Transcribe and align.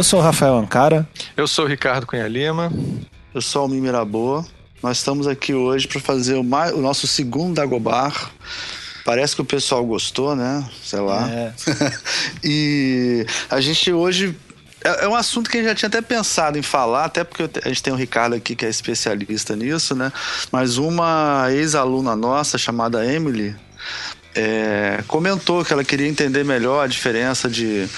Eu 0.00 0.04
sou 0.04 0.18
o 0.18 0.22
Rafael 0.22 0.56
Ancara. 0.56 1.06
Eu 1.36 1.46
sou 1.46 1.66
o 1.66 1.68
Ricardo 1.68 2.06
Cunha 2.06 2.26
Lima. 2.26 2.72
Eu 3.34 3.42
sou 3.42 3.60
o 3.60 3.64
Almir 3.64 3.82
Miraboa. 3.82 4.46
Nós 4.82 4.96
estamos 4.96 5.26
aqui 5.26 5.52
hoje 5.52 5.86
para 5.86 6.00
fazer 6.00 6.36
o, 6.36 6.42
mais, 6.42 6.72
o, 6.72 6.78
nosso 6.78 7.06
segundo 7.06 7.56
Dagobar. 7.56 8.30
Parece 9.04 9.34
que 9.34 9.42
o 9.42 9.44
pessoal 9.44 9.84
gostou, 9.84 10.34
né? 10.34 10.66
Sei 10.82 11.00
lá. 11.00 11.28
É. 11.28 11.52
e 12.42 13.26
a 13.50 13.60
gente 13.60 13.92
hoje 13.92 14.34
é, 14.82 15.04
é, 15.04 15.06
um 15.08 15.14
assunto 15.14 15.50
que 15.50 15.58
a 15.58 15.60
gente 15.60 15.68
já 15.68 15.74
tinha 15.74 15.88
até 15.88 16.00
pensado 16.00 16.56
em 16.56 16.62
falar, 16.62 17.04
até 17.04 17.22
porque 17.22 17.50
a 17.62 17.68
gente 17.68 17.82
tem 17.82 17.92
o 17.92 17.96
Ricardo 17.96 18.34
aqui 18.34 18.56
que 18.56 18.64
é 18.64 18.70
especialista 18.70 19.54
nisso, 19.54 19.94
né? 19.94 20.10
Mas 20.50 20.78
uma 20.78 21.48
ex-aluna 21.50 22.16
nossa 22.16 22.56
chamada 22.56 23.04
Emily 23.04 23.54
é, 24.34 25.02
comentou 25.08 25.64
que 25.64 25.72
ela 25.72 25.84
queria 25.84 26.06
entender 26.06 26.44
melhor 26.44 26.84
a 26.84 26.86
diferença 26.86 27.48
de 27.48 27.88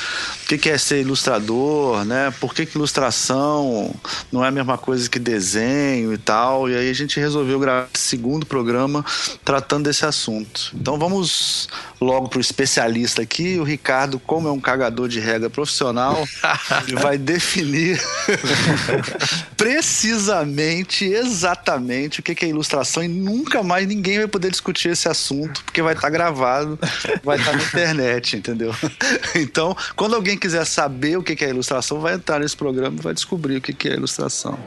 o 0.42 0.58
que, 0.58 0.68
é 0.68 0.76
ser 0.76 1.00
ilustrador, 1.00 2.04
né? 2.04 2.32
Por 2.38 2.54
que, 2.54 2.66
que 2.66 2.76
ilustração 2.76 3.94
não 4.30 4.44
é 4.44 4.48
a 4.48 4.50
mesma 4.50 4.76
coisa 4.76 5.08
que 5.08 5.18
desenho 5.18 6.12
e 6.12 6.18
tal. 6.18 6.68
E 6.68 6.76
aí 6.76 6.90
a 6.90 6.92
gente 6.94 7.18
resolveu 7.18 7.58
gravar 7.58 7.88
esse 7.94 8.04
segundo 8.04 8.44
programa 8.44 9.04
tratando 9.44 9.84
desse 9.84 10.04
assunto. 10.04 10.72
Então 10.74 10.98
vamos 10.98 11.68
logo 12.00 12.28
pro 12.28 12.40
especialista 12.40 13.22
aqui. 13.22 13.58
O 13.58 13.62
Ricardo, 13.62 14.18
como 14.18 14.48
é 14.48 14.52
um 14.52 14.60
cagador 14.60 15.08
de 15.08 15.20
regra 15.20 15.48
profissional, 15.48 16.26
ele 16.86 16.96
vai 16.96 17.16
definir 17.16 18.00
precisamente, 19.56 21.04
exatamente 21.04 22.20
o 22.20 22.22
que 22.22 22.44
é 22.44 22.48
ilustração 22.48 23.02
e 23.02 23.08
nunca 23.08 23.62
mais 23.62 23.86
ninguém 23.86 24.18
vai 24.18 24.28
poder 24.28 24.50
discutir 24.50 24.90
esse 24.90 25.08
assunto 25.08 25.62
porque 25.64 25.80
vai 25.80 25.94
estar 25.94 26.08
tá 26.08 26.10
gravado, 26.22 26.78
vai 27.24 27.38
estar 27.38 27.52
na 27.56 27.62
internet, 27.62 28.36
entendeu? 28.36 28.72
Então, 29.34 29.76
quando 29.96 30.14
alguém 30.14 30.36
quiser 30.36 30.64
saber 30.64 31.16
o 31.16 31.22
que 31.22 31.44
é 31.44 31.48
ilustração, 31.48 32.00
vai 32.00 32.14
entrar 32.14 32.38
nesse 32.38 32.56
programa 32.56 32.96
e 32.98 33.02
vai 33.02 33.14
descobrir 33.14 33.56
o 33.56 33.60
que 33.60 33.88
é 33.88 33.94
ilustração. 33.94 34.58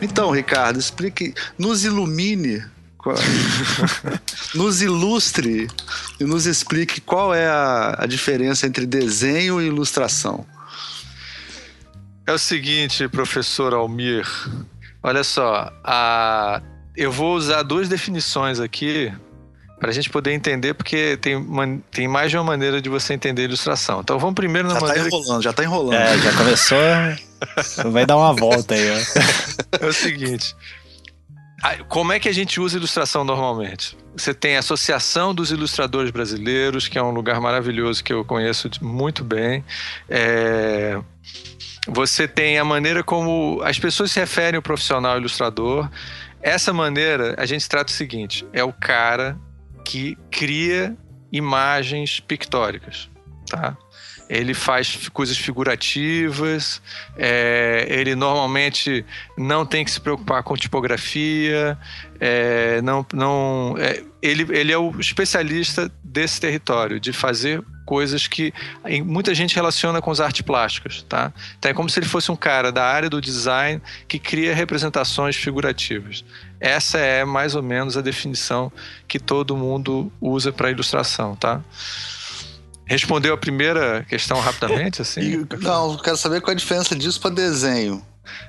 Então, 0.00 0.30
Ricardo, 0.30 0.78
explique, 0.78 1.34
nos 1.58 1.84
ilumine, 1.84 2.62
nos 4.54 4.82
ilustre 4.82 5.68
e 6.20 6.24
nos 6.24 6.46
explique 6.46 7.00
qual 7.00 7.34
é 7.34 7.46
a, 7.46 7.96
a 7.98 8.06
diferença 8.06 8.66
entre 8.66 8.86
desenho 8.86 9.60
e 9.60 9.66
ilustração. 9.66 10.46
É 12.26 12.32
o 12.32 12.38
seguinte, 12.38 13.06
professor 13.08 13.72
Almir. 13.72 14.26
Olha 15.02 15.22
só, 15.22 15.70
a... 15.84 16.60
eu 16.96 17.12
vou 17.12 17.36
usar 17.36 17.62
duas 17.62 17.88
definições 17.88 18.58
aqui 18.58 19.12
para 19.78 19.90
a 19.90 19.92
gente 19.92 20.10
poder 20.10 20.32
entender, 20.32 20.74
porque 20.74 21.16
tem, 21.18 21.38
man... 21.38 21.78
tem 21.90 22.08
mais 22.08 22.30
de 22.30 22.36
uma 22.36 22.42
maneira 22.42 22.82
de 22.82 22.88
você 22.88 23.14
entender 23.14 23.44
ilustração. 23.44 24.00
Então 24.00 24.18
vamos 24.18 24.34
primeiro 24.34 24.66
na 24.66 24.74
já 24.74 24.80
tá 24.80 24.86
maneira. 24.86 25.08
Tá 25.08 25.16
enrolando, 25.16 25.38
que... 25.38 25.44
já 25.44 25.52
tá 25.52 25.62
enrolando. 25.62 25.94
É, 25.94 26.18
já 26.18 26.32
começou. 26.32 27.92
vai 27.92 28.04
dar 28.04 28.16
uma 28.16 28.32
volta 28.32 28.74
aí, 28.74 28.90
ó. 28.90 29.78
É 29.80 29.86
o 29.86 29.92
seguinte. 29.92 30.56
Como 31.88 32.12
é 32.12 32.18
que 32.18 32.28
a 32.28 32.32
gente 32.32 32.60
usa 32.60 32.76
ilustração 32.76 33.24
normalmente? 33.24 33.96
Você 34.16 34.32
tem 34.32 34.56
a 34.56 34.60
Associação 34.60 35.34
dos 35.34 35.50
Ilustradores 35.50 36.10
Brasileiros, 36.10 36.88
que 36.88 36.98
é 36.98 37.02
um 37.02 37.10
lugar 37.10 37.40
maravilhoso 37.40 38.02
que 38.02 38.12
eu 38.12 38.24
conheço 38.24 38.70
muito 38.80 39.22
bem. 39.22 39.64
É... 40.08 40.98
Você 41.86 42.26
tem 42.26 42.58
a 42.58 42.64
maneira 42.64 43.02
como 43.04 43.60
as 43.62 43.78
pessoas 43.78 44.10
se 44.10 44.18
referem 44.18 44.56
ao 44.56 44.62
profissional 44.62 45.16
ilustrador. 45.18 45.88
Essa 46.42 46.72
maneira, 46.72 47.34
a 47.38 47.46
gente 47.46 47.68
trata 47.68 47.90
o 47.90 47.94
seguinte: 47.94 48.46
é 48.52 48.64
o 48.64 48.72
cara 48.72 49.38
que 49.84 50.18
cria 50.30 50.96
imagens 51.30 52.18
pictóricas, 52.20 53.08
tá? 53.48 53.76
Ele 54.28 54.54
faz 54.54 55.08
coisas 55.10 55.38
figurativas, 55.38 56.82
é, 57.16 57.86
ele 57.88 58.16
normalmente 58.16 59.06
não 59.38 59.64
tem 59.64 59.84
que 59.84 59.90
se 59.92 60.00
preocupar 60.00 60.42
com 60.42 60.56
tipografia, 60.56 61.78
é, 62.18 62.82
não, 62.82 63.06
não, 63.12 63.76
é, 63.78 64.02
ele, 64.20 64.44
ele 64.50 64.72
é 64.72 64.78
o 64.78 64.98
especialista 64.98 65.88
desse 66.02 66.40
território, 66.40 66.98
de 66.98 67.12
fazer 67.12 67.62
coisas 67.86 68.26
que 68.26 68.52
muita 69.04 69.32
gente 69.34 69.54
relaciona 69.54 70.02
com 70.02 70.10
as 70.10 70.20
artes 70.20 70.42
plásticas, 70.42 71.06
tá? 71.08 71.32
Então 71.58 71.70
é 71.70 71.74
como 71.74 71.88
se 71.88 71.98
ele 71.98 72.06
fosse 72.06 72.30
um 72.30 72.36
cara 72.36 72.72
da 72.72 72.84
área 72.84 73.08
do 73.08 73.20
design 73.20 73.80
que 74.08 74.18
cria 74.18 74.54
representações 74.54 75.36
figurativas. 75.36 76.24
Essa 76.60 76.98
é 76.98 77.24
mais 77.24 77.54
ou 77.54 77.62
menos 77.62 77.96
a 77.96 78.02
definição 78.02 78.72
que 79.06 79.20
todo 79.20 79.56
mundo 79.56 80.12
usa 80.20 80.52
para 80.52 80.70
ilustração, 80.70 81.36
tá? 81.36 81.62
Respondeu 82.84 83.32
a 83.34 83.36
primeira 83.36 84.04
questão 84.08 84.40
rapidamente, 84.40 85.00
assim? 85.00 85.46
Não, 85.62 85.96
quero 85.96 86.16
saber 86.16 86.40
qual 86.40 86.52
é 86.52 86.54
a 86.54 86.58
diferença 86.58 86.94
disso 86.94 87.20
para 87.20 87.34
desenho. 87.34 88.04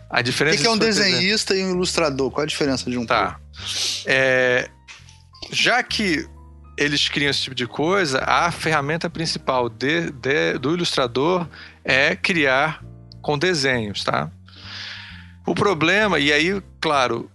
A 0.10 0.22
diferença. 0.22 0.58
O 0.58 0.62
que, 0.62 0.68
é 0.68 0.72
um 0.72 0.78
desenhista 0.78 1.54
desenho? 1.54 1.70
e 1.70 1.74
um 1.74 1.76
ilustrador? 1.76 2.32
Qual 2.32 2.42
é 2.42 2.46
a 2.46 2.48
diferença 2.48 2.90
de 2.90 2.98
um? 2.98 3.06
Tá. 3.06 3.40
É, 4.06 4.70
já 5.52 5.82
que 5.84 6.28
eles 6.78 7.10
criam 7.10 7.32
esse 7.32 7.42
tipo 7.42 7.56
de 7.56 7.66
coisa, 7.66 8.24
a 8.24 8.52
ferramenta 8.52 9.10
principal 9.10 9.68
de, 9.68 10.12
de, 10.12 10.58
do 10.60 10.74
ilustrador 10.74 11.48
é 11.84 12.16
criar 12.16 12.84
com 13.22 13.38
desenhos, 13.38 14.04
tá? 14.04 14.32
O 15.46 15.56
problema, 15.56 16.20
e 16.20 16.32
aí, 16.32 16.62
claro, 16.80 17.32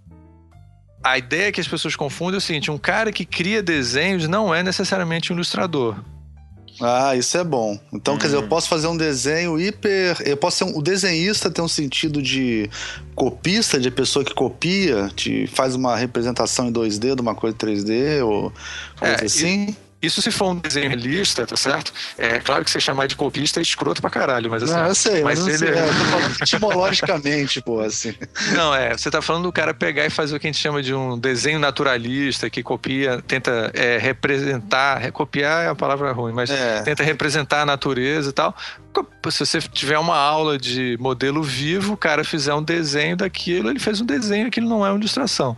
a 1.03 1.17
ideia 1.17 1.51
que 1.51 1.59
as 1.59 1.67
pessoas 1.67 1.95
confundem 1.95 2.35
é 2.35 2.37
o 2.37 2.41
seguinte: 2.41 2.71
um 2.71 2.77
cara 2.77 3.11
que 3.11 3.25
cria 3.25 3.61
desenhos 3.61 4.27
não 4.27 4.55
é 4.55 4.63
necessariamente 4.63 5.33
um 5.33 5.35
ilustrador. 5.35 5.97
Ah, 6.81 7.15
isso 7.15 7.37
é 7.37 7.43
bom. 7.43 7.79
Então, 7.91 8.17
quer 8.17 8.25
dizer, 8.25 8.37
eu 8.37 8.41
uhum. 8.41 8.47
posso 8.47 8.67
fazer 8.67 8.87
um 8.87 8.97
desenho 8.97 9.59
hiper. 9.59 10.17
Eu 10.25 10.37
posso 10.37 10.57
ser 10.57 10.63
um. 10.63 10.77
O 10.77 10.81
desenhista 10.81 11.49
tem 11.49 11.63
um 11.63 11.67
sentido 11.67 12.21
de 12.21 12.69
copista, 13.15 13.79
de 13.79 13.91
pessoa 13.91 14.25
que 14.25 14.33
copia, 14.33 15.09
te 15.15 15.47
faz 15.47 15.75
uma 15.75 15.95
representação 15.95 16.67
em 16.67 16.73
2D 16.73 17.15
de 17.15 17.21
uma 17.21 17.35
coisa 17.35 17.55
3D, 17.55 18.25
ou 18.25 18.51
coisa 18.99 19.15
é, 19.15 19.25
assim. 19.25 19.75
Isso 20.03 20.21
se 20.21 20.31
for 20.31 20.51
um 20.51 20.55
desenho 20.55 20.89
realista, 20.89 21.47
tá 21.47 21.55
certo? 21.55 21.93
É 22.17 22.39
claro 22.39 22.65
que 22.65 22.69
você 22.69 22.79
chamar 22.79 23.07
de 23.07 23.15
copista 23.15 23.61
é 23.61 23.63
escroto 23.63 24.01
pra 24.01 24.09
caralho, 24.09 24.49
mas 24.49 24.61
assim. 24.63 24.73
Não, 24.73 24.85
eu 24.85 24.95
sei, 24.95 25.23
mas, 25.23 25.39
mas 25.39 25.47
ele 25.47 25.57
sei, 25.57 25.79
é, 25.79 25.89
etimologicamente, 26.41 27.61
pô, 27.61 27.79
assim. 27.79 28.13
Não, 28.53 28.75
é, 28.75 28.97
você 28.97 29.09
tá 29.09 29.21
falando 29.21 29.43
do 29.43 29.51
cara 29.51 29.73
pegar 29.73 30.05
e 30.05 30.09
fazer 30.09 30.35
o 30.35 30.39
que 30.39 30.45
a 30.45 30.51
gente 30.51 30.61
chama 30.61 30.83
de 30.83 30.93
um 30.93 31.17
desenho 31.17 31.57
naturalista, 31.57 32.49
que 32.49 32.61
copia, 32.61 33.23
tenta 33.25 33.71
é, 33.73 33.97
representar, 33.97 35.09
copiar 35.13 35.63
é 35.63 35.69
a 35.69 35.75
palavra 35.75 36.11
ruim, 36.11 36.33
mas 36.33 36.49
é. 36.49 36.81
tenta 36.81 37.01
representar 37.01 37.61
a 37.61 37.65
natureza 37.65 38.29
e 38.29 38.33
tal. 38.33 38.53
Se 39.31 39.39
você 39.39 39.61
tiver 39.61 39.97
uma 39.97 40.17
aula 40.17 40.57
de 40.57 40.97
modelo 40.99 41.41
vivo, 41.41 41.93
o 41.93 41.97
cara 41.97 42.25
fizer 42.25 42.53
um 42.53 42.61
desenho 42.61 43.15
daquilo, 43.15 43.69
ele 43.69 43.79
fez 43.79 44.01
um 44.01 44.05
desenho, 44.05 44.47
aquilo 44.47 44.67
não 44.67 44.85
é 44.85 44.89
uma 44.89 44.97
ilustração. 44.97 45.55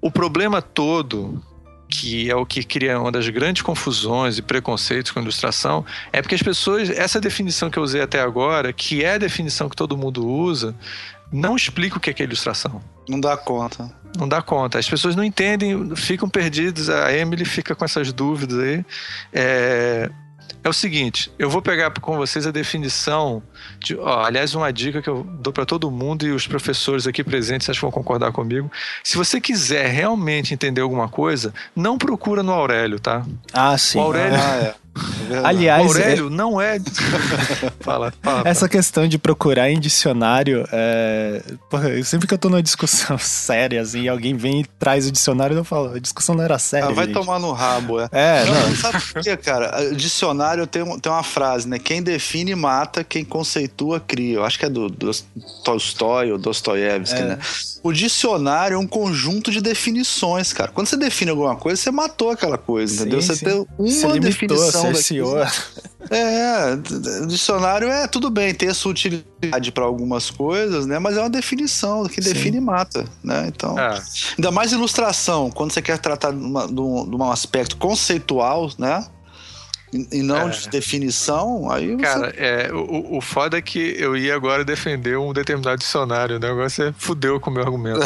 O 0.00 0.10
problema 0.10 0.62
todo 0.62 1.42
que 1.88 2.30
é 2.30 2.34
o 2.34 2.44
que 2.44 2.62
cria 2.62 2.98
uma 3.00 3.12
das 3.12 3.28
grandes 3.28 3.62
confusões 3.62 4.38
e 4.38 4.42
preconceitos 4.42 5.12
com 5.12 5.18
a 5.18 5.22
ilustração, 5.22 5.84
é 6.12 6.20
porque 6.20 6.34
as 6.34 6.42
pessoas, 6.42 6.90
essa 6.90 7.20
definição 7.20 7.70
que 7.70 7.78
eu 7.78 7.82
usei 7.82 8.00
até 8.00 8.20
agora, 8.20 8.72
que 8.72 9.04
é 9.04 9.14
a 9.14 9.18
definição 9.18 9.68
que 9.68 9.76
todo 9.76 9.96
mundo 9.96 10.26
usa, 10.26 10.74
não 11.32 11.56
explica 11.56 11.96
o 11.96 12.00
que 12.00 12.10
é, 12.10 12.12
que 12.12 12.22
é 12.22 12.26
ilustração. 12.26 12.82
Não 13.08 13.20
dá 13.20 13.36
conta. 13.36 13.90
Não 14.18 14.28
dá 14.28 14.40
conta. 14.40 14.78
As 14.78 14.88
pessoas 14.88 15.14
não 15.14 15.22
entendem, 15.22 15.94
ficam 15.94 16.28
perdidas. 16.28 16.88
A 16.88 17.12
Emily 17.12 17.44
fica 17.44 17.74
com 17.74 17.84
essas 17.84 18.12
dúvidas 18.12 18.58
aí. 18.58 18.84
É, 19.32 20.10
é 20.66 20.70
o 20.70 20.72
seguinte, 20.72 21.30
eu 21.38 21.48
vou 21.48 21.62
pegar 21.62 21.90
com 22.00 22.16
vocês 22.16 22.46
a 22.46 22.50
definição 22.50 23.42
de, 23.78 23.96
ó, 23.96 24.24
aliás, 24.24 24.54
uma 24.54 24.72
dica 24.72 25.00
que 25.00 25.08
eu 25.08 25.22
dou 25.40 25.52
para 25.52 25.64
todo 25.64 25.90
mundo 25.90 26.26
e 26.26 26.32
os 26.32 26.46
professores 26.46 27.06
aqui 27.06 27.22
presentes 27.22 27.70
acho 27.70 27.78
que 27.78 27.84
vão 27.84 27.92
concordar 27.92 28.32
comigo. 28.32 28.70
Se 29.02 29.16
você 29.16 29.40
quiser 29.40 29.88
realmente 29.88 30.52
entender 30.52 30.80
alguma 30.80 31.08
coisa, 31.08 31.54
não 31.74 31.96
procura 31.96 32.42
no 32.42 32.52
Aurélio, 32.52 32.98
tá? 32.98 33.24
Ah, 33.52 33.78
sim. 33.78 33.98
O 33.98 34.02
Aurélio, 34.02 34.38
ah, 34.38 34.56
é. 34.56 34.74
Aliás, 35.44 35.86
Aurélio 35.86 36.26
é... 36.26 36.30
não 36.30 36.60
é. 36.60 36.78
fala, 37.80 38.12
fala, 38.22 38.48
Essa 38.48 38.68
questão 38.68 39.06
de 39.06 39.18
procurar 39.18 39.70
em 39.70 39.78
dicionário, 39.78 40.66
é... 40.72 41.42
Porra, 41.70 42.02
sempre 42.04 42.26
que 42.26 42.34
eu 42.34 42.38
tô 42.38 42.48
numa 42.48 42.62
discussão 42.62 43.18
séria, 43.20 43.80
assim, 43.80 44.02
e 44.02 44.08
alguém 44.08 44.36
vem 44.36 44.60
e 44.60 44.64
traz 44.78 45.06
o 45.06 45.12
dicionário, 45.12 45.56
eu 45.56 45.64
falo, 45.64 45.94
a 45.94 45.98
discussão 45.98 46.34
não 46.34 46.44
era 46.44 46.58
séria. 46.58 46.88
Ah, 46.88 46.92
vai 46.92 47.06
gente. 47.06 47.14
tomar 47.14 47.38
no 47.38 47.52
rabo, 47.52 48.00
é. 48.00 48.08
É, 48.12 48.44
não. 48.44 48.68
não. 48.68 48.76
Sabe 48.76 49.00
por 49.12 49.22
quê, 49.22 49.36
cara? 49.36 49.94
Dicionário 49.94 50.66
tem, 50.66 50.84
tem 51.00 51.12
uma 51.12 51.22
frase, 51.22 51.68
né? 51.68 51.78
Quem 51.78 52.02
define 52.02 52.54
mata, 52.54 53.04
quem 53.04 53.24
conceitua 53.24 54.00
cria. 54.00 54.36
Eu 54.36 54.44
acho 54.44 54.58
que 54.58 54.64
é 54.64 54.68
do, 54.68 54.88
do 54.88 55.10
Tolstói 55.64 56.32
ou 56.32 56.38
Dostoiévski, 56.38 57.20
é. 57.20 57.24
né? 57.24 57.38
O 57.82 57.92
dicionário 57.92 58.74
é 58.74 58.78
um 58.78 58.86
conjunto 58.86 59.50
de 59.50 59.60
definições, 59.60 60.52
cara. 60.52 60.70
Quando 60.72 60.88
você 60.88 60.96
define 60.96 61.30
alguma 61.30 61.54
coisa, 61.56 61.80
você 61.80 61.90
matou 61.90 62.30
aquela 62.30 62.58
coisa, 62.58 62.92
sim, 62.92 63.00
entendeu? 63.02 63.22
Você 63.22 63.36
sim. 63.36 63.44
tem 63.44 63.54
uma 63.78 63.88
você 63.88 64.20
definição 64.20 64.85
cerceou. 64.94 65.36
É, 66.08 66.76
dicionário 67.26 67.88
é 67.88 68.06
tudo 68.06 68.30
bem, 68.30 68.54
ter 68.54 68.68
a 68.68 68.74
sua 68.74 68.92
utilidade 68.92 69.72
para 69.72 69.82
algumas 69.84 70.30
coisas, 70.30 70.86
né? 70.86 71.00
Mas 71.00 71.16
é 71.16 71.20
uma 71.20 71.28
definição, 71.28 72.04
que 72.04 72.22
Sim. 72.22 72.32
define 72.32 72.60
mata, 72.60 73.04
né? 73.24 73.46
Então, 73.48 73.76
é. 73.76 74.00
ainda 74.38 74.52
mais 74.52 74.70
ilustração, 74.70 75.50
quando 75.50 75.72
você 75.72 75.82
quer 75.82 75.98
tratar 75.98 76.30
de, 76.30 76.38
uma, 76.38 76.68
de 76.68 76.80
um 76.80 77.28
aspecto 77.28 77.76
conceitual, 77.76 78.70
né? 78.78 79.04
e 80.12 80.22
não 80.22 80.48
é. 80.48 80.50
de 80.50 80.68
definição, 80.68 81.70
aí 81.70 81.94
você... 81.94 82.02
Cara, 82.02 82.34
é, 82.36 82.72
o, 82.72 83.16
o 83.16 83.20
foda 83.20 83.56
é 83.56 83.62
que 83.62 83.96
eu 83.98 84.16
ia 84.16 84.34
agora 84.34 84.64
defender 84.64 85.16
um 85.16 85.32
determinado 85.32 85.78
dicionário, 85.78 86.38
né? 86.38 86.50
Agora 86.50 86.68
você 86.68 86.92
fudeu 86.98 87.40
com 87.40 87.50
o 87.50 87.52
meu 87.52 87.62
argumento. 87.62 88.00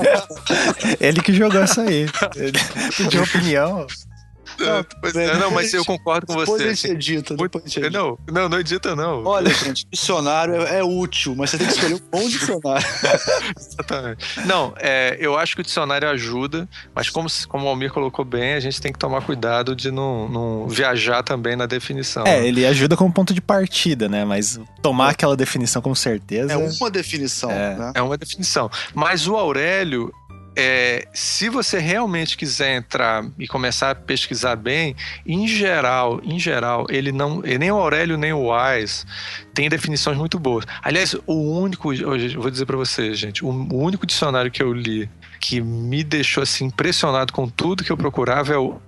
Ele 1.00 1.20
que 1.20 1.32
jogou 1.32 1.62
isso 1.62 1.80
aí. 1.80 2.06
Ele 2.34 2.58
pediu 2.96 3.22
opinião. 3.22 3.86
Não, 4.58 5.20
é, 5.20 5.38
não, 5.38 5.50
mas 5.50 5.72
eu 5.74 5.84
concordo 5.84 6.26
com 6.26 6.34
você. 6.34 6.52
Depois 6.52 6.62
a 6.62 6.74
gente 6.74 6.86
edita. 6.88 7.36
Depois 7.36 7.64
a 7.64 7.68
gente 7.68 7.78
edita. 7.80 7.98
Não, 7.98 8.18
não, 8.30 8.48
não 8.48 8.58
edita, 8.58 8.96
não. 8.96 9.24
Olha, 9.24 9.52
gente, 9.52 9.86
dicionário 9.90 10.54
é, 10.54 10.78
é, 10.78 10.84
útil, 10.84 11.34
mas 11.36 11.50
você 11.50 11.58
tem 11.58 11.66
que 11.66 11.72
escolher 11.74 11.94
um 11.94 12.00
bom 12.10 12.28
dicionário. 12.28 12.86
Exatamente. 13.56 14.24
Não, 14.46 14.74
é, 14.78 15.16
eu 15.20 15.36
acho 15.36 15.54
que 15.54 15.60
o 15.60 15.64
dicionário 15.64 16.08
ajuda, 16.08 16.68
mas 16.94 17.10
como, 17.10 17.28
como 17.48 17.66
o 17.66 17.68
Almir 17.68 17.92
colocou 17.92 18.24
bem, 18.24 18.54
a 18.54 18.60
gente 18.60 18.80
tem 18.80 18.92
que 18.92 18.98
tomar 18.98 19.22
cuidado 19.22 19.74
de 19.74 19.90
não, 19.90 20.28
não 20.28 20.68
viajar 20.68 21.22
também 21.22 21.56
na 21.56 21.66
definição. 21.66 22.26
É, 22.26 22.46
ele 22.46 22.64
ajuda 22.64 22.96
como 22.96 23.12
ponto 23.12 23.34
de 23.34 23.40
partida, 23.40 24.08
né? 24.08 24.24
Mas 24.24 24.58
tomar 24.82 25.10
aquela 25.10 25.36
definição 25.36 25.82
com 25.82 25.94
certeza. 25.94 26.52
É 26.52 26.56
uma 26.56 26.90
definição. 26.90 27.50
É, 27.50 27.76
né? 27.76 27.92
é 27.94 28.02
uma 28.02 28.16
definição. 28.16 28.70
Mas 28.94 29.26
o 29.26 29.36
Aurélio, 29.36 30.12
é, 30.56 31.06
se 31.12 31.50
você 31.50 31.78
realmente 31.78 32.36
quiser 32.36 32.74
entrar 32.76 33.24
e 33.38 33.46
começar 33.46 33.90
a 33.90 33.94
pesquisar 33.94 34.56
bem, 34.56 34.96
em 35.26 35.46
geral, 35.46 36.20
em 36.24 36.38
geral, 36.38 36.86
ele 36.88 37.12
não, 37.12 37.42
nem 37.42 37.70
o 37.70 37.76
Aurélio 37.76 38.16
nem 38.16 38.32
o 38.32 38.50
Wise 38.50 39.04
tem 39.52 39.68
definições 39.68 40.16
muito 40.16 40.38
boas. 40.38 40.64
Aliás, 40.82 41.14
o 41.26 41.34
único, 41.34 41.92
eu 41.92 42.40
vou 42.40 42.50
dizer 42.50 42.64
para 42.64 42.76
vocês, 42.76 43.18
gente, 43.18 43.44
o 43.44 43.48
único 43.48 44.06
dicionário 44.06 44.50
que 44.50 44.62
eu 44.62 44.72
li 44.72 45.08
que 45.38 45.60
me 45.60 46.02
deixou 46.02 46.42
assim 46.42 46.66
impressionado 46.66 47.32
com 47.32 47.48
tudo 47.48 47.84
que 47.84 47.92
eu 47.92 47.96
procurava 47.96 48.52
é 48.52 48.56
o 48.56 48.80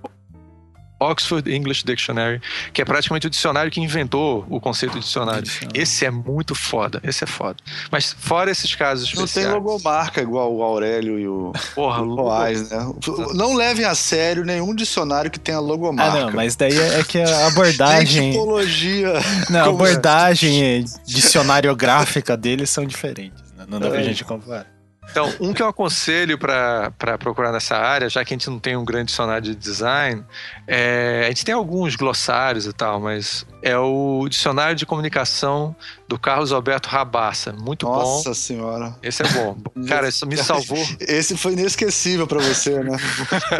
Oxford 0.99 1.49
English 1.51 1.83
Dictionary, 1.85 2.41
que 2.73 2.81
é 2.81 2.85
praticamente 2.85 3.27
o 3.27 3.29
dicionário 3.29 3.71
que 3.71 3.79
inventou 3.79 4.45
o 4.49 4.59
conceito 4.59 4.93
de 4.93 4.99
dicionário. 4.99 5.49
Esse 5.73 6.05
é 6.05 6.11
muito 6.11 6.53
foda, 6.53 6.99
esse 7.03 7.23
é 7.23 7.27
foda. 7.27 7.57
Mas 7.91 8.15
fora 8.17 8.51
esses 8.51 8.75
casos 8.75 9.05
especiais... 9.05 9.35
Não 9.35 9.43
tem 9.43 9.61
logomarca 9.61 10.21
igual 10.21 10.53
o 10.53 10.61
Aurélio 10.61 11.19
e 11.19 11.27
o, 11.27 11.53
Porra, 11.73 12.01
o 12.01 12.39
né? 12.49 12.93
Não 13.33 13.55
levem 13.55 13.85
a 13.85 13.95
sério 13.95 14.43
nenhum 14.43 14.75
dicionário 14.75 15.31
que 15.31 15.39
tenha 15.39 15.59
logomarca. 15.59 16.19
Ah, 16.19 16.25
não, 16.25 16.33
mas 16.33 16.55
daí 16.55 16.77
é 16.77 17.03
que 17.03 17.19
a 17.19 17.47
abordagem... 17.47 18.31
tipologia... 18.31 19.13
Não, 19.49 19.59
a 19.59 19.65
é? 19.65 19.69
abordagem 19.69 20.85
dicionariográfica 21.05 22.35
deles 22.35 22.69
são 22.69 22.85
diferentes. 22.85 23.41
Né? 23.57 23.65
Não 23.67 23.79
dá 23.79 23.87
é. 23.87 23.89
pra 23.89 24.03
gente 24.03 24.23
comparar. 24.23 24.78
Então, 25.11 25.33
um 25.39 25.53
que 25.53 25.61
eu 25.61 25.67
aconselho 25.67 26.37
para 26.37 27.17
procurar 27.17 27.51
nessa 27.51 27.75
área, 27.75 28.09
já 28.09 28.23
que 28.23 28.33
a 28.33 28.37
gente 28.37 28.49
não 28.49 28.59
tem 28.59 28.75
um 28.75 28.85
grande 28.85 29.07
dicionário 29.07 29.41
de 29.41 29.55
design, 29.55 30.23
é, 30.67 31.23
a 31.25 31.27
gente 31.29 31.43
tem 31.43 31.55
alguns 31.55 31.95
glossários 31.95 32.65
e 32.65 32.73
tal, 32.73 32.99
mas 32.99 33.45
é 33.61 33.77
o 33.77 34.27
Dicionário 34.29 34.75
de 34.75 34.85
Comunicação 34.85 35.75
do 36.07 36.17
Carlos 36.17 36.51
Alberto 36.51 36.87
Rabassa. 36.89 37.51
Muito 37.51 37.85
Nossa 37.85 38.03
bom. 38.03 38.15
Nossa 38.17 38.33
Senhora. 38.33 38.95
Esse 39.01 39.23
é 39.23 39.27
bom. 39.27 39.57
Cara, 39.87 40.07
isso 40.07 40.25
me 40.25 40.37
salvou. 40.37 40.77
Esse 41.01 41.35
foi 41.35 41.53
inesquecível 41.53 42.27
para 42.27 42.39
você, 42.39 42.81
né? 42.83 42.95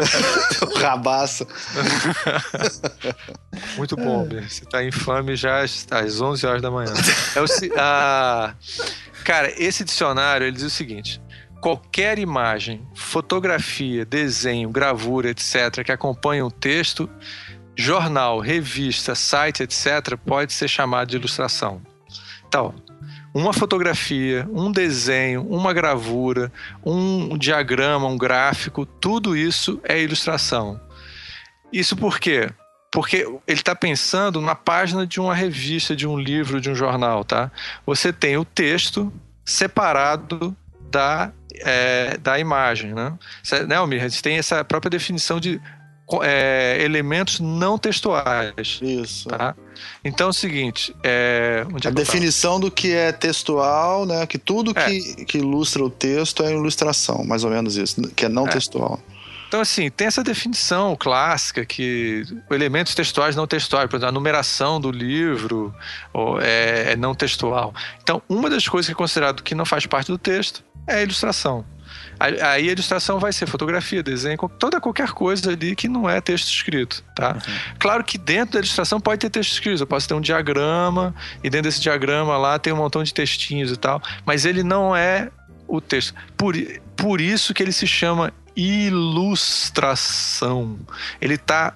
o 0.62 0.80
Rabassa. 0.80 1.48
Muito 3.76 3.96
bom, 3.96 4.28
Você 4.48 4.66
tá 4.66 4.84
infame 4.84 5.36
já 5.36 5.62
às 5.62 6.22
11 6.22 6.46
horas 6.46 6.62
da 6.62 6.72
manhã. 6.72 6.94
É 7.36 7.42
o, 7.42 7.46
a, 7.78 8.54
cara, 9.24 9.52
esse 9.62 9.84
dicionário, 9.84 10.46
ele 10.46 10.56
diz 10.56 10.64
o 10.64 10.70
seguinte 10.70 11.20
qualquer 11.62 12.20
imagem, 12.20 12.82
fotografia, 12.94 14.06
desenho, 14.06 14.70
gravura, 14.70 15.30
etc., 15.30 15.84
que 15.84 15.92
acompanhe 15.92 16.42
o 16.42 16.52
texto, 16.52 17.10
jornal, 17.76 18.40
revista, 18.40 19.16
site, 19.16 19.64
etc., 19.64 20.18
pode 20.26 20.54
ser 20.54 20.68
chamado 20.68 21.10
de 21.10 21.18
ilustração. 21.18 21.82
Então, 22.48 22.74
uma 23.34 23.54
fotografia, 23.54 24.48
um 24.52 24.72
desenho, 24.72 25.44
uma 25.44 25.72
gravura, 25.72 26.52
um 26.84 27.38
diagrama, 27.38 28.08
um 28.08 28.18
gráfico, 28.18 28.86
tudo 28.86 29.36
isso 29.36 29.80
é 29.84 30.02
ilustração. 30.02 30.82
Isso 31.72 31.96
por 31.96 32.20
quê? 32.20 32.50
Porque 32.92 33.18
ele 33.48 33.60
está 33.60 33.76
pensando 33.76 34.42
na 34.42 34.56
página 34.56 35.06
de 35.06 35.20
uma 35.20 35.36
revista, 35.36 35.96
de 35.96 36.08
um 36.08 36.18
livro, 36.18 36.60
de 36.60 36.72
um 36.72 36.76
jornal, 36.76 37.24
tá? 37.24 37.52
Você 37.86 38.12
tem 38.12 38.36
o 38.36 38.44
texto 38.44 39.14
separado 39.46 40.56
da 40.90 41.32
é, 41.62 42.18
da 42.18 42.40
imagem, 42.40 42.94
né? 42.94 43.14
né, 43.68 43.76
Almir? 43.76 44.04
A 44.04 44.08
gente 44.08 44.22
tem 44.22 44.38
essa 44.38 44.64
própria 44.64 44.90
definição 44.90 45.40
de 45.40 45.60
é, 46.24 46.78
elementos 46.82 47.40
não 47.40 47.78
textuais. 47.78 48.80
Isso. 48.82 49.30
Tá? 49.30 49.56
Então 50.04 50.28
é 50.28 50.30
o 50.30 50.34
seguinte, 50.34 50.96
é, 51.04 51.66
é 51.84 51.88
a 51.88 51.92
definição 51.92 52.60
do 52.60 52.72
que 52.72 52.92
é 52.94 53.12
textual, 53.12 54.06
né? 54.06 54.26
Que 54.26 54.38
tudo 54.38 54.72
é. 54.76 54.86
que, 54.86 55.26
que 55.26 55.38
ilustra 55.38 55.84
o 55.84 55.90
texto 55.90 56.44
é 56.44 56.52
ilustração, 56.52 57.24
mais 57.24 57.44
ou 57.44 57.52
menos 57.52 57.76
isso, 57.76 58.02
que 58.16 58.26
é 58.26 58.30
não 58.30 58.48
é. 58.48 58.52
textual. 58.52 59.00
Então, 59.48 59.62
assim, 59.62 59.90
tem 59.90 60.06
essa 60.06 60.24
definição 60.24 60.96
clássica 60.96 61.66
que 61.66 62.24
elementos 62.52 62.94
textuais 62.94 63.36
não 63.36 63.48
textuais, 63.48 63.90
por 63.90 63.96
exemplo, 63.96 64.10
a 64.10 64.12
numeração 64.12 64.80
do 64.80 64.92
livro 64.92 65.74
é, 66.44 66.92
é 66.92 66.96
não 66.96 67.16
textual. 67.16 67.74
Então, 68.00 68.22
uma 68.30 68.48
das 68.48 68.68
coisas 68.68 68.86
que 68.86 68.92
é 68.92 68.96
considerado 68.96 69.42
que 69.42 69.56
não 69.56 69.66
faz 69.66 69.88
parte 69.88 70.12
do 70.12 70.20
texto 70.20 70.64
é 70.90 71.00
a 71.00 71.04
ilustração. 71.04 71.66
Aí 72.20 72.42
a 72.42 72.60
ilustração 72.60 73.18
vai 73.18 73.32
ser 73.32 73.48
fotografia, 73.48 74.04
desenho, 74.04 74.38
toda 74.60 74.82
qualquer 74.82 75.12
coisa 75.12 75.52
ali 75.52 75.74
que 75.74 75.88
não 75.88 76.10
é 76.10 76.20
texto 76.20 76.50
escrito, 76.50 77.02
tá? 77.16 77.32
Uhum. 77.34 77.40
Claro 77.80 78.04
que 78.04 78.18
dentro 78.18 78.54
da 78.54 78.60
ilustração 78.60 79.00
pode 79.00 79.20
ter 79.22 79.30
texto 79.30 79.54
escrito. 79.54 79.82
Eu 79.82 79.88
posso 79.88 80.06
ter 80.06 80.16
um 80.16 80.22
diagrama 80.22 81.16
e 81.42 81.50
dentro 81.50 81.70
desse 81.70 81.80
diagrama 81.80 82.38
lá 82.38 82.60
tem 82.60 82.74
um 82.74 82.76
montão 82.76 83.02
de 83.04 83.14
textinhos 83.14 83.72
e 83.72 83.78
tal, 83.78 84.02
mas 84.26 84.44
ele 84.44 84.64
não 84.64 84.94
é 84.94 85.30
o 85.66 85.80
texto. 85.80 86.14
Por, 86.36 86.56
por 86.98 87.22
isso 87.22 87.54
que 87.54 87.64
ele 87.64 87.72
se 87.72 87.88
chama 87.88 88.34
ilustração. 88.56 89.78
Ele 91.22 91.36
está 91.36 91.74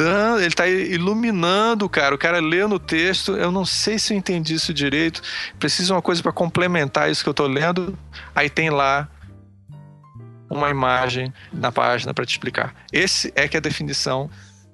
ele 0.00 0.46
está 0.46 0.66
iluminando, 0.66 1.88
cara. 1.88 2.14
O 2.14 2.18
cara 2.18 2.40
lê 2.40 2.66
no 2.66 2.78
texto. 2.78 3.36
Eu 3.36 3.50
não 3.50 3.64
sei 3.64 3.98
se 3.98 4.14
eu 4.14 4.18
entendi 4.18 4.54
isso 4.54 4.72
direito. 4.72 5.20
Preciso 5.58 5.88
de 5.88 5.92
uma 5.92 6.02
coisa 6.02 6.22
para 6.22 6.32
complementar 6.32 7.10
isso 7.10 7.22
que 7.22 7.28
eu 7.28 7.32
estou 7.32 7.46
lendo. 7.46 7.98
Aí 8.34 8.48
tem 8.48 8.70
lá 8.70 9.08
uma 10.48 10.70
imagem 10.70 11.32
na 11.52 11.72
página 11.72 12.12
para 12.12 12.24
te 12.24 12.30
explicar. 12.30 12.74
Esse 12.92 13.32
é 13.34 13.48
que 13.48 13.56
é 13.56 13.58
a 13.58 13.60
definição 13.60 14.30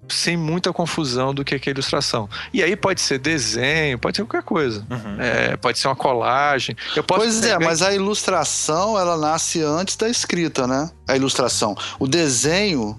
sem 0.08 0.36
muita 0.36 0.72
confusão 0.72 1.34
do 1.34 1.44
que 1.44 1.54
é, 1.54 1.58
que 1.58 1.68
é 1.68 1.72
ilustração. 1.72 2.28
E 2.52 2.62
aí 2.62 2.74
pode 2.74 3.00
ser 3.00 3.18
desenho, 3.18 3.98
pode 3.98 4.16
ser 4.16 4.24
qualquer 4.24 4.42
coisa. 4.42 4.86
Uhum. 4.88 5.20
É, 5.20 5.56
pode 5.56 5.78
ser 5.78 5.88
uma 5.88 5.96
colagem. 5.96 6.76
pois 7.06 7.44
é, 7.44 7.58
mas 7.58 7.82
a 7.82 7.94
ilustração 7.94 8.98
ela 8.98 9.16
nasce 9.16 9.62
antes 9.62 9.96
da 9.96 10.08
escrita, 10.08 10.66
né? 10.66 10.90
A 11.06 11.14
ilustração. 11.14 11.76
O 11.98 12.06
desenho 12.06 12.98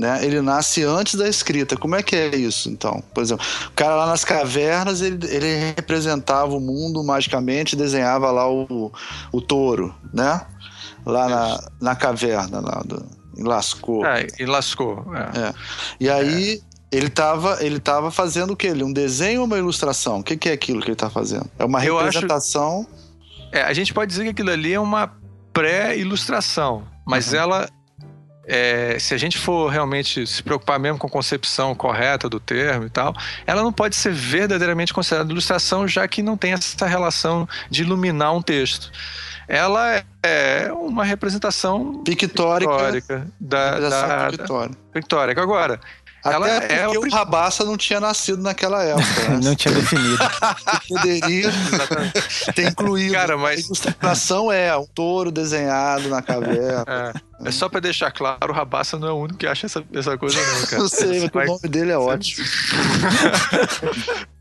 né? 0.00 0.24
Ele 0.24 0.40
nasce 0.40 0.82
antes 0.82 1.14
da 1.14 1.28
escrita. 1.28 1.76
Como 1.76 1.94
é 1.94 2.02
que 2.02 2.16
é 2.16 2.34
isso, 2.34 2.70
então? 2.70 3.04
Por 3.12 3.22
exemplo, 3.22 3.44
o 3.66 3.72
cara 3.72 3.94
lá 3.94 4.06
nas 4.06 4.24
cavernas, 4.24 5.02
ele, 5.02 5.18
ele 5.26 5.74
representava 5.76 6.54
o 6.54 6.60
mundo 6.60 7.04
magicamente, 7.04 7.76
desenhava 7.76 8.30
lá 8.30 8.50
o, 8.50 8.90
o 9.30 9.40
touro, 9.42 9.94
né? 10.10 10.40
Lá 11.04 11.28
na, 11.28 11.60
na 11.78 11.94
caverna, 11.94 12.60
lá 12.60 12.82
do, 12.82 13.04
em 13.36 13.44
Lascaux. 13.44 14.08
É, 14.08 14.26
em 14.42 14.46
Lascaux, 14.46 15.04
é. 15.14 15.38
é. 15.38 15.54
E 16.00 16.08
aí... 16.08 16.54
É. 16.66 16.70
Ele 16.92 17.06
estava 17.06 17.64
ele 17.64 17.78
tava 17.78 18.10
fazendo 18.10 18.54
o 18.54 18.56
que? 18.56 18.68
Um 18.72 18.92
desenho 18.92 19.42
ou 19.42 19.46
uma 19.46 19.56
ilustração? 19.56 20.18
O 20.18 20.24
que, 20.24 20.36
que 20.36 20.48
é 20.48 20.52
aquilo 20.52 20.80
que 20.80 20.86
ele 20.86 20.94
está 20.94 21.08
fazendo? 21.08 21.48
É 21.56 21.64
uma 21.64 21.84
Eu 21.84 21.96
representação. 21.96 22.80
Acho... 22.80 23.48
É, 23.52 23.62
a 23.62 23.72
gente 23.72 23.94
pode 23.94 24.10
dizer 24.10 24.24
que 24.24 24.30
aquilo 24.30 24.50
ali 24.50 24.72
é 24.72 24.80
uma 24.80 25.14
pré-ilustração, 25.52 26.82
mas 27.06 27.32
uhum. 27.32 27.38
ela 27.38 27.68
é, 28.52 28.98
se 28.98 29.14
a 29.14 29.16
gente 29.16 29.38
for 29.38 29.68
realmente 29.68 30.26
se 30.26 30.42
preocupar 30.42 30.76
mesmo 30.80 30.98
com 30.98 31.06
a 31.06 31.10
concepção 31.10 31.72
correta 31.72 32.28
do 32.28 32.40
termo 32.40 32.84
e 32.84 32.90
tal, 32.90 33.14
ela 33.46 33.62
não 33.62 33.72
pode 33.72 33.94
ser 33.94 34.12
verdadeiramente 34.12 34.92
considerada 34.92 35.30
ilustração, 35.30 35.86
já 35.86 36.06
que 36.08 36.20
não 36.20 36.36
tem 36.36 36.52
essa 36.52 36.86
relação 36.86 37.48
de 37.70 37.82
iluminar 37.82 38.34
um 38.34 38.42
texto. 38.42 38.90
Ela 39.46 40.02
é 40.22 40.70
uma 40.72 41.04
representação 41.04 42.02
pictórica, 42.04 42.72
pictórica 42.72 43.26
da, 43.38 43.80
da, 43.80 44.30
pictórica. 44.30 44.78
pictórica. 44.92 45.42
Agora, 45.42 45.80
até 46.22 46.34
ela 46.34 46.60
porque 46.60 46.74
é 46.74 46.88
o... 46.88 47.10
Rabassa 47.10 47.64
não 47.64 47.76
tinha 47.76 48.00
nascido 48.00 48.42
naquela 48.42 48.82
época. 48.82 49.28
Né? 49.28 49.40
não 49.44 49.54
tinha 49.54 49.74
definido. 49.74 50.18
poderia 50.88 51.50
ter 52.54 52.68
incluído. 52.68 53.14
Cara, 53.14 53.36
mas... 53.36 53.60
A 53.60 53.62
ilustração 53.62 54.52
é 54.52 54.76
um 54.76 54.86
touro 54.86 55.30
desenhado 55.30 56.08
na 56.08 56.22
caverna. 56.22 56.84
É. 56.86 57.30
É 57.42 57.50
só 57.50 57.70
pra 57.70 57.80
deixar 57.80 58.10
claro, 58.10 58.52
o 58.52 58.52
Rabassa 58.52 58.98
não 58.98 59.08
é 59.08 59.12
o 59.12 59.16
único 59.16 59.38
que 59.38 59.46
acha 59.46 59.64
essa, 59.64 59.82
essa 59.94 60.18
coisa, 60.18 60.36
não, 60.36 60.66
cara. 60.66 60.82
Eu 60.82 60.88
sei, 60.90 61.30
mas 61.32 61.48
o 61.48 61.52
nome 61.52 61.68
dele 61.68 61.90
é 61.90 61.96
ótimo. 61.96 62.44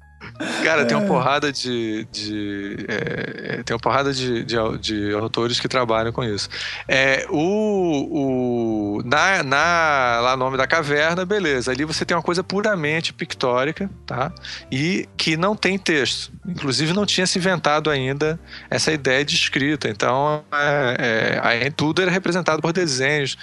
Cara, 0.64 0.86
tem 0.86 0.96
uma 0.96 1.04
é. 1.04 1.08
porrada 1.08 1.52
de. 1.52 2.06
de 2.06 2.86
é, 2.88 3.58
é, 3.60 3.64
tem 3.64 3.76
uma 3.76 3.80
porrada 3.80 4.14
de, 4.14 4.44
de, 4.46 4.56
de, 4.80 5.14
autores 5.14 5.60
que 5.60 5.68
trabalham 5.68 6.14
com 6.14 6.24
isso. 6.24 6.48
É, 6.88 7.26
o, 7.30 8.98
o, 8.98 9.04
na, 9.04 9.44
na, 9.44 10.20
lá 10.22 10.38
no 10.38 10.46
Nome 10.46 10.58
da 10.58 10.66
Caverna, 10.66 11.26
beleza. 11.26 11.72
Ali 11.72 11.84
você 11.84 12.06
tem 12.06 12.16
uma 12.16 12.24
coisa 12.24 12.42
puramente 12.42 13.14
pictórica, 13.14 13.90
tá? 14.06 14.32
E 14.72 15.10
que 15.18 15.36
não 15.36 15.58
tem 15.58 15.78
texto. 15.78 16.32
Inclusive, 16.48 16.94
não 16.94 17.06
tinha 17.06 17.28
se 17.28 17.38
inventado 17.38 17.90
ainda 17.90 18.40
essa 18.70 18.94
ideia 18.94 19.26
de 19.26 19.36
escrita. 19.36 19.90
Então, 19.90 20.44
é, 20.54 21.66
é, 21.66 21.70
tudo 21.70 22.02
era 22.02 22.10
representado 22.10 22.62
por 22.62 22.72
desenhos. 22.72 23.38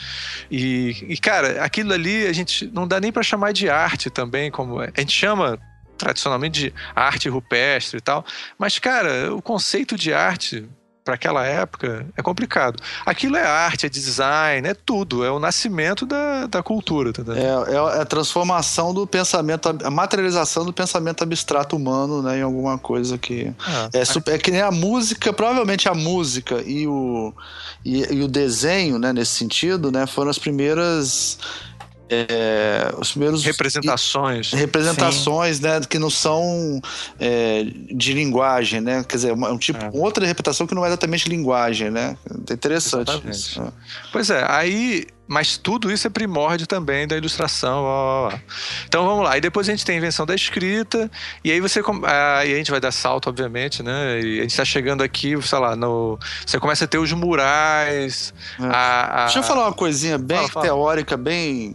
E, 0.51 1.07
e, 1.11 1.19
cara, 1.19 1.63
aquilo 1.63 1.93
ali 1.93 2.27
a 2.27 2.33
gente 2.33 2.71
não 2.73 2.89
dá 2.89 2.99
nem 2.99 3.13
para 3.13 3.23
chamar 3.23 3.53
de 3.53 3.69
arte 3.69 4.09
também, 4.09 4.51
como. 4.51 4.81
A 4.81 4.91
gente 4.97 5.13
chama 5.13 5.59
tradicionalmente 5.97 6.61
de 6.61 6.75
arte 6.95 7.29
rupestre 7.29 7.99
e 7.99 8.01
tal. 8.01 8.25
Mas, 8.59 8.79
cara, 8.79 9.35
o 9.35 9.43
conceito 9.43 9.97
de 9.97 10.13
arte 10.13 10.69
para 11.07 11.15
aquela 11.15 11.47
época 11.47 12.05
é 12.17 12.23
complicado. 12.23 12.83
Aquilo 13.07 13.37
é 13.37 13.47
arte, 13.47 13.87
é 13.87 13.89
design, 13.89 14.67
é 14.67 14.75
tudo, 14.75 15.25
é 15.25 15.31
o 15.31 15.39
nascimento 15.39 16.05
da, 16.05 16.49
da 16.49 16.65
cultura. 16.65 17.13
Tá 17.13 17.23
é, 17.33 17.75
é, 17.75 18.01
a 18.01 18.05
transformação 18.05 18.93
do 18.93 19.07
pensamento, 19.07 19.69
a 19.85 19.91
materialização 19.91 20.65
do 20.65 20.73
pensamento 20.73 21.23
abstrato 21.23 21.77
humano 21.77 22.23
né, 22.23 22.41
em 22.41 22.43
alguma 22.43 22.77
coisa 22.77 23.17
que. 23.17 23.55
Ah, 23.65 23.89
é, 23.93 24.05
super, 24.05 24.35
é 24.35 24.39
que 24.39 24.51
nem 24.51 24.61
a 24.61 24.73
música, 24.73 25.33
provavelmente 25.33 25.89
a 25.89 25.95
música 25.95 26.61
e 26.67 26.89
o, 26.89 27.33
e, 27.85 28.03
e 28.13 28.23
o 28.25 28.27
desenho, 28.27 28.99
né, 28.99 29.13
nesse 29.13 29.37
sentido, 29.37 29.93
né, 29.93 30.09
foram 30.09 30.29
as 30.29 30.41
primeiras 30.41 31.39
é, 32.09 32.95
os 32.99 33.11
primeiros 33.11 33.45
representações 33.45 34.53
representações 34.53 35.61
né 35.61 35.81
que 35.89 35.99
não 35.99 36.11
são 36.11 36.81
é, 37.19 37.65
de 37.65 38.13
linguagem 38.13 38.81
né 38.81 39.05
quer 39.09 39.17
dizer 39.17 39.33
um 39.33 39.59
tipo 39.59 39.85
é. 39.85 39.91
outra 39.93 40.25
interpretação 40.25 40.67
que 40.67 40.75
não 40.75 40.85
é 40.85 40.89
exatamente 40.89 41.29
linguagem 41.29 41.91
né 41.91 42.17
é 42.49 42.53
interessante 42.53 43.11
isso. 43.29 43.61
É. 43.61 43.73
pois 44.13 44.31
é 44.31 44.45
aí 44.49 45.07
mas 45.29 45.57
tudo 45.57 45.91
isso 45.91 46.07
é 46.07 46.11
primórdio 46.11 46.67
também 46.67 47.07
da 47.07 47.17
ilustração. 47.17 47.83
Ó, 47.83 48.29
ó. 48.29 48.39
Então 48.87 49.05
vamos 49.05 49.25
lá. 49.25 49.37
E 49.37 49.41
depois 49.41 49.69
a 49.69 49.73
gente 49.73 49.85
tem 49.85 49.97
a 49.97 49.99
invenção 49.99 50.25
da 50.25 50.35
escrita, 50.35 51.11
e 51.43 51.51
aí 51.51 51.61
você. 51.61 51.83
Ah, 52.05 52.45
e 52.47 52.55
a 52.55 52.57
gente 52.57 52.71
vai 52.71 52.81
dar 52.81 52.93
salto, 52.93 53.29
obviamente, 53.29 53.83
né? 53.83 54.21
E 54.21 54.39
a 54.39 54.43
gente 54.43 54.51
está 54.51 54.65
chegando 54.65 55.03
aqui, 55.03 55.41
sei 55.43 55.59
lá, 55.59 55.75
no. 55.75 56.19
Você 56.45 56.61
começa 56.61 56.85
a 56.85 56.89
ter 56.89 56.99
os 56.99 57.13
murais. 57.13 58.33
É. 58.61 58.65
A, 58.67 59.23
a... 59.23 59.25
Deixa 59.25 59.41
eu 59.41 59.43
falar 59.43 59.65
uma 59.65 59.73
coisinha 59.73 60.17
bem 60.17 60.37
fala, 60.37 60.49
fala. 60.49 60.67
teórica, 60.67 61.17
bem. 61.17 61.75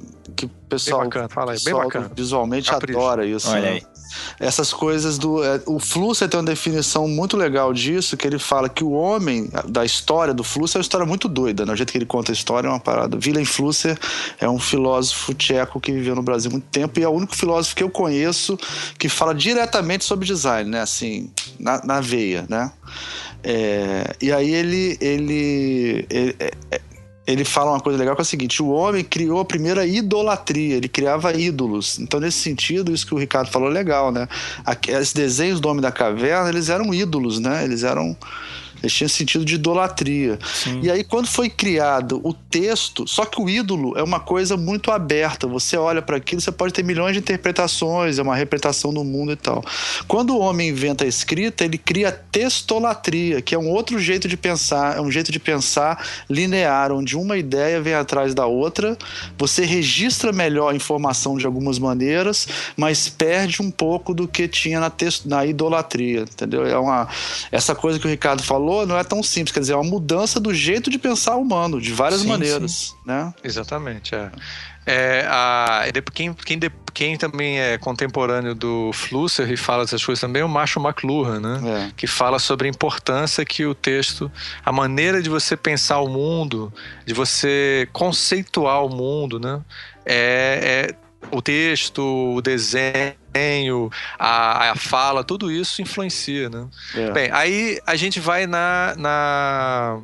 Pessoal, 0.72 1.02
bem 1.02 1.10
bacana, 1.10 1.30
fala 1.30 1.52
aí, 1.54 1.60
bem 1.64 1.74
bacana. 1.74 2.12
visualmente 2.16 2.70
Capricho. 2.70 3.00
adora 3.00 3.26
isso. 3.26 3.50
Olha 3.50 3.62
né? 3.62 3.70
aí 3.70 3.86
essas 4.40 4.74
coisas 4.74 5.18
do. 5.18 5.44
É, 5.44 5.62
o 5.66 5.80
Flusser 5.80 6.28
tem 6.28 6.40
uma 6.40 6.46
definição 6.46 7.08
muito 7.08 7.38
legal 7.38 7.74
disso, 7.74 8.18
que 8.18 8.28
ele 8.28 8.40
fala 8.40 8.70
que 8.70 8.84
o 8.84 8.92
homem 8.92 9.50
da 9.68 9.86
história 9.86 10.34
do 10.34 10.44
Flusser 10.44 10.78
é 10.78 10.80
uma 10.80 10.84
história 10.84 11.06
muito 11.06 11.28
doida, 11.28 11.66
né? 11.66 11.74
O 11.74 11.76
jeito 11.76 11.92
que 11.92 11.98
ele 11.98 12.06
conta 12.06 12.32
a 12.32 12.34
história 12.34 12.68
é 12.68 12.70
uma 12.70 12.80
parada. 12.80 13.18
Willem 13.18 13.46
Flusser 13.46 13.98
é 14.40 14.50
um 14.50 14.60
filósofo 14.60 15.34
tcheco 15.34 15.80
que 15.80 15.92
viveu 15.92 16.16
no 16.16 16.24
Brasil 16.24 16.50
há 16.50 16.54
muito 16.54 16.68
tempo 16.68 17.00
e 17.00 17.04
é 17.04 17.08
o 17.08 17.12
único 17.12 17.36
filósofo 17.36 17.76
que 17.76 17.84
eu 17.84 17.90
conheço 17.90 18.58
que 18.98 19.10
fala 19.10 19.34
diretamente 19.34 20.04
sobre 20.04 20.26
design, 20.26 20.70
né? 20.70 20.82
Assim, 20.82 21.32
na, 21.60 21.82
na 21.84 22.02
veia, 22.02 22.46
né? 22.50 22.72
É, 23.44 24.16
e 24.22 24.32
aí 24.32 24.54
ele, 24.54 24.98
ele, 25.02 26.06
ele 26.10 26.36
é, 26.40 26.52
é 26.72 26.82
ele 27.26 27.46
fala 27.46 27.72
uma 27.72 27.80
coisa 27.80 28.00
legal 28.00 28.16
que 28.16 28.22
é 28.22 28.24
o 28.24 28.26
seguinte: 28.26 28.64
o 28.64 28.70
homem 28.70 29.04
criou 29.04 29.40
a 29.40 29.46
primeira 29.46 29.86
idolatria, 29.86 30.76
ele 30.76 30.90
criava 30.90 31.34
ídolos. 31.34 32.00
Então, 32.00 32.20
nesse 32.20 32.40
sentido, 32.40 32.92
isso 32.92 33.06
que 33.06 33.14
o 33.14 33.18
Ricardo 33.18 33.50
falou 33.50 33.70
é 33.70 33.74
legal, 33.74 34.12
né? 34.12 34.28
Esses 34.88 35.14
desenhos 35.14 35.60
do 35.60 35.70
Homem 35.70 35.82
da 35.82 35.92
Caverna, 35.92 36.50
eles 36.50 36.70
eram 36.70 36.94
ídolos, 36.94 37.40
né? 37.40 37.64
Eles 37.64 37.84
eram 37.84 38.18
eles 38.82 38.94
tinham 38.94 39.10
sentido 39.10 39.46
de 39.46 39.56
idolatria. 39.56 40.40
Sim. 40.44 40.82
E 40.82 40.92
aí, 40.92 41.04
quando 41.04 41.28
foi 41.28 41.50
criado 41.50 42.20
o 42.24 42.34
texto, 42.34 43.08
só 43.08 43.26
que 43.26 43.42
o 43.42 43.50
ídolo 43.50 43.98
é 43.98 44.04
uma 44.04 44.20
coisa 44.20 44.58
muito 44.58 44.92
aberta. 44.92 45.48
Você 45.48 45.78
olha 45.78 46.02
para 46.02 46.18
aquilo, 46.18 46.42
você 46.42 46.52
pode 46.52 46.74
ter 46.74 46.84
milhões 46.84 47.14
de 47.14 47.20
interpretações, 47.20 48.18
é 48.18 48.22
uma 48.22 48.36
representação 48.36 48.94
do 48.94 49.04
mundo 49.04 49.32
e 49.32 49.36
tal. 49.36 49.64
Quando 50.08 50.36
o 50.36 50.40
homem 50.40 50.70
inventa 50.70 51.04
a 51.04 51.08
escrita, 51.08 51.64
ele 51.64 51.78
cria 51.78 52.12
textolatria, 52.12 53.42
que 53.42 53.54
é 53.54 53.60
um 53.60 53.70
outro 53.70 54.00
jeito 54.00 54.28
de 54.28 54.36
pensar, 54.36 54.98
é 54.98 55.02
um 55.02 55.12
jeito 55.12 55.32
de 55.32 55.40
pensar 55.40 56.04
linear, 56.30 56.92
onde 56.92 57.16
uma 57.16 57.38
ideia 57.38 57.82
vem 57.82 57.94
atrás 57.94 58.34
da 58.34 58.46
outra, 58.46 58.98
você 59.38 59.66
registra 59.66 60.32
melhor 60.32 60.72
a 60.72 60.76
informação 60.76 61.38
de 61.38 61.46
algumas 61.46 61.78
maneiras, 61.78 62.48
mas 62.76 63.10
perde 63.10 63.62
um 63.62 63.70
pouco 63.70 64.14
do 64.14 64.28
que 64.28 64.48
tinha 64.48 64.80
na, 64.80 64.90
texto, 64.90 65.28
na 65.28 65.46
idolatria, 65.46 66.22
entendeu? 66.22 66.66
É 66.66 66.78
uma, 66.78 67.08
essa 67.52 67.76
coisa 67.76 68.00
que 68.00 68.08
o 68.08 68.10
Ricardo 68.10 68.42
falou 68.44 68.71
falou 68.72 68.88
não 68.88 68.98
é 68.98 69.04
tão 69.04 69.22
simples, 69.22 69.54
quer 69.54 69.60
dizer, 69.60 69.74
é 69.74 69.76
uma 69.76 69.90
mudança 69.90 70.40
do 70.40 70.54
jeito 70.54 70.90
de 70.90 70.98
pensar 70.98 71.36
humano, 71.36 71.82
de 71.82 71.92
várias 71.92 72.22
sim, 72.22 72.28
maneiras. 72.28 72.72
Sim. 72.72 72.96
Né? 73.06 73.34
Exatamente. 73.44 74.16
É. 74.16 74.32
É, 74.84 75.28
a, 75.30 75.84
quem, 76.12 76.34
quem, 76.34 76.60
quem, 76.92 77.16
também 77.16 77.60
é 77.60 77.78
contemporâneo 77.78 78.56
do 78.56 78.92
Flusser 78.94 79.52
e 79.52 79.56
fala 79.56 79.84
essas 79.84 80.04
coisas 80.04 80.20
também 80.20 80.42
é 80.42 80.46
o 80.46 80.50
Marshall 80.50 80.84
McLuhan, 80.84 81.40
né? 81.40 81.90
É. 81.90 81.92
Que 81.96 82.08
fala 82.08 82.40
sobre 82.40 82.68
a 82.68 82.70
importância 82.70 83.46
que 83.46 83.64
o 83.64 83.76
texto, 83.76 84.32
a 84.66 84.72
maneira 84.72 85.22
de 85.22 85.30
você 85.30 85.56
pensar 85.56 86.00
o 86.00 86.10
mundo, 86.10 86.74
de 87.06 87.14
você 87.14 87.88
conceituar 87.94 88.84
o 88.84 88.90
mundo, 88.90 89.40
né? 89.40 89.62
É, 90.04 90.88
é 90.90 90.96
o 91.30 91.42
texto, 91.42 92.36
o 92.36 92.42
desenho, 92.42 93.90
a, 94.18 94.72
a 94.72 94.76
fala, 94.76 95.24
tudo 95.24 95.52
isso 95.52 95.82
influencia, 95.82 96.50
né? 96.50 96.68
É. 96.96 97.12
Bem, 97.12 97.30
aí 97.32 97.80
a 97.86 97.96
gente 97.96 98.20
vai 98.20 98.48
na, 98.48 98.96
na 98.98 100.02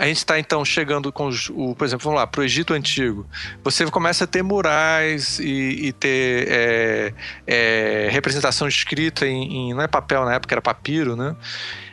a 0.00 0.06
gente 0.06 0.16
está 0.16 0.38
então 0.38 0.64
chegando 0.64 1.12
com 1.12 1.28
o, 1.50 1.74
por 1.74 1.84
exemplo, 1.84 2.04
vamos 2.04 2.18
lá, 2.18 2.26
para 2.26 2.40
o 2.40 2.44
Egito 2.44 2.72
Antigo. 2.72 3.26
Você 3.62 3.84
começa 3.90 4.24
a 4.24 4.26
ter 4.26 4.42
murais 4.42 5.38
e, 5.38 5.88
e 5.88 5.92
ter 5.92 6.48
é, 6.48 7.14
é, 7.46 8.08
representação 8.10 8.66
escrita 8.66 9.26
em, 9.26 9.70
em, 9.70 9.74
não 9.74 9.82
é 9.82 9.86
papel 9.86 10.24
na 10.24 10.34
época 10.34 10.54
era 10.54 10.62
papiro, 10.62 11.16
né? 11.16 11.36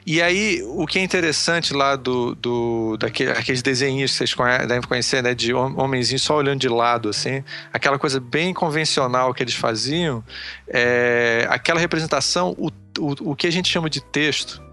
E 0.10 0.22
aí, 0.22 0.64
o 0.64 0.88
que 0.88 1.00
é 1.00 1.04
interessante 1.04 1.74
lá 1.74 1.98
do, 1.98 2.34
do 2.36 2.96
daqueles 2.96 3.62
desenhos 3.62 4.18
que 4.18 4.26
vocês 4.26 4.34
devem 4.66 4.82
conhecer, 4.82 5.22
né? 5.22 5.36
De 5.36 5.54
homenzinho 5.54 6.18
só 6.18 6.38
olhando 6.38 6.62
de 6.62 6.70
lado, 6.70 7.10
assim. 7.10 7.44
Aquela 7.74 8.00
coisa 8.00 8.18
bem 8.18 8.54
convencional 8.54 9.34
que 9.34 9.44
eles 9.44 9.54
faziam. 9.54 10.24
É, 10.66 11.46
aquela 11.50 11.78
representação, 11.78 12.56
o, 12.58 12.68
o, 12.98 13.32
o 13.32 13.36
que 13.36 13.48
a 13.48 13.52
gente 13.52 13.70
chama 13.70 13.90
de 13.90 14.00
texto, 14.00 14.64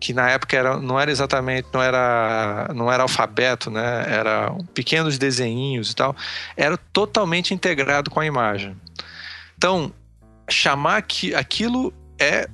que 0.00 0.12
na 0.12 0.28
época 0.28 0.56
era, 0.56 0.76
não 0.80 0.98
era 0.98 1.12
exatamente, 1.12 1.68
não 1.72 1.80
era, 1.80 2.68
não 2.74 2.92
era 2.92 3.04
alfabeto, 3.04 3.70
né? 3.70 4.04
Era 4.08 4.52
pequenos 4.74 5.16
desenhinhos 5.16 5.92
e 5.92 5.94
tal. 5.94 6.16
Era 6.56 6.76
totalmente 6.76 7.54
integrado 7.54 8.10
com 8.10 8.18
a 8.18 8.26
imagem. 8.26 8.76
Então, 9.56 9.92
chamar 10.50 11.02
que 11.02 11.32
aquilo 11.36 11.94
é 12.18 12.48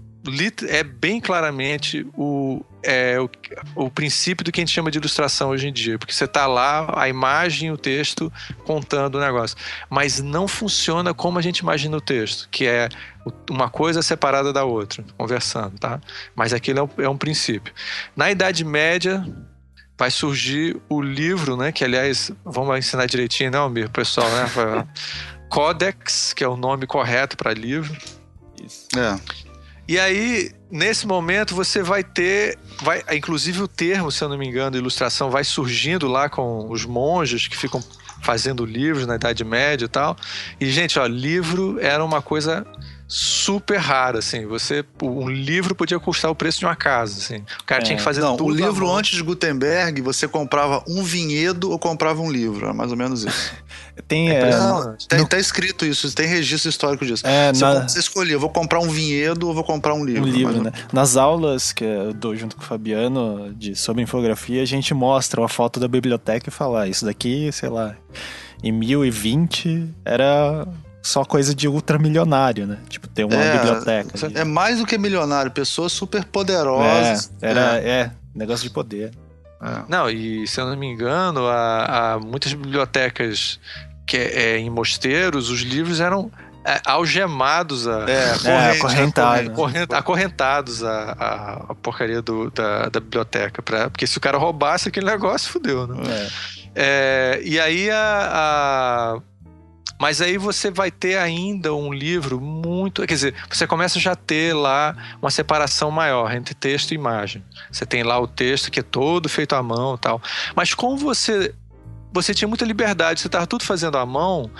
é 0.68 0.82
bem 0.82 1.20
claramente 1.20 2.06
o, 2.14 2.64
é, 2.82 3.18
o, 3.20 3.30
o, 3.74 3.90
princípio 3.90 4.44
do 4.44 4.52
que 4.52 4.60
a 4.60 4.62
gente 4.62 4.74
chama 4.74 4.90
de 4.90 4.98
ilustração 4.98 5.50
hoje 5.50 5.68
em 5.68 5.72
dia, 5.72 5.98
porque 5.98 6.12
você 6.12 6.24
está 6.24 6.46
lá, 6.46 6.92
a 6.96 7.08
imagem 7.08 7.68
e 7.68 7.72
o 7.72 7.76
texto 7.76 8.32
contando 8.64 9.16
o 9.16 9.20
negócio. 9.20 9.56
Mas 9.88 10.20
não 10.20 10.46
funciona 10.46 11.14
como 11.14 11.38
a 11.38 11.42
gente 11.42 11.58
imagina 11.58 11.96
o 11.96 12.00
texto, 12.00 12.48
que 12.50 12.66
é 12.66 12.88
uma 13.50 13.70
coisa 13.70 14.02
separada 14.02 14.52
da 14.52 14.64
outra, 14.64 15.04
conversando, 15.16 15.78
tá? 15.78 16.00
Mas 16.34 16.52
aquilo 16.52 16.80
é 16.80 16.82
um, 16.82 17.04
é 17.04 17.08
um 17.08 17.16
princípio. 17.16 17.72
Na 18.16 18.30
Idade 18.30 18.64
Média, 18.64 19.24
vai 19.98 20.10
surgir 20.10 20.80
o 20.88 21.00
livro, 21.00 21.56
né? 21.56 21.72
Que 21.72 21.84
aliás, 21.84 22.30
vamos 22.44 22.78
ensinar 22.78 23.06
direitinho, 23.06 23.50
não, 23.50 23.68
Mir, 23.68 23.88
pessoal, 23.88 24.28
né? 24.30 24.86
Codex, 25.50 26.32
que 26.34 26.44
é 26.44 26.48
o 26.48 26.56
nome 26.56 26.86
correto 26.86 27.36
para 27.36 27.52
livro. 27.52 27.96
Isso. 28.62 28.86
É. 28.98 29.47
E 29.88 29.98
aí, 29.98 30.52
nesse 30.70 31.06
momento, 31.06 31.54
você 31.54 31.82
vai 31.82 32.04
ter. 32.04 32.58
Vai, 32.82 33.02
inclusive 33.12 33.62
o 33.62 33.66
termo, 33.66 34.12
se 34.12 34.22
eu 34.22 34.28
não 34.28 34.36
me 34.36 34.46
engano, 34.46 34.76
ilustração, 34.76 35.30
vai 35.30 35.42
surgindo 35.44 36.06
lá 36.06 36.28
com 36.28 36.70
os 36.70 36.84
monges 36.84 37.48
que 37.48 37.56
ficam 37.56 37.82
fazendo 38.22 38.66
livros 38.66 39.06
na 39.06 39.14
Idade 39.14 39.42
Média 39.44 39.86
e 39.86 39.88
tal. 39.88 40.14
E, 40.60 40.70
gente, 40.70 40.98
ó, 40.98 41.06
livro 41.06 41.78
era 41.80 42.04
uma 42.04 42.20
coisa 42.20 42.66
super 43.08 43.78
rara, 43.78 44.18
assim. 44.18 44.44
Você, 44.46 44.84
um 45.02 45.28
livro 45.30 45.74
podia 45.74 45.98
custar 45.98 46.30
o 46.30 46.34
preço 46.34 46.58
de 46.58 46.66
uma 46.66 46.76
casa, 46.76 47.18
assim. 47.18 47.42
O 47.60 47.64
cara 47.64 47.80
é. 47.80 47.84
tinha 47.84 47.96
que 47.96 48.02
fazer 48.02 48.20
Não, 48.20 48.36
tudo. 48.36 48.52
O 48.52 48.54
livro 48.54 48.92
antes 48.94 49.16
de 49.16 49.22
Gutenberg, 49.22 50.02
você 50.02 50.28
comprava 50.28 50.84
um 50.86 51.02
vinhedo 51.02 51.70
ou 51.70 51.78
comprava 51.78 52.20
um 52.20 52.30
livro, 52.30 52.66
era 52.66 52.74
mais 52.74 52.90
ou 52.90 52.98
menos 52.98 53.24
isso. 53.24 53.52
tem, 54.06 54.28
é, 54.30 54.50
não, 54.50 54.94
tem, 55.08 55.20
no... 55.20 55.26
tá 55.26 55.38
escrito 55.38 55.86
isso, 55.86 56.14
tem 56.14 56.26
registro 56.26 56.68
histórico 56.68 57.06
disso. 57.06 57.26
É, 57.26 57.52
você, 57.52 57.64
na... 57.64 57.88
você 57.88 57.98
escolhia, 57.98 58.36
vou 58.36 58.50
comprar 58.50 58.80
um 58.80 58.88
vinhedo 58.90 59.48
ou 59.48 59.54
vou 59.54 59.64
comprar 59.64 59.94
um 59.94 60.04
livro. 60.04 60.24
Um 60.24 60.26
livro, 60.26 60.62
né? 60.62 60.72
Nas 60.92 61.16
aulas 61.16 61.72
que 61.72 61.84
eu 61.84 62.12
dou 62.12 62.36
junto 62.36 62.56
com 62.56 62.62
o 62.62 62.66
Fabiano 62.66 63.54
de, 63.54 63.74
sobre 63.74 64.02
infografia, 64.02 64.60
a 64.60 64.66
gente 64.66 64.92
mostra 64.92 65.40
uma 65.40 65.48
foto 65.48 65.80
da 65.80 65.88
biblioteca 65.88 66.50
e 66.50 66.52
fala, 66.52 66.82
ah, 66.82 66.88
isso 66.88 67.06
daqui, 67.06 67.50
sei 67.52 67.70
lá, 67.70 67.96
em 68.62 68.70
1020 68.70 69.94
era 70.04 70.66
só 71.02 71.24
coisa 71.24 71.54
de 71.54 71.68
ultramilionário, 71.68 72.66
né? 72.66 72.78
Tipo, 72.88 73.08
ter 73.08 73.24
uma 73.24 73.34
é, 73.34 73.58
biblioteca. 73.58 74.30
É 74.34 74.44
mais 74.44 74.78
do 74.78 74.86
que 74.86 74.98
milionário, 74.98 75.50
pessoas 75.50 75.92
super 75.92 76.24
poderosas. 76.24 77.32
É, 77.40 77.50
era, 77.50 77.78
é. 77.78 77.88
é 77.88 78.10
negócio 78.34 78.68
de 78.68 78.70
poder. 78.70 79.12
É. 79.60 79.82
Não, 79.88 80.08
e 80.08 80.46
se 80.46 80.60
eu 80.60 80.66
não 80.66 80.76
me 80.76 80.86
engano, 80.86 81.46
há, 81.46 82.14
há 82.14 82.18
muitas 82.18 82.52
bibliotecas 82.52 83.58
que 84.06 84.16
é, 84.16 84.54
é, 84.54 84.58
em 84.58 84.70
mosteiros, 84.70 85.50
os 85.50 85.60
livros 85.60 86.00
eram 86.00 86.30
é, 86.64 86.80
algemados 86.84 87.86
a, 87.86 88.04
é, 88.08 88.28
corrente, 88.28 88.48
é, 88.48 88.70
acorrentado. 88.70 89.50
Corrente, 89.50 89.94
acorrentados 89.94 90.84
a, 90.84 91.12
a, 91.12 91.52
a 91.70 91.74
porcaria 91.74 92.22
do, 92.22 92.50
da, 92.50 92.88
da 92.88 93.00
biblioteca. 93.00 93.62
Pra, 93.62 93.90
porque 93.90 94.06
se 94.06 94.16
o 94.16 94.20
cara 94.20 94.38
roubasse 94.38 94.88
aquele 94.88 95.06
negócio, 95.06 95.50
fudeu, 95.50 95.86
né? 95.86 96.28
É. 96.74 97.40
e 97.42 97.58
aí 97.58 97.90
a, 97.90 99.16
a 99.16 99.20
mas 100.00 100.20
aí 100.20 100.38
você 100.38 100.70
vai 100.70 100.90
ter 100.90 101.18
ainda 101.18 101.74
um 101.74 101.92
livro 101.92 102.40
muito. 102.40 103.06
Quer 103.06 103.14
dizer, 103.14 103.34
você 103.50 103.66
começa 103.66 103.98
já 103.98 104.12
a 104.12 104.16
ter 104.16 104.54
lá 104.54 104.96
uma 105.20 105.30
separação 105.30 105.90
maior 105.90 106.32
entre 106.34 106.54
texto 106.54 106.92
e 106.92 106.94
imagem. 106.94 107.44
Você 107.70 107.84
tem 107.84 108.02
lá 108.02 108.18
o 108.18 108.26
texto 108.26 108.70
que 108.70 108.80
é 108.80 108.82
todo 108.82 109.28
feito 109.28 109.54
à 109.54 109.62
mão 109.62 109.96
tal. 109.98 110.22
Mas 110.54 110.74
como 110.74 110.96
você. 110.96 111.54
Você 112.10 112.32
tinha 112.32 112.48
muita 112.48 112.64
liberdade, 112.64 113.20
você 113.20 113.26
estava 113.26 113.46
tudo 113.46 113.64
fazendo 113.64 113.98
à 113.98 114.06
mão, 114.06 114.50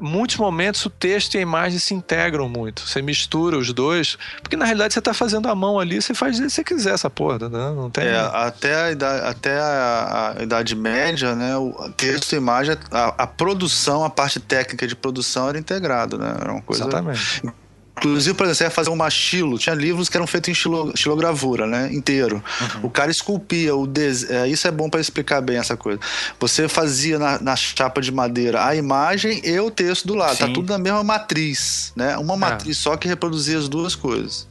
muitos 0.00 0.36
momentos 0.36 0.84
o 0.86 0.90
texto 0.90 1.34
e 1.34 1.38
a 1.38 1.40
imagem 1.40 1.78
se 1.78 1.94
integram 1.94 2.48
muito. 2.48 2.86
Você 2.86 3.02
mistura 3.02 3.56
os 3.58 3.72
dois, 3.72 4.16
porque 4.40 4.56
na 4.56 4.64
realidade 4.64 4.94
você 4.94 4.98
está 4.98 5.12
fazendo 5.12 5.48
a 5.48 5.54
mão 5.54 5.78
ali, 5.78 6.00
você 6.00 6.14
faz 6.14 6.38
o 6.38 6.42
que 6.42 6.50
você 6.50 6.64
quiser 6.64 6.94
essa 6.94 7.10
porra, 7.10 7.48
né? 7.48 7.72
Não 7.74 7.90
tem. 7.90 8.04
É, 8.04 8.18
até 8.18 8.74
a 8.74 8.90
idade, 8.90 9.26
até 9.26 9.58
a, 9.58 10.34
a, 10.38 10.42
idade 10.42 10.74
média, 10.74 11.34
né? 11.34 11.56
O 11.56 11.72
texto 11.96 12.32
e 12.32 12.36
imagem, 12.36 12.76
a, 12.90 13.22
a, 13.22 13.26
produção, 13.26 14.04
a 14.04 14.10
parte 14.10 14.40
técnica 14.40 14.86
de 14.86 14.96
produção 14.96 15.48
era 15.48 15.58
integrado, 15.58 16.18
né? 16.18 16.34
Era 16.40 16.52
uma 16.52 16.62
coisa. 16.62 16.84
Exatamente. 16.84 17.42
Inclusive, 17.98 18.34
por 18.36 18.44
exemplo, 18.44 18.56
você 18.56 18.64
ia 18.64 18.70
fazer 18.70 18.90
um 18.90 18.96
machilo, 18.96 19.58
tinha 19.58 19.74
livros 19.74 20.08
que 20.08 20.16
eram 20.16 20.26
feitos 20.26 20.48
em 20.48 20.90
estilogravura, 20.92 21.66
né? 21.66 21.92
Inteiro. 21.92 22.42
Uhum. 22.60 22.86
O 22.86 22.90
cara 22.90 23.10
esculpia, 23.10 23.76
o 23.76 23.86
des... 23.86 24.28
É, 24.28 24.48
isso 24.48 24.66
é 24.66 24.70
bom 24.70 24.88
para 24.88 25.00
explicar 25.00 25.40
bem 25.40 25.58
essa 25.58 25.76
coisa. 25.76 26.00
Você 26.40 26.68
fazia 26.68 27.18
na, 27.18 27.38
na, 27.40 27.54
chapa 27.54 28.00
de 28.00 28.10
madeira 28.10 28.66
a 28.66 28.74
imagem 28.74 29.40
e 29.44 29.60
o 29.60 29.70
texto 29.70 30.06
do 30.06 30.14
lado. 30.14 30.30
Tá 30.30 30.46
Sim. 30.46 30.46
Tá 30.46 30.54
tudo 30.54 30.72
na 30.72 30.78
mesma 30.78 31.04
matriz, 31.04 31.92
né? 31.94 32.16
Uma 32.16 32.34
é. 32.34 32.38
matriz 32.38 32.78
é. 32.78 32.80
só 32.80 32.96
que 32.96 33.06
reproduzia 33.06 33.58
as 33.58 33.68
duas 33.68 33.94
coisas. 33.94 34.48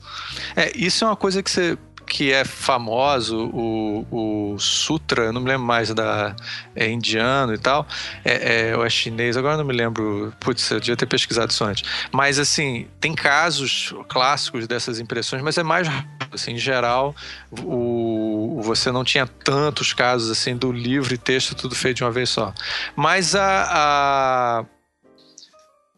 É, 0.55 0.71
isso 0.75 1.03
é 1.03 1.07
uma 1.07 1.15
coisa 1.15 1.41
que 1.41 1.49
você 1.49 1.77
que 2.11 2.33
é 2.33 2.43
famoso, 2.43 3.49
o, 3.53 4.53
o 4.53 4.59
Sutra, 4.59 5.31
não 5.31 5.39
me 5.39 5.47
lembro 5.47 5.65
mais 5.65 5.93
da. 5.93 6.35
É 6.75 6.89
indiano 6.89 7.53
e 7.53 7.57
tal, 7.57 7.87
é, 8.25 8.71
é, 8.71 8.77
ou 8.77 8.85
é 8.85 8.89
chinês, 8.89 9.37
agora 9.37 9.55
não 9.55 9.63
me 9.63 9.71
lembro. 9.71 10.33
Putz, 10.37 10.69
eu 10.71 10.81
devia 10.81 10.97
ter 10.97 11.05
pesquisado 11.05 11.51
isso 11.51 11.63
antes. 11.63 11.89
Mas, 12.11 12.37
assim, 12.37 12.85
tem 12.99 13.13
casos 13.13 13.95
clássicos 14.09 14.67
dessas 14.67 14.99
impressões, 14.99 15.41
mas 15.41 15.57
é 15.57 15.63
mais 15.63 15.87
assim, 16.33 16.51
em 16.51 16.57
geral, 16.57 17.15
o, 17.63 18.59
você 18.61 18.91
não 18.91 19.05
tinha 19.05 19.25
tantos 19.25 19.93
casos 19.93 20.29
assim 20.29 20.55
do 20.55 20.71
livro 20.71 21.13
e 21.13 21.17
texto 21.17 21.55
tudo 21.55 21.75
feito 21.75 21.97
de 21.97 22.03
uma 22.03 22.11
vez 22.11 22.29
só. 22.29 22.53
Mas 22.93 23.35
a, 23.35 23.67
a 23.71 24.65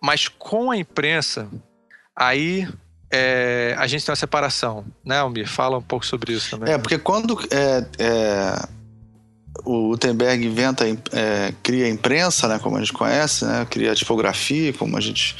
mas 0.01 0.27
com 0.27 0.69
a 0.69 0.77
imprensa, 0.77 1.49
aí 2.15 2.67
é, 3.15 3.75
a 3.77 3.85
gente 3.85 4.03
tem 4.03 4.11
uma 4.11 4.15
separação, 4.15 4.83
né, 5.05 5.19
Almir? 5.19 5.47
Fala 5.47 5.77
um 5.77 5.81
pouco 5.83 6.03
sobre 6.03 6.33
isso 6.33 6.49
também. 6.49 6.73
É, 6.73 6.79
porque 6.79 6.97
quando 6.97 7.39
é, 7.51 7.85
é, 7.99 8.67
o 9.63 9.89
Gutenberg 9.89 10.43
inventa, 10.43 10.83
é, 11.11 11.53
cria 11.61 11.85
a 11.85 11.89
imprensa, 11.89 12.47
né, 12.47 12.57
como 12.57 12.75
a 12.75 12.79
gente 12.79 12.91
conhece, 12.91 13.45
né, 13.45 13.67
cria 13.69 13.91
a 13.91 13.95
tipografia, 13.95 14.73
como 14.73 14.97
a 14.97 14.99
gente 14.99 15.35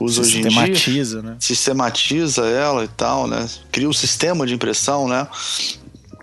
usa 0.00 0.22
hoje 0.22 0.38
em 0.38 0.40
dia. 0.40 0.50
Sistematiza, 0.50 1.22
né? 1.22 1.36
Sistematiza 1.38 2.46
ela 2.46 2.84
e 2.84 2.88
tal, 2.88 3.26
né? 3.26 3.46
Cria 3.70 3.86
o 3.86 3.90
um 3.90 3.92
sistema 3.92 4.46
de 4.46 4.54
impressão, 4.54 5.06
né? 5.06 5.28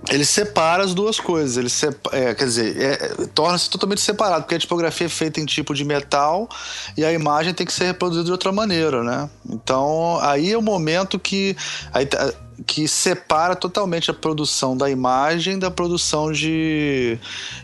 Ele 0.10 0.26
separa 0.26 0.84
as 0.84 0.94
duas 0.94 1.20
coisas. 1.20 1.58
Ele 1.58 1.70
separa, 1.70 2.18
é, 2.18 2.34
quer 2.34 2.46
dizer, 2.46 2.82
é, 2.82 2.98
torna-se 3.34 3.70
totalmente 3.70 4.02
separado, 4.02 4.44
porque 4.44 4.56
a 4.56 4.60
tipografia 4.60 5.08
é 5.08 5.10
feita 5.10 5.40
em 5.40 5.46
tipo 5.46 5.74
de 5.74 5.84
metal 5.84 6.48
e 6.96 7.04
a 7.04 7.12
imagem 7.12 7.54
tem 7.54 7.66
que 7.66 7.74
ser 7.74 7.86
reproduzida 7.86 8.26
de 8.26 8.32
outra 8.32 8.52
maneira, 8.52 9.04
né? 9.04 9.30
Então, 9.50 10.20
aí 10.22 10.52
é 10.52 10.58
o 10.58 10.62
momento 10.62 11.20
que. 11.20 11.56
Aí, 11.94 12.06
tá, 12.06 12.34
que 12.66 12.88
separa 12.88 13.56
totalmente 13.56 14.10
a 14.10 14.14
produção 14.14 14.78
da 14.78 14.90
imagem 14.90 15.60
da 15.60 15.70
produção 15.70 16.32
de, 16.32 17.18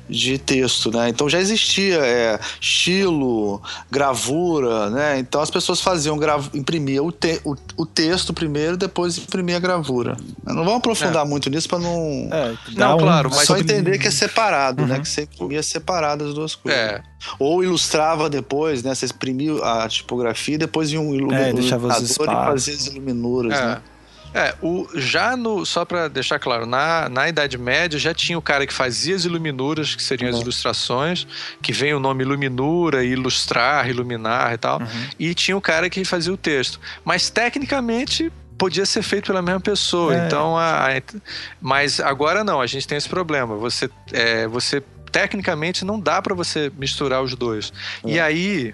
de 0.09 0.37
texto, 0.37 0.91
né? 0.91 1.09
Então 1.09 1.29
já 1.29 1.39
existia 1.39 1.97
é, 1.97 2.39
estilo, 2.59 3.61
gravura, 3.89 4.89
né? 4.89 5.19
Então 5.19 5.41
as 5.41 5.49
pessoas 5.49 5.79
faziam, 5.79 6.17
grav... 6.17 6.47
imprimia 6.53 7.01
o, 7.01 7.11
te... 7.11 7.39
o, 7.45 7.55
o, 7.77 7.85
texto 7.85 8.33
primeiro, 8.33 8.75
depois 8.75 9.17
imprimia 9.17 9.57
a 9.57 9.59
gravura. 9.59 10.17
Não 10.43 10.55
vamos 10.55 10.75
aprofundar 10.75 11.25
é. 11.25 11.29
muito 11.29 11.49
nisso 11.49 11.69
para 11.69 11.79
não... 11.79 12.29
É, 12.31 12.53
não, 12.75 12.95
um... 12.95 12.99
claro, 12.99 13.29
mas 13.29 13.45
só 13.45 13.57
entender 13.57 13.97
que 13.97 14.07
é 14.07 14.11
separado, 14.11 14.81
né? 14.81 14.93
uhum. 14.93 14.97
né? 14.97 14.99
Que 14.99 15.09
você 15.09 15.23
imprimia 15.23 15.63
separado 15.63 16.25
as 16.25 16.33
duas 16.33 16.55
coisas. 16.55 16.79
É. 16.79 17.01
Ou 17.39 17.63
ilustrava 17.63 18.29
depois, 18.29 18.83
né? 18.83 18.93
Você 18.95 19.05
imprimia 19.05 19.53
a 19.63 19.87
tipografia, 19.87 20.57
depois 20.57 20.89
vinha 20.89 21.01
um 21.01 21.13
iluminador 21.13 21.59
é, 21.59 21.63
e 21.63 21.69
fazia 21.69 22.73
as 22.73 22.87
iluminuras, 22.87 23.53
é. 23.53 23.65
né? 23.65 23.81
É, 24.33 24.55
o, 24.61 24.87
já 24.95 25.35
no. 25.35 25.65
Só 25.65 25.83
para 25.83 26.07
deixar 26.07 26.39
claro, 26.39 26.65
na, 26.65 27.09
na 27.09 27.27
Idade 27.27 27.57
Média 27.57 27.99
já 27.99 28.13
tinha 28.13 28.37
o 28.37 28.41
cara 28.41 28.65
que 28.65 28.73
fazia 28.73 29.15
as 29.15 29.25
iluminuras, 29.25 29.93
que 29.93 30.01
seriam 30.01 30.29
uhum. 30.29 30.37
as 30.37 30.41
ilustrações, 30.41 31.27
que 31.61 31.73
vem 31.73 31.93
o 31.93 31.99
nome 31.99 32.23
iluminura, 32.23 33.03
ilustrar, 33.03 33.89
iluminar 33.89 34.53
e 34.53 34.57
tal. 34.57 34.79
Uhum. 34.79 35.09
E 35.19 35.33
tinha 35.33 35.55
o 35.57 35.61
cara 35.61 35.89
que 35.89 36.05
fazia 36.05 36.33
o 36.33 36.37
texto. 36.37 36.79
Mas 37.03 37.29
tecnicamente 37.29 38.31
podia 38.57 38.85
ser 38.85 39.01
feito 39.01 39.27
pela 39.27 39.41
mesma 39.41 39.59
pessoa. 39.59 40.15
É. 40.15 40.25
Então, 40.25 40.57
a, 40.57 40.87
a, 40.87 41.01
mas 41.59 41.99
agora 41.99 42.43
não, 42.43 42.61
a 42.61 42.67
gente 42.67 42.87
tem 42.87 42.97
esse 42.97 43.09
problema. 43.09 43.55
Você, 43.57 43.89
é, 44.13 44.47
você 44.47 44.81
tecnicamente 45.11 45.83
não 45.83 45.99
dá 45.99 46.21
para 46.21 46.33
você 46.33 46.71
misturar 46.77 47.21
os 47.21 47.35
dois. 47.35 47.73
E 48.05 48.17
é. 48.17 48.21
aí 48.21 48.73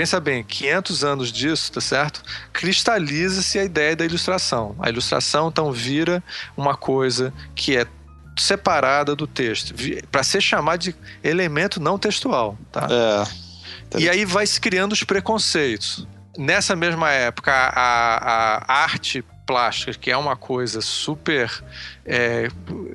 pensa 0.00 0.18
bem, 0.18 0.42
500 0.42 1.04
anos 1.04 1.30
disso, 1.30 1.72
tá 1.72 1.80
certo? 1.82 2.22
Cristaliza-se 2.54 3.58
a 3.58 3.64
ideia 3.64 3.94
da 3.94 4.02
ilustração. 4.02 4.74
A 4.78 4.88
ilustração 4.88 5.48
então 5.48 5.70
vira 5.70 6.24
uma 6.56 6.74
coisa 6.74 7.34
que 7.54 7.76
é 7.76 7.86
separada 8.34 9.14
do 9.14 9.26
texto, 9.26 9.74
para 10.10 10.22
ser 10.22 10.40
chamada 10.40 10.78
de 10.78 10.96
elemento 11.22 11.78
não 11.78 11.98
textual, 11.98 12.56
tá? 12.72 12.88
É. 12.90 13.98
E 14.00 14.08
aí 14.08 14.24
vai 14.24 14.46
se 14.46 14.58
criando 14.58 14.92
os 14.92 15.04
preconceitos. 15.04 16.08
Nessa 16.38 16.74
mesma 16.74 17.10
época, 17.10 17.52
a, 17.52 17.76
a, 17.76 18.64
a 18.66 18.82
arte 18.84 19.22
plástica, 19.44 19.92
que 19.92 20.10
é 20.10 20.16
uma 20.16 20.34
coisa 20.34 20.80
super. 20.80 21.52
É, 22.06 22.48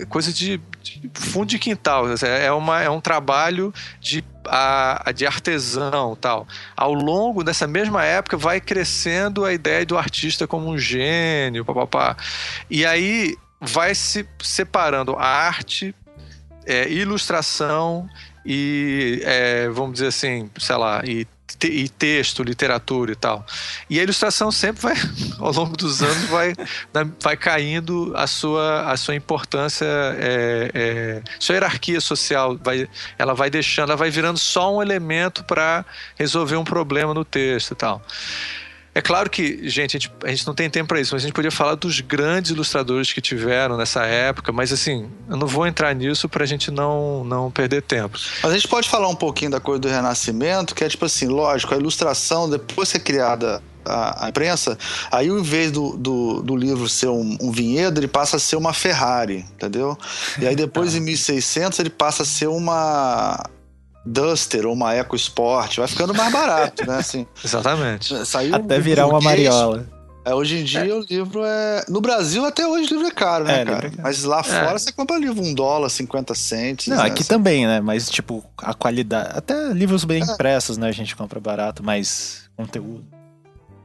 coisa 0.10 0.34
de, 0.34 0.60
de, 0.82 1.12
fundo 1.14 1.46
de 1.46 1.60
quintal. 1.60 2.06
É, 2.24 2.52
uma, 2.52 2.82
é 2.82 2.90
um 2.90 3.00
trabalho 3.00 3.72
de, 4.00 4.24
a, 4.50 5.12
de 5.12 5.26
artesão 5.26 6.16
tal. 6.16 6.48
Ao 6.76 6.94
longo 6.94 7.44
dessa 7.44 7.68
mesma 7.68 8.04
época, 8.04 8.38
vai 8.38 8.60
crescendo 8.62 9.46
a 9.46 9.54
ideia 9.54 9.86
do 9.86 9.98
artista 9.98 10.48
como 10.48 10.70
um 10.70 10.78
gênio, 10.78 11.66
papapá. 11.66 12.16
E 12.70 12.86
aí 12.86 13.36
vai 13.60 13.96
se 13.96 14.28
separando 14.42 15.16
a 15.16 15.26
arte, 15.26 15.96
é, 16.66 16.90
ilustração 16.90 18.08
e, 18.46 19.22
é, 19.24 19.70
vamos 19.70 19.94
dizer 19.94 20.08
assim, 20.08 20.50
sei 20.58 20.76
lá, 20.76 21.02
e 21.04 21.28
e 21.66 21.90
texto, 21.90 22.44
literatura 22.44 23.12
e 23.12 23.16
tal. 23.16 23.46
E 23.90 24.00
a 24.00 24.04
ilustração 24.04 24.52
sempre 24.52 24.82
vai, 24.82 24.96
ao 25.40 25.52
longo 25.52 25.76
dos 25.76 26.02
anos, 26.02 26.26
vai, 26.30 26.54
vai 27.22 27.38
caindo 27.38 28.14
a 28.16 28.28
sua, 28.28 28.92
a 28.92 28.98
sua 28.98 29.16
importância, 29.16 29.86
é, 29.86 30.72
é, 30.74 31.22
sua 31.40 31.56
hierarquia 31.56 32.00
social, 32.02 32.58
vai, 32.58 32.88
ela 33.18 33.34
vai 33.34 33.50
deixando, 33.50 33.90
ela 33.90 33.98
vai 33.98 34.10
virando 34.10 34.38
só 34.38 34.76
um 34.76 34.82
elemento 34.82 35.44
para 35.44 35.86
resolver 36.16 36.56
um 36.56 36.64
problema 36.64 37.14
no 37.14 37.26
texto 37.26 37.72
e 37.72 37.76
tal. 37.76 38.02
É 38.96 39.02
claro 39.02 39.30
que, 39.30 39.68
gente, 39.68 39.98
a 39.98 40.00
gente, 40.00 40.12
a 40.24 40.30
gente 40.30 40.48
não 40.48 40.56
tem 40.56 40.70
tempo 40.70 40.88
para 40.88 41.02
isso, 41.02 41.14
mas 41.14 41.22
a 41.22 41.26
gente 41.28 41.36
podia 41.36 41.52
falar 41.52 41.76
dos 41.76 42.00
grandes 42.00 42.52
ilustradores 42.52 43.12
que 43.12 43.20
tiveram 43.20 43.76
nessa 43.76 44.06
época, 44.06 44.54
mas 44.54 44.72
assim, 44.72 45.10
eu 45.30 45.36
não 45.36 45.48
vou 45.48 45.68
entrar 45.68 45.94
nisso 45.94 46.30
pra 46.30 46.46
gente 46.46 46.72
não, 46.72 47.26
não 47.26 47.52
perder 47.52 47.82
tempo. 47.82 48.18
Mas 48.42 48.54
a 48.54 48.56
gente 48.56 48.70
pode 48.70 48.88
falar 48.88 49.10
um 49.10 49.16
pouquinho 49.16 49.52
da 49.52 49.60
coisa 49.60 49.82
do 49.82 49.90
Renascimento, 49.90 50.74
que 50.74 50.82
é 50.82 50.88
tipo 50.88 51.04
assim, 51.04 51.28
lógico, 51.28 51.74
a 51.74 51.78
ilustração, 51.78 52.50
depois 52.50 52.90
que 52.90 52.98
é 52.98 53.02
criada 53.02 53.62
a, 53.84 54.28
a, 54.28 54.30
imprensa, 54.30 54.78
aí 55.12 55.28
ao 55.28 55.38
invés 55.38 55.72
do, 55.72 55.98
do, 55.98 56.42
do 56.42 56.56
livro 56.56 56.88
ser 56.88 57.10
um, 57.10 57.38
um, 57.42 57.52
vinhedo, 57.52 58.00
ele 58.00 58.08
passa 58.08 58.38
a 58.38 58.40
ser 58.40 58.56
uma 58.56 58.72
Ferrari, 58.72 59.46
entendeu? 59.56 59.98
E 60.40 60.48
aí 60.48 60.56
depois 60.56 60.96
em 60.96 61.02
1600 61.02 61.80
ele 61.80 61.90
passa 61.90 62.24
a 62.24 62.26
ser 62.26 62.48
uma 62.48 63.46
Duster 64.06 64.68
ou 64.68 64.74
uma 64.74 64.94
Eco 64.94 65.16
Sport, 65.16 65.78
vai 65.78 65.88
ficando 65.88 66.14
mais 66.14 66.32
barato, 66.32 66.86
né? 66.86 66.98
Assim, 66.98 67.26
Exatamente. 67.44 68.26
Saiu 68.26 68.56
Até 68.56 68.80
virar 68.80 69.08
uma 69.08 69.20
mariola. 69.20 69.88
É, 70.26 70.34
hoje 70.34 70.58
em 70.58 70.64
dia 70.64 70.88
é. 70.88 70.94
o 70.94 71.02
livro 71.02 71.44
é. 71.46 71.86
No 71.88 72.02
Brasil, 72.02 72.44
até 72.46 72.68
hoje, 72.68 72.88
o 72.88 72.96
livro 72.96 73.08
é 73.08 73.12
caro, 73.12 73.46
né, 73.46 73.62
é, 73.62 73.66
cara? 73.66 73.88
É 73.88 74.02
Mas 74.02 74.24
lá 74.24 74.42
fora 74.42 74.80
você 74.80 74.92
compra 74.92 75.20
livro 75.20 75.44
um 75.44 75.54
dólar, 75.54 75.88
50 75.88 76.34
centes. 76.34 76.88
Não, 76.88 76.98
né? 76.98 77.04
aqui 77.04 77.24
também, 77.24 77.68
né? 77.68 77.80
Mas, 77.80 78.10
tipo, 78.10 78.44
a 78.58 78.74
qualidade. 78.74 79.30
Até 79.38 79.72
livros 79.72 80.04
bem 80.04 80.24
é. 80.24 80.26
impressos, 80.26 80.78
né? 80.78 80.88
A 80.88 80.92
gente 80.92 81.16
compra 81.16 81.40
barato, 81.40 81.84
mas 81.84 82.50
conteúdo. 82.58 83.06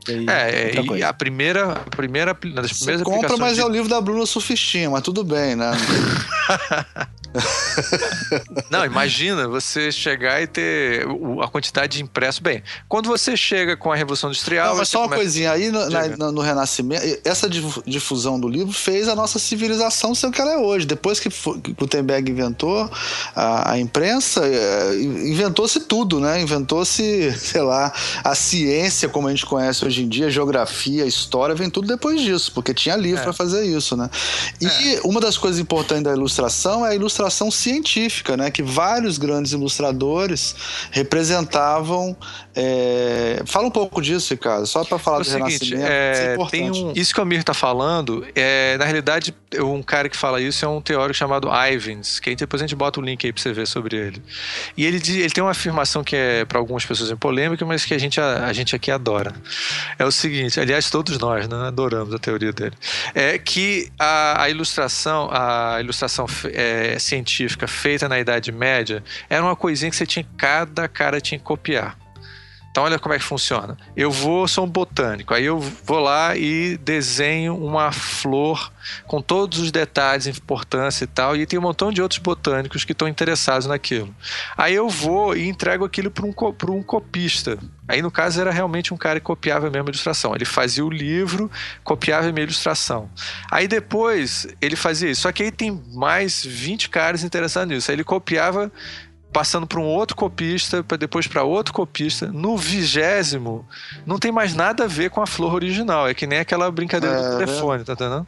é, 0.08 0.72
e 0.96 1.02
a 1.02 1.12
primeira, 1.12 1.72
a 1.72 1.90
primeira 1.90 2.32
das 2.32 2.72
primeiras 2.72 3.02
Você 3.02 3.04
compra, 3.04 3.36
mas 3.36 3.56
de... 3.56 3.60
é 3.60 3.64
o 3.66 3.68
livro 3.68 3.90
da 3.90 4.00
Bruna 4.00 4.24
Sufistinha, 4.24 4.88
mas 4.88 5.02
tudo 5.02 5.22
bem, 5.22 5.54
né? 5.54 5.72
Não, 8.70 8.84
imagina 8.84 9.46
você 9.46 9.92
chegar 9.92 10.42
e 10.42 10.46
ter 10.46 11.06
a 11.42 11.48
quantidade 11.48 11.96
de 11.96 12.02
impresso. 12.02 12.42
Bem, 12.42 12.62
quando 12.88 13.08
você 13.08 13.36
chega 13.36 13.76
com 13.76 13.92
a 13.92 13.96
Revolução 13.96 14.30
Industrial. 14.30 14.70
Não, 14.70 14.76
mas 14.76 14.88
só 14.88 15.00
uma 15.00 15.04
começa... 15.04 15.22
coisinha, 15.22 15.52
aí 15.52 15.70
no, 15.70 15.88
na, 15.88 16.32
no, 16.32 16.40
Renascimento, 16.40 17.04
essa 17.24 17.48
difusão 17.48 18.38
do 18.38 18.48
livro 18.48 18.72
fez 18.72 19.08
a 19.08 19.14
nossa 19.14 19.38
civilização 19.38 20.14
ser 20.14 20.26
o 20.26 20.32
que 20.32 20.40
ela 20.40 20.52
é 20.52 20.56
hoje. 20.56 20.86
Depois 20.86 21.20
que, 21.20 21.28
Gutenberg 21.78 22.30
inventou 22.30 22.90
a, 23.34 23.72
a 23.72 23.78
imprensa, 23.78 24.42
é, 24.44 25.00
inventou-se 25.00 25.80
tudo, 25.80 26.18
né? 26.18 26.40
Inventou-se, 26.40 27.32
sei 27.38 27.62
lá, 27.62 27.92
a 28.24 28.34
ciência 28.34 29.08
como 29.08 29.28
a 29.28 29.30
gente 29.30 29.46
conhece 29.46 29.84
hoje 29.84 30.02
em 30.02 30.08
dia, 30.08 30.30
geografia, 30.30 31.06
história, 31.06 31.54
vem 31.54 31.70
tudo 31.70 31.86
depois 31.86 32.20
disso, 32.20 32.52
porque 32.52 32.74
tinha 32.74 32.96
livro 32.96 33.20
é. 33.20 33.22
para 33.22 33.32
fazer 33.32 33.64
isso, 33.64 33.96
né? 33.96 34.10
E 34.60 34.66
é. 34.66 35.00
uma 35.04 35.20
das 35.20 35.38
coisas 35.38 35.60
importantes 35.60 36.04
da 36.04 36.12
ilustração 36.12 36.84
é 36.84 36.90
a 36.90 36.94
ilustração 36.94 37.19
ilustração 37.20 37.50
científica, 37.50 38.36
né? 38.36 38.50
Que 38.50 38.62
vários 38.62 39.18
grandes 39.18 39.52
ilustradores 39.52 40.54
representavam. 40.90 42.16
É... 42.54 43.42
Fala 43.46 43.66
um 43.66 43.70
pouco 43.70 44.00
disso, 44.00 44.32
Ricardo, 44.32 44.66
só 44.66 44.84
para 44.84 44.98
falar 44.98 45.18
é 45.18 45.20
do 45.20 45.26
seguinte, 45.26 45.74
Renascimento. 45.74 45.86
É, 45.86 46.36
é 46.40 46.46
tem 46.50 46.70
um, 46.70 46.92
isso 46.94 47.12
que 47.12 47.20
o 47.20 47.22
Amir 47.22 47.40
está 47.40 47.54
falando, 47.54 48.26
é, 48.34 48.76
na 48.78 48.84
realidade, 48.84 49.34
um 49.58 49.82
cara 49.82 50.08
que 50.08 50.16
fala 50.16 50.40
isso 50.40 50.64
é 50.64 50.68
um 50.68 50.80
teórico 50.80 51.14
chamado 51.14 51.48
Ivins, 51.48 52.18
que 52.18 52.34
depois 52.34 52.62
a 52.62 52.66
gente 52.66 52.74
bota 52.74 53.00
o 53.00 53.02
link 53.02 53.24
aí 53.26 53.32
para 53.32 53.42
você 53.42 53.52
ver 53.52 53.66
sobre 53.66 53.96
ele. 53.96 54.22
E 54.76 54.84
ele, 54.84 54.96
ele 54.96 55.30
tem 55.30 55.42
uma 55.42 55.50
afirmação 55.50 56.02
que 56.02 56.16
é 56.16 56.44
para 56.44 56.58
algumas 56.58 56.84
pessoas 56.84 57.10
em 57.10 57.16
polêmica, 57.16 57.64
mas 57.66 57.84
que 57.84 57.94
a 57.94 57.98
gente, 57.98 58.20
a, 58.20 58.46
a, 58.46 58.52
gente 58.52 58.74
aqui 58.74 58.90
adora. 58.90 59.34
É 59.98 60.04
o 60.04 60.10
seguinte, 60.10 60.58
aliás, 60.58 60.88
todos 60.90 61.18
nós 61.18 61.48
né, 61.48 61.66
adoramos 61.66 62.14
a 62.14 62.18
teoria 62.18 62.52
dele. 62.52 62.74
É 63.14 63.38
que 63.38 63.90
a, 63.98 64.42
a 64.42 64.50
ilustração, 64.50 65.28
a 65.30 65.78
ilustração 65.80 66.26
é, 66.52 66.98
científica 67.10 67.66
feita 67.66 68.08
na 68.08 68.18
Idade 68.18 68.50
Média 68.52 69.02
era 69.28 69.42
uma 69.42 69.56
coisinha 69.56 69.90
que 69.90 69.96
você 69.96 70.06
tinha, 70.06 70.24
cada 70.36 70.88
cara 70.88 71.20
tinha 71.20 71.38
que 71.38 71.44
copiar. 71.44 71.96
Então 72.70 72.84
olha 72.84 72.98
como 72.98 73.14
é 73.14 73.18
que 73.18 73.24
funciona. 73.24 73.76
Eu 73.96 74.10
vou, 74.10 74.46
sou 74.46 74.64
um 74.64 74.68
botânico, 74.68 75.34
aí 75.34 75.44
eu 75.44 75.58
vou 75.58 75.98
lá 75.98 76.36
e 76.36 76.76
desenho 76.78 77.56
uma 77.56 77.90
flor 77.90 78.72
com 79.06 79.20
todos 79.20 79.58
os 79.58 79.72
detalhes, 79.72 80.26
importância 80.26 81.04
e 81.04 81.06
tal, 81.06 81.36
e 81.36 81.44
tem 81.46 81.58
um 81.58 81.62
montão 81.62 81.92
de 81.92 82.00
outros 82.00 82.18
botânicos 82.18 82.84
que 82.84 82.92
estão 82.92 83.08
interessados 83.08 83.66
naquilo. 83.66 84.14
Aí 84.56 84.74
eu 84.74 84.88
vou 84.88 85.36
e 85.36 85.48
entrego 85.48 85.84
aquilo 85.84 86.10
para 86.10 86.24
um, 86.24 86.32
um 86.76 86.82
copista. 86.82 87.58
Aí 87.88 88.00
no 88.00 88.10
caso 88.10 88.40
era 88.40 88.52
realmente 88.52 88.94
um 88.94 88.96
cara 88.96 89.18
que 89.18 89.26
copiava 89.26 89.66
a 89.66 89.70
mesma 89.70 89.88
ilustração. 89.88 90.32
Ele 90.32 90.44
fazia 90.44 90.84
o 90.84 90.90
livro, 90.90 91.50
copiava 91.82 92.28
a 92.28 92.32
minha 92.32 92.44
ilustração. 92.44 93.10
Aí 93.50 93.66
depois 93.66 94.46
ele 94.60 94.76
fazia 94.76 95.10
isso. 95.10 95.22
Só 95.22 95.32
que 95.32 95.42
aí 95.42 95.50
tem 95.50 95.82
mais 95.92 96.44
20 96.44 96.88
caras 96.88 97.24
interessados 97.24 97.74
nisso. 97.74 97.90
Aí 97.90 97.96
ele 97.96 98.04
copiava 98.04 98.70
passando 99.32 99.66
para 99.66 99.78
um 99.78 99.84
outro 99.84 100.16
copista, 100.16 100.82
para 100.82 100.96
depois 100.96 101.26
para 101.26 101.42
outro 101.42 101.72
copista. 101.72 102.26
No 102.26 102.56
vigésimo, 102.56 103.66
não 104.04 104.18
tem 104.18 104.32
mais 104.32 104.54
nada 104.54 104.84
a 104.84 104.86
ver 104.86 105.10
com 105.10 105.22
a 105.22 105.26
flor 105.26 105.54
original. 105.54 106.08
É 106.08 106.14
que 106.14 106.26
nem 106.26 106.38
aquela 106.38 106.70
brincadeira 106.70 107.16
é, 107.16 107.30
do 107.30 107.38
telefone, 107.38 107.84
tá 107.84 107.92
entendendo? 107.92 108.26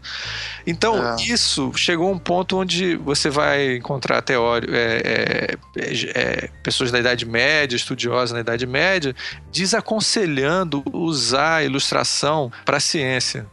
Então, 0.66 1.14
é. 1.14 1.16
isso 1.22 1.72
chegou 1.74 2.08
a 2.08 2.12
um 2.12 2.18
ponto 2.18 2.56
onde 2.56 2.96
você 2.96 3.30
vai 3.30 3.76
encontrar 3.76 4.22
teórico, 4.22 4.72
é, 4.74 5.56
é, 5.76 6.12
é, 6.14 6.50
pessoas 6.62 6.90
da 6.90 6.98
Idade 6.98 7.26
Média, 7.26 7.76
estudiosas 7.76 8.32
na 8.32 8.40
Idade 8.40 8.66
Média, 8.66 9.14
desaconselhando 9.50 10.82
usar 10.92 11.56
a 11.56 11.64
ilustração 11.64 12.50
para 12.64 12.76
a 12.76 12.80
ciência 12.80 13.46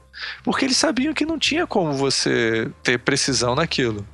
porque 0.43 0.65
eles 0.65 0.77
sabiam 0.77 1.13
que 1.13 1.25
não 1.25 1.39
tinha 1.39 1.65
como 1.65 1.93
você 1.93 2.69
ter 2.83 2.99
precisão 2.99 3.55
naquilo. 3.55 4.05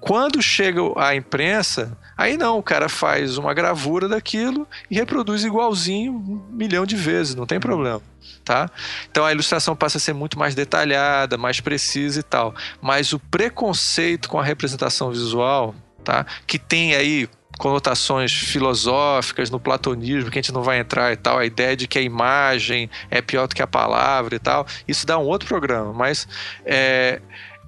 Quando 0.00 0.40
chega 0.42 0.80
a 0.96 1.14
imprensa, 1.14 1.96
aí 2.16 2.36
não, 2.36 2.58
o 2.58 2.62
cara 2.62 2.88
faz 2.88 3.38
uma 3.38 3.54
gravura 3.54 4.08
daquilo 4.08 4.66
e 4.90 4.94
reproduz 4.94 5.44
igualzinho 5.44 6.12
um 6.12 6.42
milhão 6.50 6.86
de 6.86 6.96
vezes, 6.96 7.34
não 7.34 7.46
tem 7.46 7.60
problema. 7.60 8.02
Tá? 8.44 8.68
Então 9.10 9.24
a 9.24 9.32
ilustração 9.32 9.76
passa 9.76 9.98
a 9.98 10.00
ser 10.00 10.12
muito 10.12 10.38
mais 10.38 10.54
detalhada, 10.54 11.38
mais 11.38 11.60
precisa 11.60 12.20
e 12.20 12.22
tal. 12.22 12.54
Mas 12.80 13.12
o 13.12 13.18
preconceito 13.18 14.28
com 14.28 14.38
a 14.38 14.44
representação 14.44 15.10
visual, 15.10 15.74
tá? 16.02 16.26
que 16.46 16.58
tem 16.58 16.94
aí 16.94 17.28
conotações 17.58 18.32
filosóficas 18.32 19.50
no 19.50 19.60
platonismo, 19.60 20.30
que 20.30 20.38
a 20.38 20.42
gente 20.42 20.52
não 20.52 20.62
vai 20.62 20.80
entrar 20.80 21.12
e 21.12 21.16
tal, 21.16 21.38
a 21.38 21.46
ideia 21.46 21.76
de 21.76 21.86
que 21.86 21.98
a 21.98 22.02
imagem 22.02 22.90
é 23.10 23.22
pior 23.22 23.46
do 23.46 23.54
que 23.54 23.62
a 23.62 23.66
palavra 23.66 24.34
e 24.34 24.38
tal, 24.38 24.66
isso 24.88 25.06
dá 25.06 25.18
um 25.18 25.24
outro 25.24 25.46
programa, 25.46 25.92
mas 25.92 26.26
é, 26.64 27.20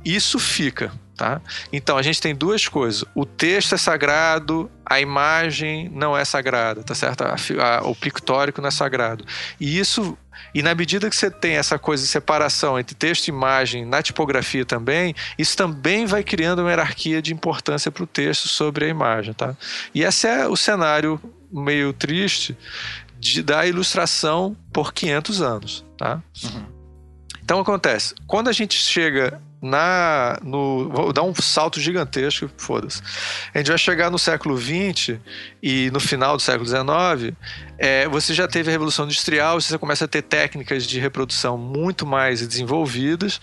isso 0.05 0.39
fica. 0.39 0.93
Tá? 1.17 1.41
Então 1.73 1.97
a 1.97 2.03
gente 2.03 2.21
tem 2.21 2.35
duas 2.35 2.67
coisas: 2.67 3.05
o 3.15 3.25
texto 3.25 3.75
é 3.75 3.79
sagrado, 3.79 4.71
a 4.85 5.01
imagem 5.01 5.89
não 5.91 6.17
é 6.17 6.25
sagrada, 6.25 6.83
tá 6.83 6.95
certo? 6.95 7.23
A, 7.23 7.37
a, 7.63 7.87
o 7.87 7.95
pictórico 7.95 8.61
não 8.61 8.69
é 8.69 8.73
sagrado. 8.73 9.25
E 9.61 9.79
isso 9.79 10.19
e 10.53 10.63
na 10.63 10.75
medida 10.75 11.09
que 11.09 11.17
você 11.17 11.31
tem 11.31 11.57
essa 11.57 11.79
coisa 11.79 12.03
de 12.03 12.09
separação 12.09 12.79
entre 12.79 12.95
texto 12.95 13.29
e 13.29 13.31
imagem 13.31 13.85
na 13.85 14.03
tipografia 14.03 14.65
também, 14.65 15.15
isso 15.39 15.57
também 15.57 16.07
vai 16.07 16.23
criando 16.23 16.61
uma 16.61 16.71
hierarquia 16.71 17.23
de 17.23 17.33
importância 17.33 17.91
para 17.91 18.05
o 18.05 18.07
texto 18.07 18.49
sobre 18.49 18.85
a 18.85 18.89
imagem, 18.89 19.35
tá? 19.35 19.57
E 19.95 20.03
esse 20.03 20.27
é 20.27 20.47
o 20.47 20.57
cenário 20.57 21.21
meio 21.51 21.93
triste 21.93 22.57
de, 23.19 23.43
da 23.43 23.67
ilustração 23.67 24.57
por 24.73 24.93
500 24.93 25.43
anos, 25.43 25.85
tá? 25.97 26.23
Uhum. 26.43 26.67
Então 27.43 27.61
acontece, 27.61 28.15
quando 28.27 28.49
a 28.49 28.53
gente 28.53 28.75
chega 28.75 29.41
na 29.65 30.39
no 30.43 30.89
vou 30.91 31.13
dar 31.13 31.23
um 31.23 31.35
salto 31.35 31.81
gigantesco, 31.81 32.51
foda-se. 32.57 33.03
A 33.55 33.59
gente 33.59 33.69
vai 33.69 33.79
chegar 33.79 34.11
no 34.11 34.19
século 34.19 34.57
XX 34.57 35.19
e 35.63 35.91
no 35.91 35.99
final 35.99 36.37
do 36.37 36.43
século 36.43 36.67
XIX, 36.67 37.35
é, 37.79 38.09
você 38.09 38.33
já 38.33 38.47
teve 38.49 38.71
a 38.71 38.73
Revolução 38.73 39.05
Industrial, 39.05 39.61
você 39.61 39.77
começa 39.79 40.05
a 40.05 40.09
ter 40.09 40.23
técnicas 40.23 40.85
de 40.85 40.99
reprodução 40.99 41.59
muito 41.59 42.07
mais 42.07 42.47
desenvolvidas. 42.47 43.41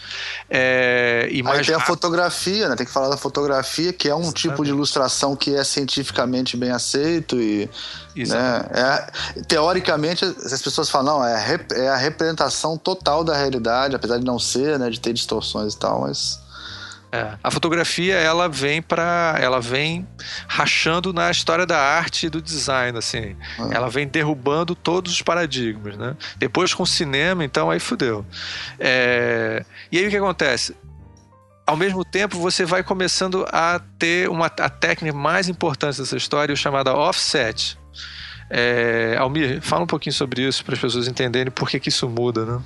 É, 0.50 1.28
e 1.32 1.44
mais 1.44 1.60
Aí 1.60 1.65
tem 1.65 1.76
a 1.76 1.80
fotografia, 1.80 2.70
né? 2.70 2.76
Tem 2.76 2.86
que 2.86 2.91
falar 2.91 3.10
da 3.10 3.17
fotografia, 3.17 3.94
que 3.94 4.08
é 4.08 4.15
um 4.15 4.20
Exatamente. 4.20 4.41
tipo 4.41 4.63
de 4.63 4.72
ilustração 4.72 5.36
que 5.36 5.56
é 5.56 5.63
cientificamente 5.63 6.58
bem 6.58 6.72
aceito 6.72 7.39
e 7.41 7.70
né, 8.15 8.65
é, 8.72 9.44
teoricamente 9.44 10.26
as 10.26 10.62
pessoas 10.62 10.89
falam 10.89 11.12
não 11.12 11.26
é, 11.26 11.60
é 11.74 11.89
a 11.89 11.96
representação 11.96 12.78
total 12.78 13.24
da 13.24 13.36
realidade, 13.36 13.96
apesar 13.96 14.17
de 14.17 14.26
não 14.26 14.38
ser, 14.38 14.78
né, 14.78 14.89
de 14.89 15.00
ter 15.00 15.13
distorções 15.13 15.74
e 15.74 15.78
tal, 15.78 16.02
mas 16.02 16.40
é. 17.12 17.34
A 17.43 17.52
fotografia 17.52 18.15
ela 18.15 18.47
vem 18.47 18.82
para, 18.82 19.36
ela 19.39 19.60
vem 19.60 20.08
rachando 20.47 21.12
na 21.12 21.30
história 21.30 21.65
da 21.65 21.78
arte 21.78 22.28
e 22.28 22.30
do 22.30 22.41
design, 22.41 22.97
assim. 22.97 23.36
É. 23.60 23.76
Ela 23.76 23.89
vem 23.89 24.08
derrubando 24.08 24.74
todos 24.76 25.12
os 25.12 25.21
paradigmas, 25.21 25.97
né? 25.97 26.15
Depois 26.38 26.74
com 26.74 26.84
o 26.84 26.88
cinema, 26.88 27.43
então 27.43 27.69
aí 27.69 27.80
fudeu. 27.80 28.26
É... 28.80 29.65
E 29.91 29.97
aí 29.97 30.08
o 30.08 30.10
que 30.10 30.15
acontece? 30.15 30.76
Ao 31.67 31.76
mesmo 31.76 32.06
tempo, 32.06 32.38
você 32.39 32.65
vai 32.65 32.82
começando 32.82 33.45
a 33.52 33.80
ter 34.00 34.30
uma 34.30 34.45
a 34.45 34.69
técnica 34.69 35.15
mais 35.15 35.50
importante 35.50 36.00
dessa 36.00 36.15
história, 36.15 36.56
chamada 36.56 36.93
offset. 36.93 37.78
É, 38.54 39.16
Almir, 39.18 39.62
fala 39.62 39.84
um 39.84 39.88
pouquinho 39.88 40.14
sobre 40.14 40.46
isso 40.46 40.66
para 40.66 40.76
as 40.76 40.82
pessoas 40.82 41.08
entenderem 41.08 41.50
por 41.50 41.70
que, 41.70 41.80
que 41.80 41.88
isso 41.88 42.10
muda, 42.10 42.46
né? 42.46 42.62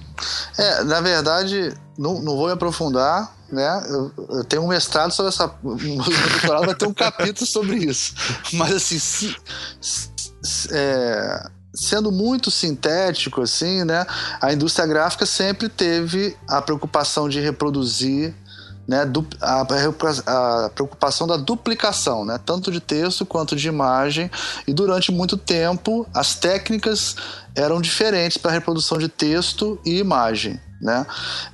É, 0.58 0.84
na 0.84 1.00
verdade, 1.00 1.72
não, 1.96 2.20
não 2.24 2.36
vou 2.36 2.48
me 2.48 2.54
aprofundar, 2.54 3.32
né? 3.52 3.86
Eu, 3.88 4.12
eu, 4.30 4.44
tenho 4.44 4.64
um 4.64 4.68
mestrado 4.68 5.12
sobre 5.12 5.30
essa. 5.30 5.48
No 5.64 6.04
doutorado 6.04 6.66
vai 6.66 6.74
ter 6.74 6.88
um 6.88 6.94
capítulo 6.94 7.46
sobre 7.46 7.78
isso. 7.78 8.16
Mas 8.54 8.74
assim, 8.74 8.98
se, 8.98 9.36
se, 9.80 10.10
é, 10.72 11.50
sendo 11.72 12.12
muito 12.12 12.50
sintético, 12.50 13.44
assim, 13.44 13.84
né? 13.84 14.08
A 14.42 14.52
indústria 14.52 14.88
gráfica 14.88 15.24
sempre 15.24 15.70
teve 15.70 16.36
a 16.50 16.64
preocupação 16.64 17.30
de 17.30 17.40
reproduzir 17.40 18.34
né, 18.88 19.10
a, 19.42 20.70
preocupação 20.74 21.28
da 21.28 21.38
duplicação, 21.38 22.24
né, 22.24 22.40
tanto 22.44 22.72
de 22.72 22.80
texto 22.80 23.26
quanto 23.26 23.56
de 23.56 23.68
imagem, 23.68 24.30
e 24.68 24.74
durante 24.74 25.12
muito 25.12 25.38
tempo 25.38 26.08
as 26.14 26.36
técnicas 26.36 27.16
eram 27.56 27.82
diferentes 27.82 28.38
para 28.38 28.52
reprodução 28.52 28.98
de 28.98 29.08
texto 29.08 29.80
e 29.86 29.98
imagem. 29.98 30.60
Né? 30.82 31.06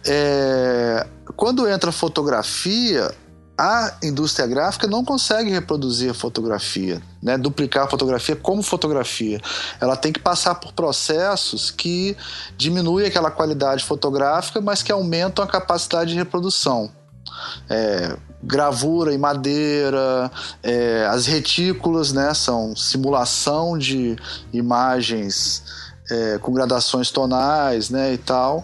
É, 0.06 1.08
quando 1.36 1.67
entra 1.67 1.91
fotografia, 1.91 3.13
a 3.58 3.94
indústria 4.02 4.48
gráfica 4.48 4.88
não 4.88 5.06
consegue 5.06 5.52
reproduzir 5.52 6.10
a 6.10 6.13
fotografia, 6.13 7.02
né? 7.22 7.38
duplicar 7.38 7.86
a 7.86 7.88
fotografia 7.88 8.36
como 8.36 8.63
fotografia. 8.63 9.39
Ela 9.80 9.96
tem 9.96 10.12
que 10.12 10.20
passar 10.20 10.56
por 10.56 10.74
processos 10.74 11.70
que 11.70 12.17
diminuem 12.58 13.06
aquela 13.06 13.30
qualidade 13.30 13.84
fotográfica, 13.84 14.60
mas 14.60 14.82
que 14.82 14.91
aumentam 14.91 15.46
a 15.46 15.48
capacidade 15.48 16.12
de 16.12 16.17
reprodução. 16.17 16.91
É, 17.69 18.17
gravura 18.43 19.13
em 19.13 19.17
madeira, 19.17 20.32
é, 20.63 21.06
as 21.10 21.25
retículas 21.25 22.12
né, 22.12 22.34
são 22.34 22.75
simulação 22.75 23.77
de 23.77 24.15
imagens 24.51 25.63
é, 26.10 26.38
com 26.39 26.51
gradações 26.51 27.12
tonais 27.12 27.89
né, 27.89 28.13
e 28.13 28.17
tal. 28.17 28.63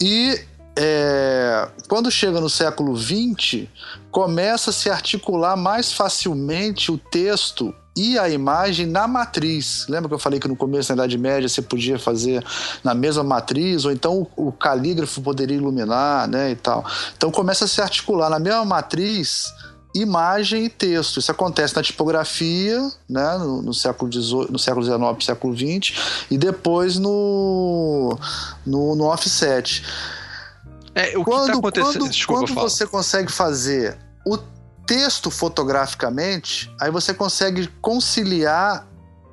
E 0.00 0.40
é, 0.76 1.68
quando 1.88 2.10
chega 2.10 2.40
no 2.40 2.48
século 2.48 2.96
XX, 2.96 3.66
começa 4.10 4.70
a 4.70 4.72
se 4.72 4.88
articular 4.88 5.56
mais 5.56 5.92
facilmente 5.92 6.90
o 6.90 6.96
texto 6.96 7.74
e 7.94 8.18
a 8.18 8.28
imagem 8.28 8.86
na 8.86 9.06
matriz. 9.06 9.86
Lembra 9.88 10.08
que 10.08 10.14
eu 10.14 10.18
falei 10.18 10.40
que 10.40 10.48
no 10.48 10.56
começo 10.56 10.88
da 10.88 10.94
Idade 10.94 11.18
Média 11.18 11.48
você 11.48 11.60
podia 11.60 11.98
fazer 11.98 12.44
na 12.82 12.94
mesma 12.94 13.22
matriz, 13.22 13.84
ou 13.84 13.92
então 13.92 14.26
o, 14.36 14.50
calígrafo 14.50 15.20
poderia 15.20 15.56
iluminar, 15.56 16.26
né, 16.28 16.50
e 16.50 16.56
tal. 16.56 16.84
Então 17.16 17.30
começa 17.30 17.64
a 17.64 17.68
se 17.68 17.80
articular 17.80 18.30
na 18.30 18.38
mesma 18.38 18.64
matriz 18.64 19.52
imagem 19.94 20.64
e 20.64 20.68
texto. 20.70 21.18
Isso 21.18 21.30
acontece 21.30 21.76
na 21.76 21.82
tipografia, 21.82 22.80
né, 23.08 23.36
no, 23.38 23.60
no 23.62 23.74
século 23.74 24.10
XIX, 24.10 24.50
no 24.50 24.58
século 24.58 24.84
XIX, 24.84 25.24
século 25.24 25.54
XX, 25.54 26.26
e 26.30 26.38
depois 26.38 26.98
no, 26.98 28.16
no, 28.64 28.96
no 28.96 29.04
offset. 29.04 29.84
É, 30.94 31.16
o 31.16 31.24
quando, 31.24 31.46
que 31.46 31.52
tá 31.52 31.58
acontecendo? 31.58 31.98
Quando, 31.98 32.10
Desculpa, 32.10 32.46
quando 32.46 32.54
você 32.54 32.86
consegue 32.86 33.30
fazer 33.30 33.98
o 34.24 34.38
texto 34.86 35.30
fotograficamente, 35.30 36.72
aí 36.80 36.90
você 36.90 37.14
consegue 37.14 37.66
conciliar 37.80 38.86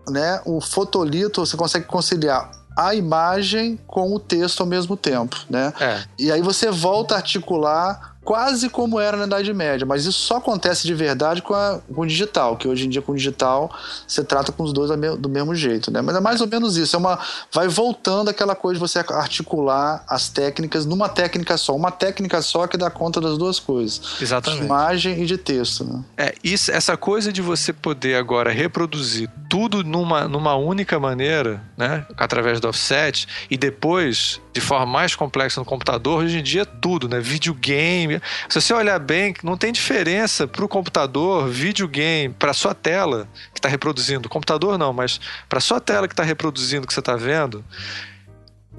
né, 0.07 0.41
o 0.45 0.59
fotolito, 0.59 1.45
você 1.45 1.55
consegue 1.55 1.85
conciliar 1.85 2.51
a 2.77 2.95
imagem 2.95 3.77
com 3.85 4.15
o 4.15 4.19
texto 4.19 4.61
ao 4.61 4.65
mesmo 4.65 4.95
tempo, 4.95 5.35
né? 5.49 5.73
É. 5.79 6.03
E 6.17 6.31
aí 6.31 6.41
você 6.41 6.71
volta 6.71 7.15
a 7.15 7.17
articular 7.17 8.08
quase 8.29 8.69
como 8.69 8.99
era 8.99 9.17
na 9.17 9.25
Idade 9.25 9.51
Média, 9.51 9.87
mas 9.87 10.05
isso 10.05 10.19
só 10.19 10.37
acontece 10.37 10.85
de 10.85 10.93
verdade 10.93 11.41
com, 11.41 11.55
a, 11.55 11.79
com 11.91 12.01
o 12.01 12.05
digital, 12.05 12.55
que 12.57 12.67
hoje 12.67 12.85
em 12.85 12.89
dia 12.89 13.01
com 13.01 13.13
o 13.13 13.15
digital 13.15 13.75
você 14.07 14.23
trata 14.23 14.51
com 14.51 14.61
os 14.61 14.71
dois 14.71 14.91
do 15.17 15.27
mesmo 15.27 15.55
jeito, 15.55 15.89
né? 15.89 15.99
Mas 15.99 16.15
é 16.15 16.19
mais 16.19 16.39
ou 16.39 16.45
menos 16.45 16.77
isso, 16.77 16.95
é 16.95 16.99
uma 16.99 17.17
vai 17.51 17.67
voltando 17.67 18.29
aquela 18.29 18.53
coisa 18.53 18.75
de 18.75 18.79
você 18.79 18.99
articular 18.99 20.03
as 20.07 20.29
técnicas 20.29 20.85
numa 20.85 21.09
técnica 21.09 21.57
só, 21.57 21.75
uma 21.75 21.89
técnica 21.89 22.39
só 22.43 22.67
que 22.67 22.77
dá 22.77 22.91
conta 22.91 23.19
das 23.19 23.35
duas 23.35 23.59
coisas, 23.59 23.99
Exatamente. 24.21 24.59
de 24.59 24.65
imagem 24.67 25.23
e 25.23 25.25
de 25.25 25.35
texto, 25.35 25.83
né? 25.83 26.03
É, 26.15 26.35
isso, 26.43 26.71
essa 26.71 26.95
coisa 26.95 27.33
de 27.33 27.41
você 27.41 27.73
poder 27.73 28.13
agora 28.13 28.51
reproduzir 28.51 29.27
tudo 29.49 29.83
numa, 29.83 30.27
numa 30.27 30.53
única 30.53 30.99
maneira, 30.99 31.63
né, 31.75 32.05
através 32.15 32.59
do 32.59 32.69
offset 32.69 33.27
e 33.49 33.57
depois 33.57 34.39
de 34.53 34.61
forma 34.61 34.85
mais 34.85 35.15
complexa 35.15 35.59
no 35.59 35.65
computador, 35.65 36.23
hoje 36.23 36.39
em 36.39 36.43
dia 36.43 36.61
é 36.61 36.65
tudo, 36.65 37.07
né? 37.07 37.19
Videogame. 37.19 38.18
Se 38.47 38.61
você 38.61 38.73
olhar 38.73 38.99
bem, 38.99 39.33
não 39.43 39.57
tem 39.57 39.71
diferença 39.71 40.47
para 40.47 40.63
o 40.63 40.67
computador, 40.67 41.47
videogame, 41.47 42.33
para 42.33 42.53
sua 42.53 42.73
tela 42.73 43.27
que 43.53 43.59
está 43.59 43.69
reproduzindo. 43.69 44.29
Computador 44.29 44.77
não, 44.77 44.93
mas 44.93 45.19
para 45.47 45.59
sua 45.59 45.79
tela 45.79 46.07
que 46.07 46.13
está 46.13 46.23
reproduzindo 46.23 46.83
o 46.85 46.87
que 46.87 46.93
você 46.93 46.99
está 46.99 47.15
vendo. 47.15 47.63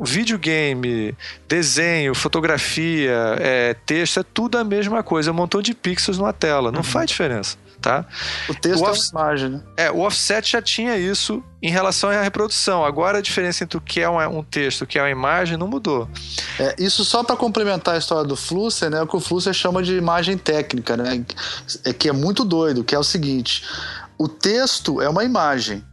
Videogame, 0.02 1.14
desenho, 1.46 2.14
fotografia, 2.14 3.36
é, 3.38 3.74
texto, 3.84 4.20
é 4.20 4.22
tudo 4.22 4.56
a 4.56 4.64
mesma 4.64 5.02
coisa. 5.02 5.30
É 5.30 5.32
um 5.32 5.36
montão 5.36 5.60
de 5.60 5.74
pixels 5.74 6.16
numa 6.16 6.32
tela. 6.32 6.72
Não 6.72 6.78
uhum. 6.78 6.84
faz 6.84 7.10
diferença 7.10 7.58
tá? 7.80 8.04
O 8.48 8.54
texto 8.54 8.82
o 8.82 8.86
é 8.86 8.90
uma 8.90 9.24
imagem, 9.24 9.48
né? 9.50 9.60
É, 9.76 9.90
o 9.90 10.00
offset 10.00 10.50
já 10.50 10.62
tinha 10.62 10.96
isso 10.96 11.42
em 11.62 11.70
relação 11.70 12.10
à 12.10 12.22
reprodução. 12.22 12.84
Agora 12.84 13.18
a 13.18 13.20
diferença 13.20 13.64
entre 13.64 13.76
o 13.76 13.80
que 13.80 14.00
é 14.00 14.08
um 14.08 14.42
texto 14.42 14.80
e 14.80 14.84
o 14.84 14.86
que 14.86 14.98
é 14.98 15.02
uma 15.02 15.10
imagem 15.10 15.56
não 15.56 15.66
mudou. 15.66 16.08
É, 16.58 16.74
isso 16.78 17.04
só 17.04 17.22
para 17.22 17.36
complementar 17.36 17.94
a 17.94 17.98
história 17.98 18.24
do 18.24 18.36
Flusser, 18.36 18.90
né? 18.90 19.02
O 19.02 19.06
que 19.06 19.16
o 19.16 19.20
Flusser 19.20 19.52
chama 19.52 19.82
de 19.82 19.96
imagem 19.96 20.36
técnica, 20.36 20.96
né? 20.96 21.24
É 21.84 21.92
que 21.92 22.08
é 22.08 22.12
muito 22.12 22.44
doido, 22.44 22.84
que 22.84 22.94
é 22.94 22.98
o 22.98 23.04
seguinte: 23.04 23.64
o 24.18 24.28
texto 24.28 25.00
é 25.00 25.08
uma 25.08 25.24
imagem. 25.24 25.84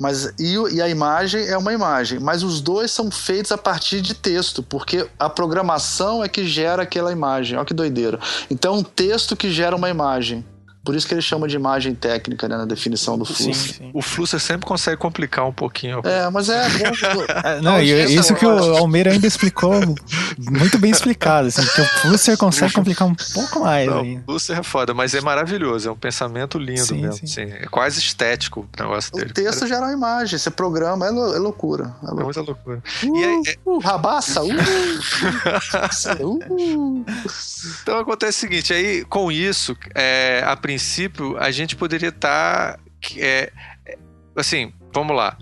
Mas, 0.00 0.34
e, 0.36 0.56
e, 0.74 0.82
a 0.82 0.88
imagem 0.88 1.46
é 1.46 1.56
uma 1.56 1.72
imagem, 1.72 2.18
mas 2.18 2.42
os 2.42 2.60
dois 2.60 2.90
são 2.90 3.08
feitos 3.08 3.52
a 3.52 3.58
partir 3.58 4.00
de 4.00 4.14
texto, 4.14 4.60
porque 4.60 5.06
a 5.16 5.30
programação 5.30 6.24
é 6.24 6.28
que 6.28 6.44
gera 6.44 6.82
aquela 6.82 7.12
imagem. 7.12 7.56
Olha 7.56 7.64
que 7.64 7.72
doideira. 7.72 8.18
Então, 8.50 8.74
um 8.78 8.82
texto 8.82 9.36
que 9.36 9.52
gera 9.52 9.76
uma 9.76 9.88
imagem. 9.88 10.44
Por 10.84 10.94
isso 10.94 11.06
que 11.06 11.14
ele 11.14 11.22
chama 11.22 11.46
de 11.46 11.54
imagem 11.54 11.94
técnica 11.94 12.48
né, 12.48 12.56
na 12.56 12.64
definição 12.64 13.16
do 13.16 13.24
fluxo. 13.24 13.54
Sim, 13.54 13.74
sim. 13.74 13.90
O 13.94 14.02
fluxo 14.02 14.38
sempre 14.40 14.66
consegue 14.66 14.96
complicar 14.96 15.46
um 15.46 15.52
pouquinho. 15.52 16.00
É, 16.04 16.28
mas 16.30 16.48
é 16.48 16.66
é, 17.44 17.60
não, 17.60 17.80
e 17.80 18.14
isso 18.14 18.34
que 18.34 18.44
o 18.44 18.76
Almeida 18.76 19.10
ainda 19.10 19.26
explicou 19.26 19.72
muito 20.38 20.78
bem 20.78 20.90
explicado, 20.90 21.48
assim, 21.48 21.62
que 21.64 21.80
o 21.80 21.84
Flusser 21.84 22.36
consegue 22.36 22.72
complicar 22.72 23.06
um 23.06 23.14
pouco 23.14 23.60
mais. 23.60 23.86
Não, 23.88 24.02
o 24.02 24.22
Flusser 24.24 24.58
é 24.58 24.62
foda, 24.62 24.92
mas 24.92 25.14
é 25.14 25.20
maravilhoso, 25.20 25.88
é 25.88 25.92
um 25.92 25.96
pensamento 25.96 26.58
lindo 26.58 26.84
sim, 26.84 27.00
mesmo. 27.00 27.26
Sim. 27.26 27.42
é 27.42 27.66
quase 27.70 28.00
estético 28.00 28.60
o 28.60 28.82
negócio 28.82 29.12
dele. 29.12 29.30
O 29.30 29.34
texto 29.34 29.66
gera 29.66 29.86
uma 29.86 29.92
imagem, 29.92 30.38
você 30.38 30.50
programa, 30.50 31.06
é, 31.06 31.08
é 31.08 31.12
loucura. 31.12 31.94
É, 32.02 32.06
loucura. 32.06 32.20
é 32.20 32.24
muita 32.24 32.40
loucura. 32.40 32.82
Uh, 33.04 33.16
e 33.16 33.24
aí, 33.24 33.42
é... 33.46 33.56
uh, 33.64 33.78
rabaça, 33.78 34.42
uh, 34.42 34.48
uh. 36.20 37.04
Então 37.82 37.98
acontece 37.98 38.38
o 38.38 38.40
seguinte, 38.40 38.72
aí 38.72 39.04
com 39.04 39.30
isso, 39.30 39.76
é, 39.94 40.42
a 40.44 40.56
princípio, 40.56 40.71
a 41.38 41.50
gente 41.50 41.76
poderia 41.76 42.08
estar. 42.10 42.76
Tá, 42.76 42.80
é, 43.16 43.52
assim, 44.36 44.72
vamos 44.92 45.16
lá. 45.16 45.36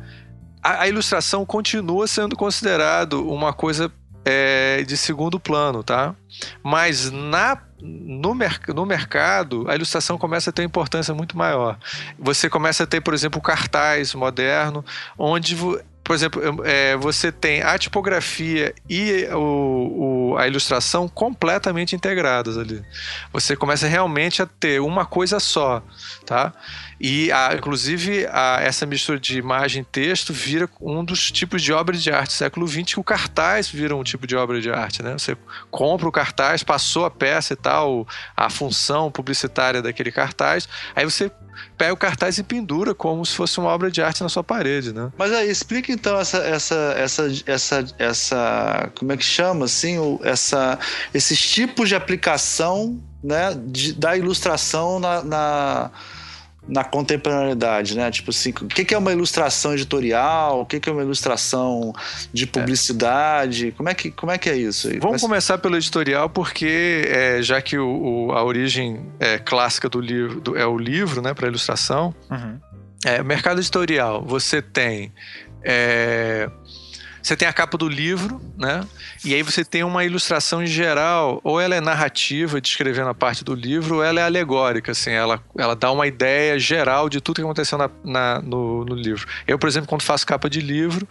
A, 0.62 0.82
a, 0.82 0.88
ilustração 0.88 1.44
continua 1.46 2.06
sendo 2.06 2.36
considerado 2.36 3.26
uma 3.28 3.52
coisa 3.52 3.92
é, 4.24 4.82
de 4.82 4.96
segundo 4.96 5.40
plano, 5.40 5.82
tá? 5.82 6.14
Mas 6.62 7.10
na, 7.10 7.58
no, 7.80 8.34
mer 8.34 8.60
no 8.68 8.84
mercado, 8.84 9.68
a 9.68 9.74
ilustração 9.74 10.18
começa 10.18 10.50
a 10.50 10.52
ter 10.52 10.62
importância 10.62 11.14
muito 11.14 11.36
maior. 11.36 11.78
Você 12.18 12.48
começa 12.48 12.84
a 12.84 12.86
ter, 12.86 13.00
por 13.00 13.14
exemplo, 13.14 13.40
cartaz 13.40 14.14
moderno, 14.14 14.84
onde 15.18 15.56
por 16.10 16.14
exemplo, 16.14 16.42
é, 16.64 16.96
você 16.96 17.30
tem 17.30 17.62
a 17.62 17.78
tipografia 17.78 18.74
e 18.88 19.28
o, 19.32 20.32
o, 20.32 20.36
a 20.36 20.48
ilustração 20.48 21.08
completamente 21.08 21.94
integradas 21.94 22.58
ali. 22.58 22.84
Você 23.32 23.54
começa 23.54 23.86
realmente 23.86 24.42
a 24.42 24.46
ter 24.46 24.80
uma 24.80 25.06
coisa 25.06 25.38
só, 25.38 25.80
tá? 26.26 26.52
E, 27.00 27.32
a, 27.32 27.54
inclusive, 27.54 28.26
a, 28.26 28.58
essa 28.60 28.84
mistura 28.84 29.18
de 29.18 29.38
imagem 29.38 29.80
e 29.80 29.84
texto 29.84 30.34
vira 30.34 30.68
um 30.78 31.02
dos 31.02 31.32
tipos 31.32 31.62
de 31.62 31.72
obra 31.72 31.96
de 31.96 32.10
arte. 32.12 32.34
século 32.34 32.68
XX, 32.68 32.98
o 32.98 33.02
cartaz 33.02 33.70
vira 33.70 33.96
um 33.96 34.04
tipo 34.04 34.26
de 34.26 34.36
obra 34.36 34.60
de 34.60 34.70
arte, 34.70 35.02
né? 35.02 35.12
Você 35.12 35.34
compra 35.70 36.06
o 36.06 36.12
cartaz, 36.12 36.62
passou 36.62 37.06
a 37.06 37.10
peça 37.10 37.54
e 37.54 37.56
tal, 37.56 38.06
a 38.36 38.50
função 38.50 39.10
publicitária 39.10 39.80
daquele 39.80 40.12
cartaz, 40.12 40.68
aí 40.94 41.06
você 41.06 41.30
pega 41.78 41.94
o 41.94 41.96
cartaz 41.96 42.36
e 42.36 42.42
pendura 42.42 42.94
como 42.94 43.24
se 43.24 43.34
fosse 43.34 43.58
uma 43.58 43.70
obra 43.70 43.90
de 43.90 44.02
arte 44.02 44.22
na 44.22 44.28
sua 44.28 44.44
parede, 44.44 44.92
né? 44.92 45.10
Mas 45.16 45.32
aí, 45.32 45.50
explica 45.50 45.90
então 45.90 46.18
essa, 46.18 46.38
essa, 46.38 46.94
essa, 46.98 47.28
essa, 47.46 47.84
essa 47.98 48.90
como 48.98 49.12
é 49.12 49.16
que 49.16 49.24
chama, 49.24 49.64
assim, 49.64 49.98
o, 49.98 50.20
essa, 50.22 50.78
esses 51.14 51.40
tipos 51.40 51.88
de 51.88 51.94
aplicação, 51.94 53.00
né, 53.24 53.58
de, 53.66 53.94
da 53.94 54.16
ilustração 54.16 55.00
na, 55.00 55.22
na 55.22 55.90
na 56.70 56.84
contemporaneidade, 56.84 57.96
né? 57.96 58.10
Tipo 58.10 58.30
assim, 58.30 58.50
o 58.50 58.68
que 58.68 58.94
é 58.94 58.98
uma 58.98 59.12
ilustração 59.12 59.72
editorial? 59.74 60.60
O 60.60 60.66
que 60.66 60.88
é 60.88 60.92
uma 60.92 61.02
ilustração 61.02 61.92
de 62.32 62.46
publicidade? 62.46 63.68
É. 63.68 63.70
Como, 63.72 63.88
é 63.88 63.94
que, 63.94 64.10
como 64.12 64.30
é 64.30 64.38
que 64.38 64.48
é 64.48 64.56
isso? 64.56 64.88
Aí? 64.88 65.00
Vamos 65.00 65.20
começar 65.20 65.58
pelo 65.58 65.76
editorial, 65.76 66.30
porque 66.30 67.04
é, 67.08 67.42
já 67.42 67.60
que 67.60 67.76
o, 67.76 68.28
o, 68.28 68.32
a 68.32 68.44
origem 68.44 69.04
é, 69.18 69.38
clássica 69.38 69.88
do 69.88 70.00
livro 70.00 70.40
do, 70.40 70.56
é 70.56 70.64
o 70.64 70.78
livro, 70.78 71.20
né, 71.20 71.34
para 71.34 71.48
ilustração. 71.48 72.14
Uhum. 72.30 72.58
É, 73.04 73.22
mercado 73.22 73.60
editorial, 73.60 74.22
você 74.24 74.62
tem 74.62 75.12
é, 75.64 76.48
você 77.22 77.36
tem 77.36 77.46
a 77.46 77.52
capa 77.52 77.76
do 77.76 77.88
livro, 77.88 78.40
né? 78.56 78.86
E 79.24 79.34
aí 79.34 79.42
você 79.42 79.64
tem 79.64 79.84
uma 79.84 80.04
ilustração 80.04 80.62
em 80.62 80.66
geral, 80.66 81.40
ou 81.44 81.60
ela 81.60 81.74
é 81.74 81.80
narrativa, 81.80 82.60
descrevendo 82.60 83.08
a 83.08 83.14
parte 83.14 83.44
do 83.44 83.54
livro, 83.54 83.96
ou 83.96 84.04
ela 84.04 84.20
é 84.20 84.22
alegórica, 84.22 84.92
assim, 84.92 85.10
ela, 85.10 85.42
ela 85.56 85.76
dá 85.76 85.90
uma 85.90 86.06
ideia 86.06 86.58
geral 86.58 87.08
de 87.08 87.20
tudo 87.20 87.36
que 87.36 87.42
aconteceu 87.42 87.76
na, 87.76 87.90
na 88.04 88.40
no, 88.40 88.84
no, 88.84 88.94
livro. 88.94 89.26
Eu, 89.46 89.58
por 89.58 89.68
exemplo, 89.68 89.88
quando 89.88 90.02
faço 90.02 90.26
capa 90.26 90.48
de 90.48 90.60
livro, 90.60 91.06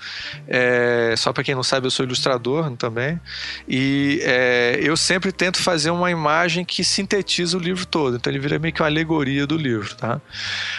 é, 0.48 1.14
só 1.18 1.32
para 1.32 1.44
quem 1.44 1.56
não 1.56 1.64
sabe, 1.64 1.88
eu 1.88 1.92
sou 1.92 2.06
ilustrador 2.06 2.72
também, 2.78 3.20
e 3.68 4.20
é, 4.24 4.80
eu 4.82 4.98
sempre 4.98 5.32
tento 5.32 5.62
fazer 5.62 5.92
uma 5.92 6.10
imagem 6.10 6.66
que 6.66 6.84
sintetiza 6.84 7.58
o 7.58 7.60
livro 7.60 7.86
todo, 7.86 8.16
então 8.16 8.32
ele 8.32 8.40
vira 8.40 8.58
meio 8.58 8.74
que 8.74 8.82
uma 8.82 8.88
alegoria 8.88 9.46
do 9.46 9.58
livro, 9.58 9.96
tá? 9.96 10.20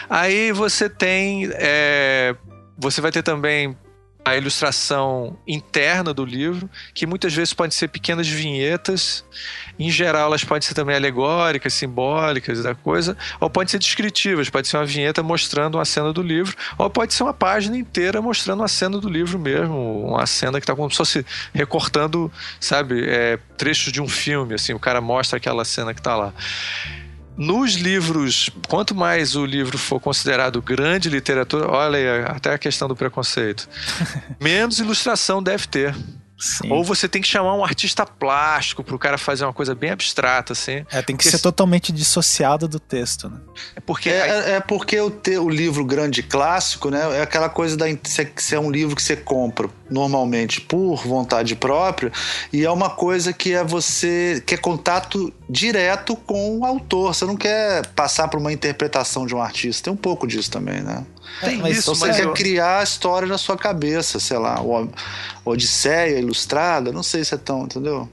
Aí 0.09 0.53
você 0.53 0.89
tem. 0.89 1.49
É, 1.55 2.35
você 2.77 3.01
vai 3.01 3.13
ter 3.13 3.23
também 3.23 3.77
a 4.25 4.37
ilustração 4.37 5.37
interna 5.47 6.13
do 6.13 6.25
livro, 6.25 6.69
que 6.95 7.07
muitas 7.07 7.33
vezes 7.35 7.53
podem 7.55 7.71
ser 7.71 7.89
pequenas 7.89 8.29
vinhetas, 8.29 9.25
em 9.79 9.91
geral 9.91 10.27
elas 10.27 10.45
podem 10.45 10.67
ser 10.67 10.75
também 10.75 10.95
alegóricas, 10.95 11.73
simbólicas 11.75 12.63
da 12.63 12.75
coisa, 12.75 13.17
ou 13.41 13.49
podem 13.49 13.69
ser 13.69 13.79
descritivas, 13.79 14.51
pode 14.51 14.69
ser 14.69 14.77
uma 14.77 14.85
vinheta 14.85 15.23
mostrando 15.23 15.77
uma 15.77 15.85
cena 15.85 16.13
do 16.13 16.23
livro, 16.23 16.57
ou 16.77 16.91
pode 16.91 17.15
ser 17.15 17.23
uma 17.23 17.35
página 17.35 17.77
inteira 17.77 18.21
mostrando 18.21 18.61
uma 18.61 18.69
cena 18.69 18.99
do 18.99 19.09
livro 19.09 19.39
mesmo, 19.39 20.07
uma 20.07 20.27
cena 20.27 20.61
que 20.61 20.65
está 20.65 20.75
como 20.75 20.91
se 20.91 20.97
fosse 20.97 21.27
recortando, 21.55 22.31
sabe, 22.61 23.05
é, 23.09 23.39
trechos 23.57 23.93
de 23.93 24.01
um 24.01 24.09
filme, 24.09 24.55
assim, 24.55 24.75
o 24.75 24.79
cara 24.79 25.01
mostra 25.01 25.39
aquela 25.39 25.65
cena 25.65 25.95
que 25.95 26.01
está 26.01 26.15
lá. 26.15 26.35
Nos 27.41 27.73
livros, 27.73 28.51
quanto 28.69 28.95
mais 28.95 29.35
o 29.35 29.47
livro 29.47 29.79
for 29.79 29.99
considerado 29.99 30.61
grande 30.61 31.09
literatura, 31.09 31.71
olha 31.71 31.97
aí, 31.97 32.25
até 32.27 32.53
a 32.53 32.59
questão 32.59 32.87
do 32.87 32.95
preconceito, 32.95 33.67
menos 34.39 34.79
ilustração 34.79 35.43
deve 35.43 35.67
ter. 35.67 35.97
Sim. 36.41 36.73
Ou 36.73 36.83
você 36.83 37.07
tem 37.07 37.21
que 37.21 37.29
chamar 37.29 37.55
um 37.55 37.63
artista 37.63 38.07
plástico 38.07 38.83
para 38.83 38.97
o 38.97 38.99
cara 38.99 39.19
fazer 39.19 39.45
uma 39.45 39.53
coisa 39.53 39.75
bem 39.75 39.91
abstrata, 39.91 40.55
assim. 40.55 40.87
É, 40.91 41.03
tem 41.03 41.15
que 41.15 41.25
porque 41.25 41.31
ser 41.31 41.39
totalmente 41.39 41.93
dissociado 41.93 42.67
do 42.67 42.81
texto, 42.81 43.29
né? 43.29 43.39
É 43.77 43.81
porque, 43.81 44.09
é, 44.09 44.29
é, 44.29 44.51
é 44.53 44.61
porque 44.61 44.99
o, 44.99 45.11
te, 45.11 45.37
o 45.37 45.51
livro 45.51 45.85
grande 45.85 46.23
clássico, 46.23 46.89
né? 46.89 47.19
É 47.19 47.21
aquela 47.21 47.51
coisa 47.51 47.77
da 47.77 47.85
se 48.37 48.55
é 48.55 48.59
um 48.59 48.71
livro 48.71 48.97
que 48.97 49.03
você 49.03 49.17
compra 49.17 49.69
normalmente 49.91 50.63
por 50.63 51.07
vontade 51.07 51.55
própria 51.57 52.11
e 52.53 52.65
é 52.65 52.71
uma 52.71 52.89
coisa 52.89 53.33
que 53.33 53.53
é 53.53 53.63
você 53.63 54.43
que 54.47 54.55
é 54.55 54.59
contato 54.59 55.31
direto 55.49 56.17
com 56.17 56.61
o 56.61 56.65
autor. 56.65 57.15
Você 57.15 57.27
não 57.27 57.37
quer 57.37 57.87
passar 57.89 58.29
por 58.29 58.41
uma 58.41 58.53
interpretação 58.53 59.27
de 59.27 59.35
um 59.35 59.43
artista. 59.43 59.85
Tem 59.85 59.93
um 59.93 59.97
pouco 59.97 60.27
disso 60.27 60.51
também, 60.51 60.81
né? 60.81 61.05
Tem 61.41 61.59
mas 61.59 61.79
isso, 61.79 61.93
então 61.93 61.95
você 61.95 62.13
quer 62.13 62.25
eu... 62.25 62.33
criar 62.33 62.81
a 62.81 62.83
história 62.83 63.27
na 63.27 63.39
sua 63.39 63.57
cabeça, 63.57 64.19
sei 64.21 64.39
lá, 64.39 64.61
o 64.61 64.89
Odisseia 65.45 66.19
ilustrada, 66.19 66.93
não 66.93 67.03
sei 67.03 67.25
se 67.25 67.35
é 67.35 67.39
tão, 67.39 67.65
entendeu? 67.65 68.09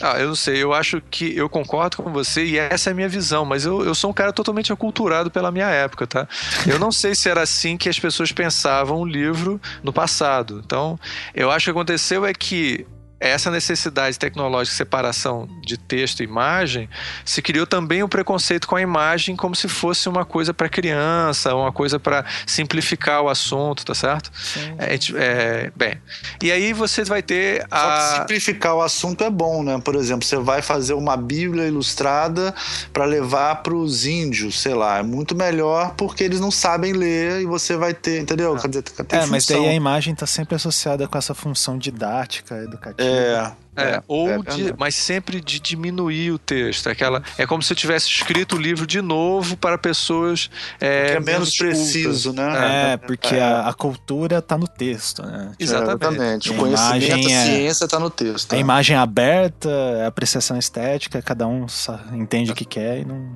Ah, 0.00 0.18
eu 0.18 0.28
não 0.28 0.34
sei, 0.34 0.62
eu 0.62 0.74
acho 0.74 1.00
que 1.10 1.34
eu 1.36 1.48
concordo 1.48 1.96
com 1.96 2.12
você 2.12 2.44
e 2.44 2.58
essa 2.58 2.90
é 2.90 2.92
a 2.92 2.94
minha 2.94 3.08
visão, 3.08 3.46
mas 3.46 3.64
eu, 3.64 3.82
eu 3.82 3.94
sou 3.94 4.10
um 4.10 4.12
cara 4.12 4.32
totalmente 4.32 4.72
aculturado 4.72 5.30
pela 5.30 5.50
minha 5.50 5.68
época, 5.68 6.06
tá? 6.06 6.28
Eu 6.66 6.78
não 6.78 6.92
sei 6.92 7.14
se 7.14 7.30
era 7.30 7.42
assim 7.42 7.78
que 7.78 7.88
as 7.88 7.98
pessoas 7.98 8.30
pensavam 8.30 8.98
o 8.98 9.06
livro 9.06 9.60
no 9.82 9.92
passado. 9.92 10.62
Então, 10.64 10.98
eu 11.34 11.50
acho 11.50 11.64
que 11.64 11.70
aconteceu 11.70 12.26
é 12.26 12.34
que 12.34 12.86
essa 13.18 13.50
necessidade 13.50 14.18
tecnológica 14.18 14.72
de 14.72 14.76
separação 14.76 15.48
de 15.62 15.78
texto 15.78 16.20
e 16.20 16.24
imagem, 16.24 16.88
se 17.24 17.40
criou 17.40 17.66
também 17.66 18.02
o 18.02 18.08
preconceito 18.08 18.68
com 18.68 18.76
a 18.76 18.82
imagem 18.82 19.34
como 19.34 19.54
se 19.54 19.68
fosse 19.68 20.08
uma 20.08 20.24
coisa 20.24 20.52
para 20.52 20.68
criança, 20.68 21.54
uma 21.54 21.72
coisa 21.72 21.98
para 21.98 22.24
simplificar 22.46 23.22
o 23.22 23.28
assunto, 23.28 23.84
tá 23.84 23.94
certo? 23.94 24.30
É, 24.78 24.98
é, 25.14 25.72
bem, 25.74 25.98
e 26.42 26.52
aí 26.52 26.72
você 26.72 27.04
vai 27.04 27.22
ter 27.22 27.66
a... 27.70 27.78
Só 27.78 28.12
que 28.12 28.18
simplificar 28.20 28.74
o 28.74 28.82
assunto 28.82 29.24
é 29.24 29.30
bom, 29.30 29.62
né? 29.62 29.80
Por 29.82 29.94
exemplo, 29.94 30.26
você 30.26 30.36
vai 30.36 30.60
fazer 30.60 30.94
uma 30.94 31.16
Bíblia 31.16 31.66
ilustrada 31.66 32.54
para 32.92 33.06
levar 33.06 33.56
para 33.56 33.74
os 33.74 34.04
índios, 34.04 34.60
sei 34.60 34.74
lá, 34.74 34.98
é 34.98 35.02
muito 35.02 35.34
melhor 35.34 35.94
porque 35.96 36.22
eles 36.22 36.40
não 36.40 36.50
sabem 36.50 36.92
ler 36.92 37.40
e 37.40 37.46
você 37.46 37.76
vai 37.76 37.94
ter, 37.94 38.20
entendeu? 38.20 38.54
Ah. 38.54 38.66
Dizer, 38.66 38.84
é, 39.08 39.26
mas 39.26 39.46
daí 39.46 39.68
a 39.68 39.74
imagem 39.74 40.12
está 40.12 40.26
sempre 40.26 40.54
associada 40.54 41.08
com 41.08 41.16
essa 41.16 41.34
função 41.34 41.78
didática, 41.78 42.56
educativa. 42.56 43.02
É. 43.02 43.05
É, 43.06 43.52
é, 43.76 44.02
ou 44.08 44.30
é, 44.30 44.38
de, 44.38 44.74
mas 44.78 44.94
sempre 44.94 45.38
de 45.38 45.60
diminuir 45.60 46.32
o 46.32 46.38
texto. 46.38 46.88
Aquela, 46.88 47.22
é 47.36 47.46
como 47.46 47.62
se 47.62 47.72
eu 47.72 47.76
tivesse 47.76 48.08
escrito 48.08 48.56
o 48.56 48.58
livro 48.58 48.86
de 48.86 49.02
novo 49.02 49.56
para 49.56 49.76
pessoas. 49.76 50.50
É, 50.80 51.12
é 51.12 51.20
menos 51.20 51.54
preciso, 51.56 52.32
né? 52.32 52.92
É, 52.92 52.96
porque 52.96 53.36
a, 53.36 53.68
a, 53.68 53.74
cultura 53.74 54.38
está 54.38 54.56
no 54.56 54.66
texto, 54.66 55.22
né? 55.22 55.52
Exatamente. 55.58 56.50
O 56.50 56.54
conhecimento, 56.54 57.28
a 57.28 57.30
é 57.30 57.44
ciência 57.44 57.84
está 57.84 57.98
no 57.98 58.08
texto. 58.08 58.54
A 58.54 58.56
imagem 58.56 58.96
aberta, 58.96 59.68
a 60.04 60.06
apreciação 60.06 60.56
estética, 60.56 61.20
cada 61.20 61.46
um 61.46 61.66
entende 62.14 62.52
o 62.52 62.54
que 62.54 62.64
quer 62.64 63.00
e 63.00 63.04
não. 63.04 63.34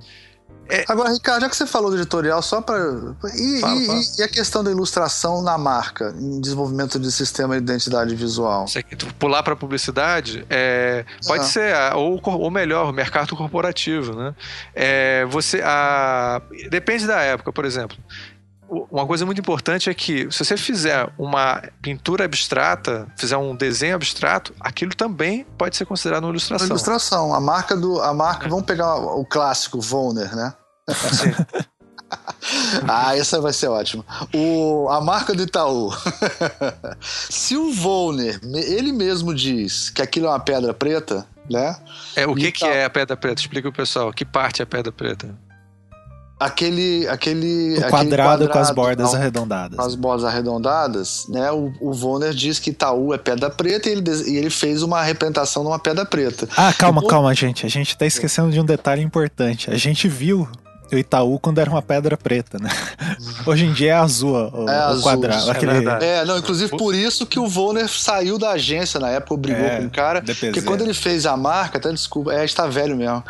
É... 0.71 0.85
Agora, 0.89 1.13
Ricardo, 1.13 1.43
já 1.43 1.49
que 1.49 1.57
você 1.57 1.67
falou 1.67 1.91
do 1.91 1.97
editorial, 1.97 2.41
só 2.43 2.61
para. 2.61 2.79
E, 3.35 3.61
fala. 3.61 3.81
e, 4.19 4.23
a 4.23 4.29
questão 4.29 4.63
da 4.63 4.71
ilustração 4.71 5.43
na 5.43 5.59
marca, 5.59 6.15
em 6.19 6.41
desenvolvimento 6.41 6.99
de 6.99 7.11
sistema 7.11 7.57
de 7.57 7.63
identidade 7.63 8.15
visual? 8.15 8.69
Você 8.69 8.83
pular 9.19 9.43
para 9.43 9.57
publicidade, 9.57 10.47
é, 10.49 11.05
pode 11.27 11.45
ah. 11.45 11.47
ser, 11.47 11.75
ou, 11.95 12.21
ou 12.23 12.51
melhor, 12.51 12.89
o 12.89 12.93
mercado 12.93 13.37
corporativo. 13.37 14.15
Né? 14.15 14.35
É, 14.75 15.27
você, 15.27 15.61
a, 15.65 16.41
depende 16.71 17.07
da 17.07 17.21
época, 17.21 17.53
por 17.53 17.65
exemplo 17.65 17.97
uma 18.91 19.07
coisa 19.07 19.27
muito 19.27 19.41
importante 19.41 19.91
é 19.91 19.95
que 19.95 20.31
se 20.31 20.45
você 20.45 20.57
fizer 20.57 21.13
uma 21.19 21.63
pintura 21.83 22.25
abstrata, 22.25 23.07
fizer 23.17 23.37
um 23.37 23.55
desenho 23.55 23.97
abstrato, 23.97 24.55
aquilo 24.61 24.95
também 24.95 25.45
pode 25.59 25.77
ser 25.77 25.85
considerado 25.85 26.25
uma 26.25 26.31
ilustração. 26.31 26.67
Uma 26.67 26.73
ilustração. 26.73 27.35
A 27.35 27.41
marca 27.41 27.77
do. 27.77 28.01
A 28.01 28.15
marca, 28.15 28.47
é. 28.47 28.49
vamos 28.49 28.65
pegar 28.65 28.95
o 28.97 29.25
clássico 29.25 29.81
Volner, 29.81 30.35
né? 30.35 30.55
Sim. 30.95 31.33
ah, 32.89 33.17
essa 33.17 33.41
vai 33.41 33.53
ser 33.53 33.69
ótima. 33.69 34.05
O, 34.35 34.89
a 34.89 35.01
marca 35.01 35.35
do 35.35 35.43
Itaú. 35.43 35.93
Se 37.01 37.57
o 37.57 37.73
Volner, 37.73 38.41
ele 38.43 38.93
mesmo 38.93 39.35
diz 39.35 39.91
que 39.91 40.03
aquilo 40.03 40.27
é 40.27 40.31
uma 40.31 40.41
pedra 40.41 40.75
preta, 40.75 41.27
né? 41.49 41.77
É, 42.17 42.27
o 42.27 42.35
que, 42.35 42.53
que 42.53 42.65
é 42.65 42.85
a 42.85 42.91
pedra 42.91 43.17
preta? 43.17 43.41
Explica 43.41 43.69
o 43.69 43.73
pessoal. 43.73 44.13
Que 44.13 44.25
parte 44.25 44.61
é 44.61 44.65
a 44.65 44.67
pedra 44.67 44.93
preta? 44.93 45.35
aquele 46.41 47.07
aquele 47.07 47.77
o 47.77 47.81
quadrado, 47.83 47.95
aquele 47.95 48.17
quadrado 48.17 48.49
com 48.49 48.59
as 48.59 48.71
bordas 48.71 49.13
não, 49.13 49.21
arredondadas. 49.21 49.77
Com 49.77 49.85
as 49.85 49.95
bordas 49.95 50.25
arredondadas, 50.25 51.27
né? 51.29 51.53
O, 51.53 51.71
o 51.81 51.93
Vonner 51.93 52.33
diz 52.33 52.59
que 52.59 52.71
Itaú 52.71 53.13
é 53.13 53.19
pedra 53.19 53.51
preta 53.51 53.91
e 53.91 53.93
ele, 53.93 54.11
e 54.27 54.37
ele 54.39 54.49
fez 54.49 54.83
uma 54.83 55.03
representação 55.03 55.63
numa 55.63 55.79
pedra 55.79 56.07
preta. 56.07 56.49
Ah, 56.57 56.73
calma, 56.73 57.07
calma, 57.07 57.35
gente. 57.35 57.67
A 57.67 57.69
gente 57.69 57.97
tá 57.97 58.07
esquecendo 58.07 58.51
de 58.51 58.59
um 58.59 58.65
detalhe 58.65 59.03
importante. 59.03 59.71
A 59.71 59.77
gente 59.77 60.09
viu 60.09 60.49
o 60.93 60.99
Itaú 60.99 61.39
quando 61.39 61.59
era 61.59 61.71
uma 61.71 61.83
pedra 61.83 62.17
preta, 62.17 62.59
né? 62.59 62.71
Hoje 63.47 63.65
em 63.65 63.73
dia 63.73 63.93
é 63.93 63.95
azul 63.95 64.35
o, 64.35 64.69
é 64.69 64.73
o 64.73 64.89
azul, 64.89 65.03
quadrado. 65.03 65.49
É, 65.49 65.51
aquele... 65.51 65.89
é, 66.05 66.25
não, 66.25 66.39
inclusive 66.39 66.77
por 66.77 66.95
isso 66.95 67.27
que 67.27 67.39
o 67.39 67.47
Volner 67.47 67.89
saiu 67.89 68.39
da 68.39 68.53
agência 68.53 68.99
na 69.01 69.11
época, 69.11 69.37
brigou 69.37 69.65
é, 69.65 69.79
com 69.79 69.87
o 69.87 69.91
cara. 69.91 70.21
DPZ. 70.21 70.41
Porque 70.41 70.63
quando 70.63 70.83
ele 70.83 70.95
fez 70.95 71.27
a 71.27 71.37
marca, 71.37 71.79
até 71.79 71.91
desculpa, 71.93 72.33
é, 72.33 72.45
está 72.45 72.67
velho 72.67 72.97
mesmo. 72.97 73.23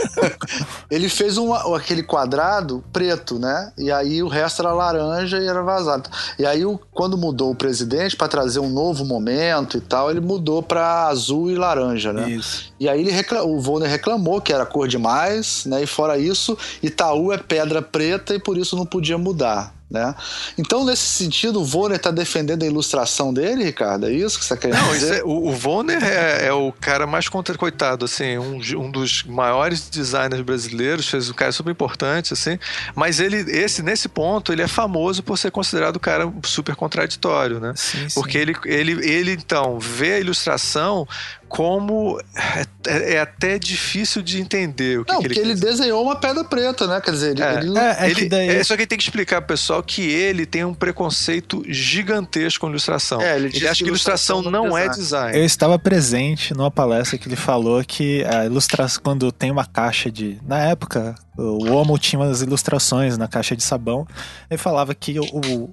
ele 0.90 1.08
fez 1.08 1.38
um, 1.38 1.52
aquele 1.74 2.02
quadrado 2.02 2.84
preto, 2.92 3.38
né? 3.38 3.72
E 3.76 3.90
aí 3.90 4.22
o 4.22 4.28
resto 4.28 4.62
era 4.62 4.72
laranja 4.72 5.38
e 5.38 5.46
era 5.46 5.62
vazado. 5.62 6.08
E 6.38 6.46
aí, 6.46 6.62
quando 6.92 7.16
mudou 7.16 7.50
o 7.50 7.54
presidente 7.54 8.16
para 8.16 8.28
trazer 8.28 8.60
um 8.60 8.68
novo 8.68 9.04
momento 9.04 9.76
e 9.76 9.80
tal, 9.80 10.10
ele 10.10 10.20
mudou 10.20 10.62
para 10.62 11.06
azul 11.06 11.50
e 11.50 11.54
laranja, 11.54 12.12
né? 12.12 12.30
Isso. 12.30 12.72
E 12.78 12.88
aí 12.88 13.00
ele 13.00 13.10
reclam... 13.10 13.44
o 13.44 13.60
Volner 13.60 13.88
reclamou 13.88 14.40
que 14.40 14.52
era 14.52 14.66
cor 14.66 14.88
demais, 14.88 15.64
né? 15.66 15.82
E 15.82 15.86
fora 15.86 16.18
isso, 16.18 16.56
Itaú 16.82 17.32
é 17.32 17.38
pedra 17.38 17.82
preta 17.82 18.34
e 18.34 18.38
por 18.38 18.56
isso 18.56 18.76
não 18.76 18.86
podia 18.86 19.18
mudar. 19.18 19.74
Né? 19.90 20.12
Então, 20.58 20.84
nesse 20.84 21.06
sentido, 21.06 21.60
o 21.60 21.64
Vonner 21.64 21.98
está 21.98 22.10
defendendo 22.10 22.64
a 22.64 22.66
ilustração 22.66 23.32
dele, 23.32 23.62
Ricardo? 23.62 24.06
É 24.06 24.12
isso 24.12 24.38
que 24.38 24.44
você 24.44 24.56
quer 24.56 24.72
Não, 24.74 24.92
dizer? 24.92 25.20
É, 25.20 25.22
o, 25.22 25.46
o 25.46 25.52
Vonner 25.52 26.02
é, 26.02 26.46
é, 26.46 26.52
o 26.52 26.72
cara 26.72 27.06
mais 27.06 27.28
contra 27.28 27.56
coitado, 27.56 28.06
assim, 28.06 28.36
um, 28.36 28.56
um, 28.76 28.90
dos 28.90 29.22
maiores 29.22 29.88
designers 29.88 30.42
brasileiros, 30.42 31.08
fez 31.08 31.30
um 31.30 31.34
cara 31.34 31.52
super 31.52 31.70
importante, 31.70 32.32
assim, 32.32 32.58
mas 32.94 33.20
ele, 33.20 33.36
esse, 33.36 33.82
nesse 33.82 34.08
ponto, 34.08 34.52
ele 34.52 34.62
é 34.62 34.68
famoso 34.68 35.22
por 35.22 35.38
ser 35.38 35.52
considerado 35.52 35.96
um 35.96 36.00
cara 36.00 36.32
super 36.42 36.74
contraditório, 36.74 37.60
né? 37.60 37.72
Sim, 37.76 38.08
sim. 38.08 38.20
Porque 38.20 38.36
ele, 38.36 38.56
ele, 38.64 38.92
ele, 39.08 39.32
então, 39.32 39.78
vê 39.78 40.14
a 40.14 40.18
ilustração 40.18 41.06
como 41.54 42.20
é, 42.34 42.66
é, 42.88 43.14
é, 43.14 43.20
até 43.20 43.60
difícil 43.60 44.22
de 44.22 44.40
entender 44.40 44.98
o 44.98 45.04
que, 45.04 45.12
Não, 45.12 45.20
que 45.20 45.26
ele 45.26 45.34
porque 45.34 45.48
ele 45.48 45.54
desenhou 45.54 46.02
uma 46.02 46.16
pedra 46.16 46.42
preta, 46.42 46.88
né? 46.88 47.00
Quer 47.00 47.12
dizer, 47.12 47.30
ele. 47.30 47.42
É, 47.44 47.58
ele, 47.58 47.78
é, 47.78 47.96
é 48.00 48.10
ele 48.10 48.28
daí... 48.28 48.48
é, 48.48 48.64
só 48.64 48.76
que 48.76 48.84
tem 48.84 48.98
que 48.98 49.04
explicar 49.04 49.40
pro 49.40 49.54
pessoal 49.54 49.80
que 49.80 50.02
ele 50.02 50.46
tem 50.46 50.64
um 50.64 50.74
preconceito 50.74 51.62
gigantesco 51.68 52.62
com 52.62 52.70
ilustração. 52.70 53.20
É, 53.20 53.36
ele, 53.36 53.52
ele 53.54 53.68
acha 53.68 53.84
que 53.84 53.88
ilustração, 53.88 54.40
ilustração 54.40 54.68
não 54.68 54.76
é 54.76 54.88
design. 54.88 55.38
Eu 55.38 55.44
estava 55.44 55.78
presente 55.78 56.52
numa 56.54 56.72
palestra 56.72 57.16
que 57.16 57.28
ele 57.28 57.36
falou 57.36 57.84
que 57.84 58.24
a 58.24 58.46
ilustração, 58.46 59.00
quando 59.04 59.30
tem 59.30 59.52
uma 59.52 59.64
caixa 59.64 60.10
de. 60.10 60.36
Na 60.44 60.58
época, 60.58 61.14
o 61.38 61.70
Omo 61.70 61.96
tinha 62.00 62.18
umas 62.18 62.42
ilustrações 62.42 63.16
na 63.16 63.28
caixa 63.28 63.54
de 63.54 63.62
sabão. 63.62 64.08
Ele 64.50 64.58
falava 64.58 64.92
que 64.92 65.20
o, 65.20 65.72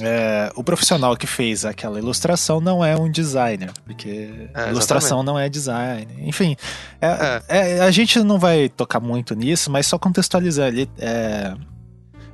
é, 0.00 0.50
o 0.54 0.62
profissional 0.62 1.16
que 1.16 1.26
fez 1.26 1.64
aquela 1.64 1.98
ilustração 1.98 2.60
não 2.60 2.84
é 2.84 2.96
um 2.96 3.10
designer, 3.10 3.72
porque 3.84 4.48
é, 4.54 4.68
ilustração 4.70 5.22
não 5.22 5.38
é 5.38 5.48
design. 5.48 6.06
Enfim, 6.18 6.56
é, 7.00 7.42
é. 7.48 7.78
é, 7.78 7.80
a 7.80 7.90
gente 7.90 8.18
não 8.20 8.38
vai 8.38 8.68
tocar 8.68 9.00
muito 9.00 9.34
nisso, 9.34 9.70
mas 9.70 9.86
só 9.86 9.98
contextualizar. 9.98 10.68
Ele 10.68 10.88
é, 10.98 11.54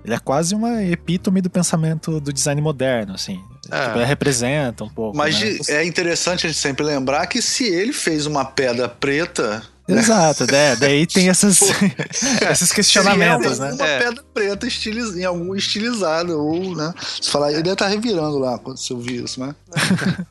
ele 0.05 0.15
é 0.15 0.19
quase 0.19 0.54
uma 0.54 0.83
epítome 0.83 1.40
do 1.40 1.48
pensamento 1.48 2.21
do 2.21 2.33
design 2.33 2.60
moderno, 2.60 3.15
assim. 3.15 3.40
É. 3.71 3.87
Tipo, 3.87 3.98
representa 4.00 4.83
um 4.83 4.88
pouco. 4.88 5.17
Mas 5.17 5.40
né? 5.40 5.58
é 5.69 5.85
interessante 5.85 6.46
a 6.46 6.50
gente 6.50 6.58
sempre 6.58 6.85
lembrar 6.85 7.27
que 7.29 7.40
se 7.40 7.65
ele 7.65 7.92
fez 7.92 8.27
uma 8.27 8.44
pedra 8.44 8.88
preta 8.88 9.63
Exato, 9.88 10.46
né? 10.50 10.76
Daí 10.76 11.06
tem 11.08 11.28
essas, 11.28 11.60
esses 12.50 12.72
questionamentos, 12.72 13.58
né? 13.58 13.72
Uma 13.72 13.87
é. 13.87 13.98
pedra 13.98 14.24
preta 14.33 14.66
estiliz, 14.66 15.16
em 15.16 15.24
algum 15.24 15.54
estilizado, 15.54 16.38
ou, 16.38 16.76
né? 16.76 16.92
Se 17.20 17.30
falar, 17.30 17.48
ele 17.48 17.58
ainda 17.58 17.76
tá 17.76 17.88
revirando 17.88 18.38
lá 18.38 18.58
quando 18.58 18.78
você 18.78 18.92
ouvir 18.92 19.24
isso, 19.24 19.40
né? 19.40 19.54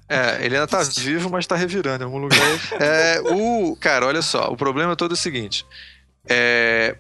É, 0.08 0.46
ele 0.46 0.56
ainda 0.56 0.68
tá 0.68 0.82
vivo, 0.84 1.30
mas 1.30 1.46
tá 1.46 1.56
revirando 1.56 2.04
em 2.04 2.06
algum 2.06 2.20
lugar. 2.20 2.40
É, 2.80 3.22
o, 3.32 3.76
cara, 3.80 4.06
olha 4.06 4.22
só, 4.22 4.50
o 4.52 4.58
problema 4.58 4.96
todo 4.96 5.12
é 5.12 5.16
o 5.16 5.18
seguinte. 5.18 5.66
É, 6.28 6.96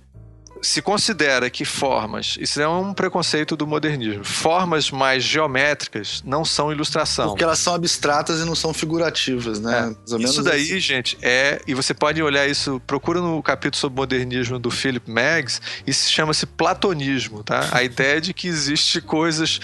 se 0.61 0.81
considera 0.81 1.49
que 1.49 1.65
formas, 1.65 2.37
isso 2.39 2.61
é 2.61 2.67
um 2.67 2.93
preconceito 2.93 3.55
do 3.55 3.65
modernismo, 3.65 4.23
formas 4.23 4.91
mais 4.91 5.23
geométricas 5.23 6.21
não 6.25 6.45
são 6.45 6.71
ilustração. 6.71 7.29
Porque 7.29 7.43
elas 7.43 7.59
são 7.59 7.73
abstratas 7.73 8.39
e 8.39 8.45
não 8.45 8.55
são 8.55 8.73
figurativas, 8.73 9.59
né? 9.59 9.95
É. 10.11 10.21
Isso 10.23 10.43
daí, 10.43 10.63
assim. 10.63 10.79
gente, 10.79 11.17
é. 11.21 11.61
E 11.67 11.73
você 11.73 11.93
pode 11.93 12.21
olhar 12.21 12.47
isso, 12.47 12.81
procura 12.85 13.19
no 13.19 13.41
capítulo 13.41 13.79
sobre 13.79 13.97
modernismo 13.97 14.59
do 14.59 14.69
Philip 14.69 15.09
Meggs, 15.09 15.59
isso 15.85 16.09
chama-se 16.11 16.45
platonismo, 16.45 17.43
tá? 17.43 17.69
A 17.71 17.83
ideia 17.83 18.21
de 18.21 18.33
que 18.33 18.47
existe 18.47 19.01
coisas 19.01 19.59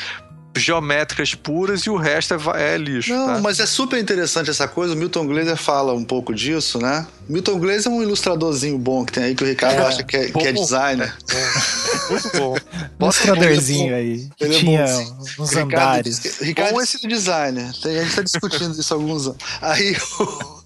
geométricas 0.62 1.36
puras 1.36 1.82
e 1.82 1.90
o 1.90 1.96
resto 1.96 2.34
é, 2.34 2.74
é 2.74 2.78
lixo. 2.78 3.14
Não, 3.14 3.28
tá? 3.28 3.40
mas 3.42 3.60
é 3.60 3.66
super 3.66 4.00
interessante 4.00 4.50
essa 4.50 4.68
coisa. 4.68 4.94
O 4.94 4.98
Milton 4.98 5.26
Glaser 5.28 5.58
fala 5.58 5.94
um 5.94 6.04
pouco 6.04 6.34
disso, 6.34 6.80
né? 6.80 7.08
Milton 7.28 7.60
Glaser 7.60 7.92
é 7.92 7.96
um 7.96 8.02
ilustradorzinho 8.02 8.78
bom 8.78 9.06
que 9.06 9.12
tem 9.14 9.24
aí 9.24 9.36
que 9.36 9.44
o 9.44 9.48
Ricardo 9.48 9.82
é, 9.82 9.86
acha 9.86 10.04
que 10.04 10.16
é, 10.16 10.32
que 10.32 10.48
é 10.48 10.52
designer. 10.52 11.14
É, 11.30 12.12
muito 12.12 12.38
bom. 12.38 12.56
Ilustradorzinho 13.02 13.96
aí. 13.96 14.30
Que 14.38 14.46
é 14.46 14.50
tinha 14.50 14.86
uns 14.86 15.50
Ricardo, 15.50 15.64
andares. 15.64 16.40
Ricardo 16.42 16.74
bom 16.74 16.82
esse 16.82 17.08
designer. 17.08 17.70
A 17.84 18.04
gente 18.04 18.16
tá 18.16 18.22
discutindo 18.22 18.80
isso 18.80 18.94
há 18.94 18.98
alguns 18.98 19.28
anos. 19.28 19.38
Aí 19.62 19.96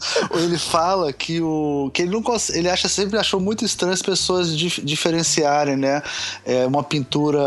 ele 0.33 0.57
fala 0.57 1.11
que 1.13 1.41
o 1.41 1.89
que 1.93 2.03
ele 2.03 2.11
não 2.11 2.21
ele 2.53 2.69
acha 2.69 2.87
sempre 2.87 3.17
achou 3.17 3.39
muito 3.39 3.65
estranho 3.65 3.93
as 3.93 4.01
pessoas 4.01 4.55
dif, 4.55 4.81
diferenciarem, 4.81 5.75
né, 5.75 6.01
é, 6.45 6.65
uma 6.65 6.83
pintura 6.83 7.41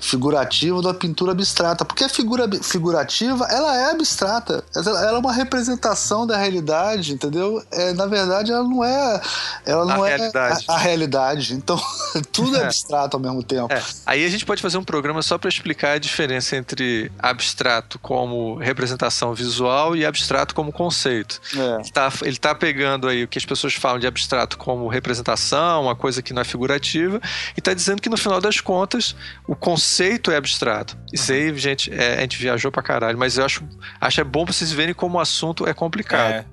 figurativa 0.00 0.82
da 0.82 0.94
pintura 0.94 1.32
abstrata, 1.32 1.84
porque 1.84 2.04
a 2.04 2.08
figura 2.08 2.48
figurativa 2.62 3.46
ela 3.46 3.76
é 3.76 3.90
abstrata, 3.90 4.64
ela, 4.74 5.06
ela 5.06 5.16
é 5.16 5.20
uma 5.20 5.32
representação 5.32 6.26
da 6.26 6.36
realidade, 6.36 7.12
entendeu? 7.12 7.62
É, 7.70 7.92
na 7.92 8.06
verdade, 8.06 8.52
ela 8.52 8.64
não 8.64 8.84
é, 8.84 9.20
ela 9.64 9.84
não 9.84 10.02
a 10.02 10.10
é 10.10 10.16
realidade. 10.16 10.64
A, 10.68 10.74
a, 10.74 10.78
realidade. 10.78 11.54
Então 11.54 11.80
tudo 12.32 12.56
é, 12.56 12.60
é 12.60 12.64
abstrato 12.64 13.16
ao 13.16 13.22
mesmo 13.22 13.42
tempo. 13.42 13.72
É. 13.72 13.82
Aí 14.06 14.24
a 14.24 14.28
gente 14.28 14.44
pode 14.44 14.62
fazer 14.62 14.78
um 14.78 14.84
programa 14.84 15.22
só 15.22 15.38
para 15.38 15.48
explicar 15.48 15.92
a 15.92 15.98
diferença 15.98 16.56
entre 16.56 17.10
abstrato 17.18 17.98
como 17.98 18.56
representação 18.56 19.34
visual 19.34 19.96
e 19.96 20.04
abstrato 20.04 20.54
como 20.54 20.72
conceito. 20.72 21.40
É. 21.56 21.80
Ele, 21.80 21.90
tá, 21.90 22.12
ele 22.22 22.36
tá 22.36 22.54
pegando 22.54 23.08
aí 23.08 23.24
o 23.24 23.28
que 23.28 23.38
as 23.38 23.44
pessoas 23.44 23.74
falam 23.74 23.98
de 23.98 24.06
abstrato 24.06 24.58
como 24.58 24.88
representação, 24.88 25.82
uma 25.82 25.96
coisa 25.96 26.22
que 26.22 26.32
não 26.32 26.42
é 26.42 26.44
figurativa, 26.44 27.20
e 27.56 27.60
tá 27.60 27.72
dizendo 27.72 28.02
que 28.02 28.08
no 28.08 28.16
final 28.16 28.40
das 28.40 28.60
contas 28.60 29.14
o 29.46 29.54
conceito 29.54 30.30
é 30.30 30.36
abstrato. 30.36 30.96
Isso 31.12 31.32
uhum. 31.32 31.38
aí, 31.38 31.58
gente, 31.58 31.92
é, 31.92 32.18
a 32.18 32.20
gente 32.20 32.38
viajou 32.38 32.70
pra 32.70 32.82
caralho, 32.82 33.18
mas 33.18 33.38
eu 33.38 33.44
acho, 33.44 33.64
acho 34.00 34.20
é 34.20 34.24
bom 34.24 34.44
pra 34.44 34.52
vocês 34.52 34.72
verem 34.72 34.94
como 34.94 35.18
o 35.18 35.20
assunto 35.20 35.66
é 35.66 35.72
complicado. 35.72 36.32
É, 36.32 36.44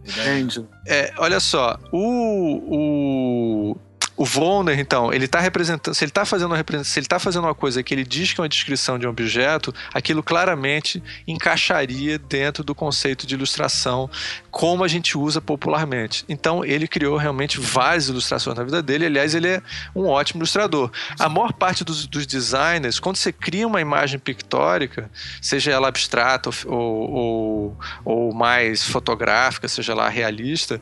é 0.87 1.13
olha 1.17 1.39
só, 1.39 1.77
o, 1.91 3.71
o 3.71 3.77
o 4.17 4.23
Vonner, 4.23 4.79
então, 4.79 5.11
ele 5.11 5.25
está 5.25 5.41
representando, 5.41 5.93
se 5.93 6.03
ele 6.03 6.09
está 6.09 6.23
fazendo 6.23 6.53
uma 6.53 6.83
se 6.83 6.99
ele 6.99 7.05
tá 7.05 7.19
fazendo 7.19 7.43
uma 7.43 7.55
coisa 7.55 7.83
que 7.83 7.93
ele 7.93 8.05
diz 8.05 8.31
que 8.31 8.39
é 8.39 8.43
uma 8.43 8.49
descrição 8.49 8.97
de 8.97 9.05
um 9.05 9.09
objeto, 9.09 9.73
aquilo 9.93 10.23
claramente 10.23 11.03
encaixaria 11.27 12.17
dentro 12.17 12.63
do 12.63 12.73
conceito 12.73 13.27
de 13.27 13.35
ilustração 13.35 14.09
como 14.49 14.85
a 14.85 14.87
gente 14.87 15.17
usa 15.17 15.41
popularmente. 15.41 16.23
Então, 16.29 16.63
ele 16.63 16.87
criou 16.87 17.17
realmente 17.17 17.59
várias 17.59 18.07
ilustrações 18.07 18.57
na 18.57 18.63
vida 18.63 18.81
dele, 18.81 19.05
aliás, 19.05 19.35
ele 19.35 19.49
é 19.49 19.61
um 19.93 20.05
ótimo 20.05 20.39
ilustrador. 20.39 20.89
A 21.19 21.27
maior 21.27 21.51
parte 21.51 21.83
dos, 21.83 22.07
dos 22.07 22.25
designers, 22.25 22.99
quando 22.99 23.17
você 23.17 23.33
cria 23.33 23.67
uma 23.67 23.81
imagem 23.81 24.17
pictórica, 24.17 25.11
seja 25.41 25.71
ela 25.71 25.89
abstrata 25.89 26.49
ou, 26.65 27.11
ou, 27.11 27.77
ou 28.05 28.33
mais 28.33 28.83
fotográfica, 28.83 29.67
seja 29.67 29.93
lá 29.93 30.07
realista, 30.07 30.79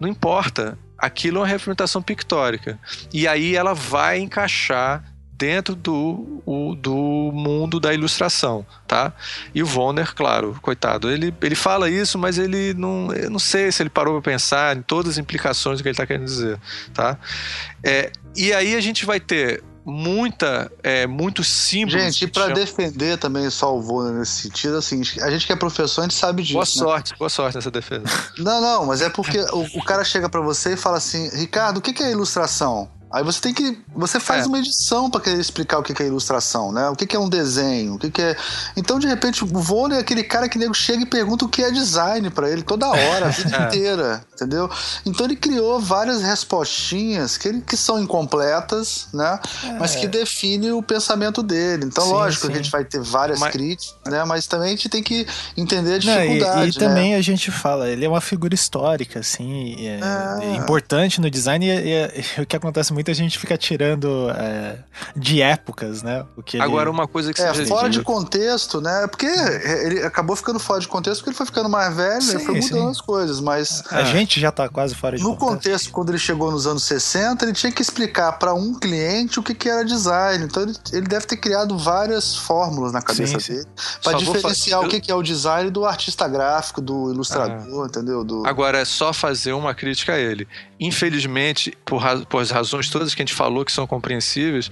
não 0.00 0.08
importa 0.08 0.78
aquilo 1.02 1.38
é 1.38 1.40
uma 1.40 1.46
representação 1.48 2.00
pictórica. 2.00 2.78
E 3.12 3.26
aí 3.26 3.56
ela 3.56 3.74
vai 3.74 4.20
encaixar 4.20 5.04
dentro 5.32 5.74
do, 5.74 6.40
o, 6.46 6.76
do 6.76 7.32
mundo 7.34 7.80
da 7.80 7.92
ilustração, 7.92 8.64
tá? 8.86 9.12
E 9.52 9.60
o 9.60 9.66
Vonner, 9.66 10.14
claro, 10.14 10.56
coitado, 10.62 11.10
ele, 11.10 11.34
ele 11.42 11.56
fala 11.56 11.90
isso, 11.90 12.16
mas 12.16 12.38
ele 12.38 12.72
não, 12.74 13.12
eu 13.12 13.28
não 13.28 13.40
sei 13.40 13.72
se 13.72 13.82
ele 13.82 13.90
parou 13.90 14.20
para 14.20 14.30
pensar 14.30 14.76
em 14.76 14.82
todas 14.82 15.12
as 15.12 15.18
implicações 15.18 15.82
que 15.82 15.88
ele 15.88 15.94
está 15.94 16.06
querendo 16.06 16.26
dizer, 16.26 16.60
tá? 16.94 17.18
É, 17.82 18.12
e 18.36 18.52
aí 18.52 18.76
a 18.76 18.80
gente 18.80 19.04
vai 19.04 19.18
ter 19.18 19.64
muita, 19.84 20.70
é, 20.82 21.06
muitos 21.06 21.48
símbolos. 21.48 22.02
Gente, 22.02 22.24
e 22.24 22.26
para 22.26 22.54
defender 22.54 23.18
também 23.18 23.48
salvou 23.50 24.04
nesse 24.12 24.42
sentido, 24.42 24.76
assim, 24.76 25.02
a 25.20 25.30
gente 25.30 25.46
que 25.46 25.52
é 25.52 25.56
professor, 25.56 26.02
a 26.02 26.04
gente 26.04 26.14
sabe 26.14 26.42
disso. 26.42 26.54
Boa 26.54 26.64
né? 26.64 26.70
sorte, 26.70 27.14
boa 27.18 27.28
sorte 27.28 27.56
nessa 27.56 27.70
defesa. 27.70 28.04
Não, 28.38 28.60
não, 28.60 28.86
mas 28.86 29.02
é 29.02 29.10
porque 29.10 29.38
o, 29.52 29.78
o 29.78 29.84
cara 29.84 30.04
chega 30.04 30.28
para 30.28 30.40
você 30.40 30.74
e 30.74 30.76
fala 30.76 30.98
assim, 30.98 31.28
Ricardo, 31.36 31.78
o 31.78 31.80
que 31.80 32.02
é 32.02 32.10
ilustração? 32.10 32.88
Aí 33.12 33.22
você 33.22 33.40
tem 33.40 33.52
que. 33.52 33.78
Você 33.94 34.18
faz 34.18 34.44
é. 34.44 34.48
uma 34.48 34.58
edição 34.58 35.10
para 35.10 35.20
querer 35.20 35.38
explicar 35.38 35.78
o 35.78 35.82
que 35.82 36.02
é 36.02 36.06
ilustração, 36.06 36.72
né? 36.72 36.88
O 36.88 36.96
que 36.96 37.14
é 37.14 37.18
um 37.18 37.28
desenho, 37.28 37.94
o 37.94 37.98
que 37.98 38.22
é. 38.22 38.34
Então, 38.74 38.98
de 38.98 39.06
repente, 39.06 39.44
o 39.44 39.46
Vôlei 39.46 39.98
é 39.98 40.00
aquele 40.00 40.22
cara 40.22 40.48
que 40.48 40.58
nego 40.58 40.72
chega 40.72 41.02
e 41.02 41.06
pergunta 41.06 41.44
o 41.44 41.48
que 41.48 41.62
é 41.62 41.70
design 41.70 42.30
para 42.30 42.48
ele 42.50 42.62
toda 42.62 42.88
hora, 42.88 43.26
a 43.26 43.28
vida 43.30 43.54
é. 43.54 43.66
inteira, 43.66 44.24
entendeu? 44.32 44.70
Então 45.04 45.26
ele 45.26 45.36
criou 45.36 45.78
várias 45.78 46.22
respostinhas 46.22 47.36
que, 47.36 47.48
ele, 47.48 47.60
que 47.60 47.76
são 47.76 48.00
incompletas, 48.02 49.08
né? 49.12 49.38
É. 49.64 49.72
Mas 49.78 49.94
que 49.94 50.06
definem 50.06 50.72
o 50.72 50.82
pensamento 50.82 51.42
dele. 51.42 51.84
Então, 51.84 52.04
sim, 52.04 52.12
lógico, 52.12 52.46
sim. 52.46 52.52
a 52.52 52.56
gente 52.56 52.70
vai 52.70 52.84
ter 52.84 53.00
várias 53.00 53.40
mas... 53.40 53.52
críticas, 53.52 53.94
né? 54.10 54.24
Mas 54.24 54.46
também 54.46 54.68
a 54.68 54.70
gente 54.70 54.88
tem 54.88 55.02
que 55.02 55.26
entender 55.54 55.94
a 55.94 55.98
dificuldade. 55.98 56.56
Não, 56.56 56.64
e, 56.64 56.70
e 56.70 56.72
né? 56.72 56.88
também 56.88 57.14
a 57.14 57.20
gente 57.20 57.50
fala, 57.50 57.90
ele 57.90 58.06
é 58.06 58.08
uma 58.08 58.22
figura 58.22 58.54
histórica, 58.54 59.20
assim, 59.20 59.76
é, 59.86 60.00
é. 60.40 60.56
importante 60.56 61.20
no 61.20 61.30
design 61.30 61.66
e, 61.66 61.70
e, 61.70 62.24
e 62.38 62.40
o 62.40 62.46
que 62.46 62.56
acontece 62.56 62.92
muito 62.92 63.01
muita 63.02 63.12
gente 63.14 63.36
fica 63.36 63.58
tirando 63.58 64.30
é, 64.30 64.78
de 65.16 65.42
épocas, 65.42 66.02
né? 66.02 66.24
O 66.36 66.42
que 66.42 66.60
Agora, 66.60 66.88
uma 66.88 67.08
coisa 67.08 67.32
que 67.32 67.42
é, 67.42 67.52
você 67.52 67.62
É, 67.62 67.66
fora 67.66 67.90
de 67.90 68.00
contexto, 68.00 68.80
né? 68.80 69.08
Porque 69.08 69.26
ele 69.26 70.02
acabou 70.04 70.36
ficando 70.36 70.60
fora 70.60 70.80
de 70.80 70.86
contexto 70.86 71.18
porque 71.18 71.30
ele 71.30 71.36
foi 71.36 71.46
ficando 71.46 71.68
mais 71.68 71.94
velho 71.94 72.22
sim, 72.22 72.36
e 72.36 72.44
foi 72.44 72.54
mudando 72.54 72.84
sim. 72.84 72.90
as 72.90 73.00
coisas, 73.00 73.40
mas... 73.40 73.82
A 73.90 74.02
é. 74.02 74.04
gente 74.06 74.38
já 74.40 74.52
tá 74.52 74.68
quase 74.68 74.94
fora 74.94 75.16
de 75.16 75.22
no 75.22 75.30
contexto. 75.30 75.44
No 75.44 75.56
contexto, 75.56 75.90
quando 75.90 76.08
ele 76.10 76.18
chegou 76.18 76.52
nos 76.52 76.66
anos 76.66 76.84
60, 76.84 77.44
ele 77.44 77.52
tinha 77.52 77.72
que 77.72 77.82
explicar 77.82 78.32
para 78.32 78.54
um 78.54 78.78
cliente 78.78 79.40
o 79.40 79.42
que, 79.42 79.54
que 79.54 79.68
era 79.68 79.84
design. 79.84 80.44
Então, 80.44 80.62
ele, 80.62 80.74
ele 80.92 81.06
deve 81.08 81.26
ter 81.26 81.36
criado 81.36 81.76
várias 81.76 82.36
fórmulas 82.36 82.92
na 82.92 83.02
cabeça 83.02 83.40
sim, 83.40 83.54
dele 83.54 83.66
para 84.02 84.16
diferenciar 84.16 84.80
o 84.80 84.88
que, 84.88 85.00
que 85.00 85.10
é 85.10 85.14
o 85.14 85.22
design 85.22 85.70
do 85.70 85.84
artista 85.84 86.28
gráfico, 86.28 86.80
do 86.80 87.12
ilustrador, 87.12 87.84
ah. 87.84 87.86
entendeu? 87.88 88.22
Do... 88.22 88.46
Agora, 88.46 88.78
é 88.78 88.84
só 88.84 89.12
fazer 89.12 89.52
uma 89.54 89.74
crítica 89.74 90.12
a 90.12 90.18
ele. 90.18 90.46
Infelizmente, 90.78 91.76
por, 91.84 92.02
por 92.26 92.44
razões 92.46 92.88
todas 92.92 93.14
que 93.14 93.22
a 93.22 93.24
gente 93.24 93.34
falou 93.34 93.64
que 93.64 93.72
são 93.72 93.86
compreensíveis, 93.86 94.70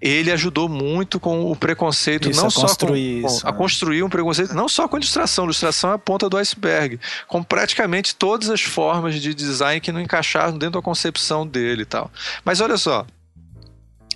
ele 0.00 0.30
ajudou 0.30 0.68
muito 0.68 1.18
com 1.18 1.50
o 1.50 1.56
preconceito, 1.56 2.28
isso, 2.28 2.42
não 2.42 2.50
só 2.50 2.60
construir 2.60 3.22
com, 3.22 3.28
isso, 3.28 3.46
a 3.46 3.50
né? 3.50 3.56
construir 3.56 4.02
um 4.02 4.08
preconceito, 4.10 4.54
não 4.54 4.68
só 4.68 4.86
com 4.86 4.96
a 4.96 4.98
ilustração, 4.98 5.44
a 5.44 5.46
ilustração 5.46 5.90
é 5.90 5.94
a 5.94 5.98
ponta 5.98 6.28
do 6.28 6.36
iceberg, 6.36 7.00
com 7.26 7.42
praticamente 7.42 8.14
todas 8.14 8.50
as 8.50 8.60
formas 8.60 9.14
de 9.14 9.34
design 9.34 9.80
que 9.80 9.90
não 9.90 10.00
encaixaram 10.00 10.58
dentro 10.58 10.78
da 10.78 10.82
concepção 10.82 11.46
dele 11.46 11.82
e 11.82 11.86
tal. 11.86 12.10
Mas 12.44 12.60
olha 12.60 12.76
só, 12.76 13.06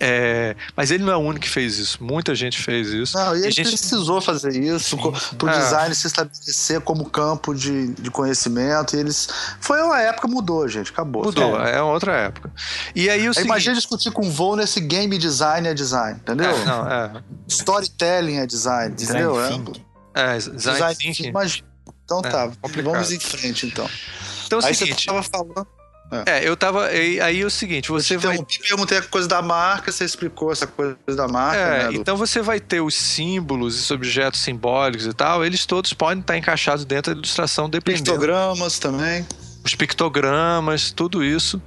é, 0.01 0.55
mas 0.77 0.91
ele 0.91 1.03
não 1.03 1.13
é 1.13 1.17
o 1.17 1.21
único 1.21 1.45
que 1.45 1.51
fez 1.51 1.79
isso. 1.79 2.03
Muita 2.03 2.35
gente 2.35 2.63
fez 2.63 2.89
isso. 2.89 3.17
Não, 3.17 3.35
e, 3.35 3.41
e 3.41 3.43
ele 3.45 3.51
gente... 3.51 3.69
precisou 3.69 4.21
fazer 4.21 4.57
isso 4.57 4.97
para 5.37 5.47
o 5.47 5.51
é. 5.51 5.59
design 5.59 5.95
se 5.95 6.07
estabelecer 6.07 6.81
como 6.81 7.09
campo 7.11 7.55
de, 7.55 7.89
de 7.95 8.11
conhecimento. 8.11 8.97
E 8.97 9.01
eles. 9.01 9.29
Foi 9.61 9.81
uma 9.83 10.01
época, 10.01 10.29
mudou, 10.29 10.69
gente. 10.69 10.91
Acabou. 10.91 11.25
Mudou, 11.25 11.61
é, 11.61 11.77
é 11.77 11.83
outra 11.83 12.13
época. 12.17 12.53
E 12.95 13.11
aí 13.11 13.29
o 13.29 13.35
seguinte... 13.35 13.49
Imagina 13.49 13.75
discutir 13.75 14.13
com 14.13 14.27
o 14.27 14.31
Vô 14.31 14.55
nesse 14.55 14.81
game 14.81 15.17
design 15.19 15.67
é 15.67 15.75
design, 15.75 16.19
entendeu? 16.21 16.51
É, 16.51 16.65
não, 16.65 16.89
é. 16.89 17.23
Storytelling 17.49 18.39
é 18.39 18.47
design, 18.47 18.95
design 18.95 19.23
entendeu? 19.23 19.49
Thinking. 19.49 19.85
É, 20.15 20.37
design, 20.37 20.57
design 20.59 20.97
thinking. 20.97 21.33
Mas, 21.33 21.63
então 22.05 22.23
tá, 22.23 22.51
complicado. 22.61 22.93
vamos 22.93 23.11
em 23.11 23.19
frente 23.19 23.67
então. 23.67 23.89
Então 24.47 24.61
é 24.61 24.63
o 24.63 24.67
aí 24.67 24.75
seguinte. 24.75 25.05
Você 25.05 25.07
tava 25.07 25.23
falando 25.23 25.78
É. 26.11 26.39
é, 26.39 26.49
eu 26.49 26.57
tava. 26.57 26.87
Aí, 26.87 27.21
aí 27.21 27.41
é 27.43 27.45
o 27.45 27.51
seguinte, 27.51 27.91
você 27.91 28.17
vai. 28.17 28.39
Eu 28.39 28.47
perguntei 28.67 28.99
a 28.99 29.03
coisa 29.03 29.29
da 29.29 29.43
marca, 29.43 29.93
você 29.93 30.05
explicou 30.05 30.51
essa 30.51 30.67
coisa 30.67 30.97
da 31.07 31.29
marca. 31.29 31.59
É, 31.59 31.85
né, 31.85 31.91
então 31.93 32.17
você 32.17 32.41
vai 32.41 32.59
ter 32.59 32.81
os 32.81 32.95
símbolos, 32.95 33.77
esses 33.77 33.91
objetos 33.91 34.41
simbólicos 34.41 35.07
e 35.07 35.13
tal, 35.13 35.45
eles 35.45 35.67
todos 35.67 35.93
podem 35.93 36.21
estar 36.21 36.37
encaixados 36.37 36.85
dentro 36.85 37.13
da 37.13 37.19
ilustração, 37.19 37.69
dependendo. 37.69 38.05
Pictogramas 38.05 38.79
também. 38.79 39.27
Os 39.65 39.75
pictogramas, 39.75 40.91
tudo 40.93 41.23
isso 41.23 41.61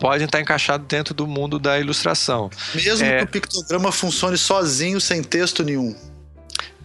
podem 0.00 0.24
estar 0.24 0.40
encaixados 0.40 0.86
dentro 0.88 1.14
do 1.14 1.26
mundo 1.26 1.58
da 1.58 1.78
ilustração. 1.78 2.50
Mesmo 2.74 3.06
é... 3.06 3.18
que 3.18 3.24
o 3.24 3.28
pictograma 3.28 3.92
funcione 3.92 4.36
sozinho, 4.36 5.00
sem 5.00 5.22
texto 5.22 5.62
nenhum. 5.62 5.94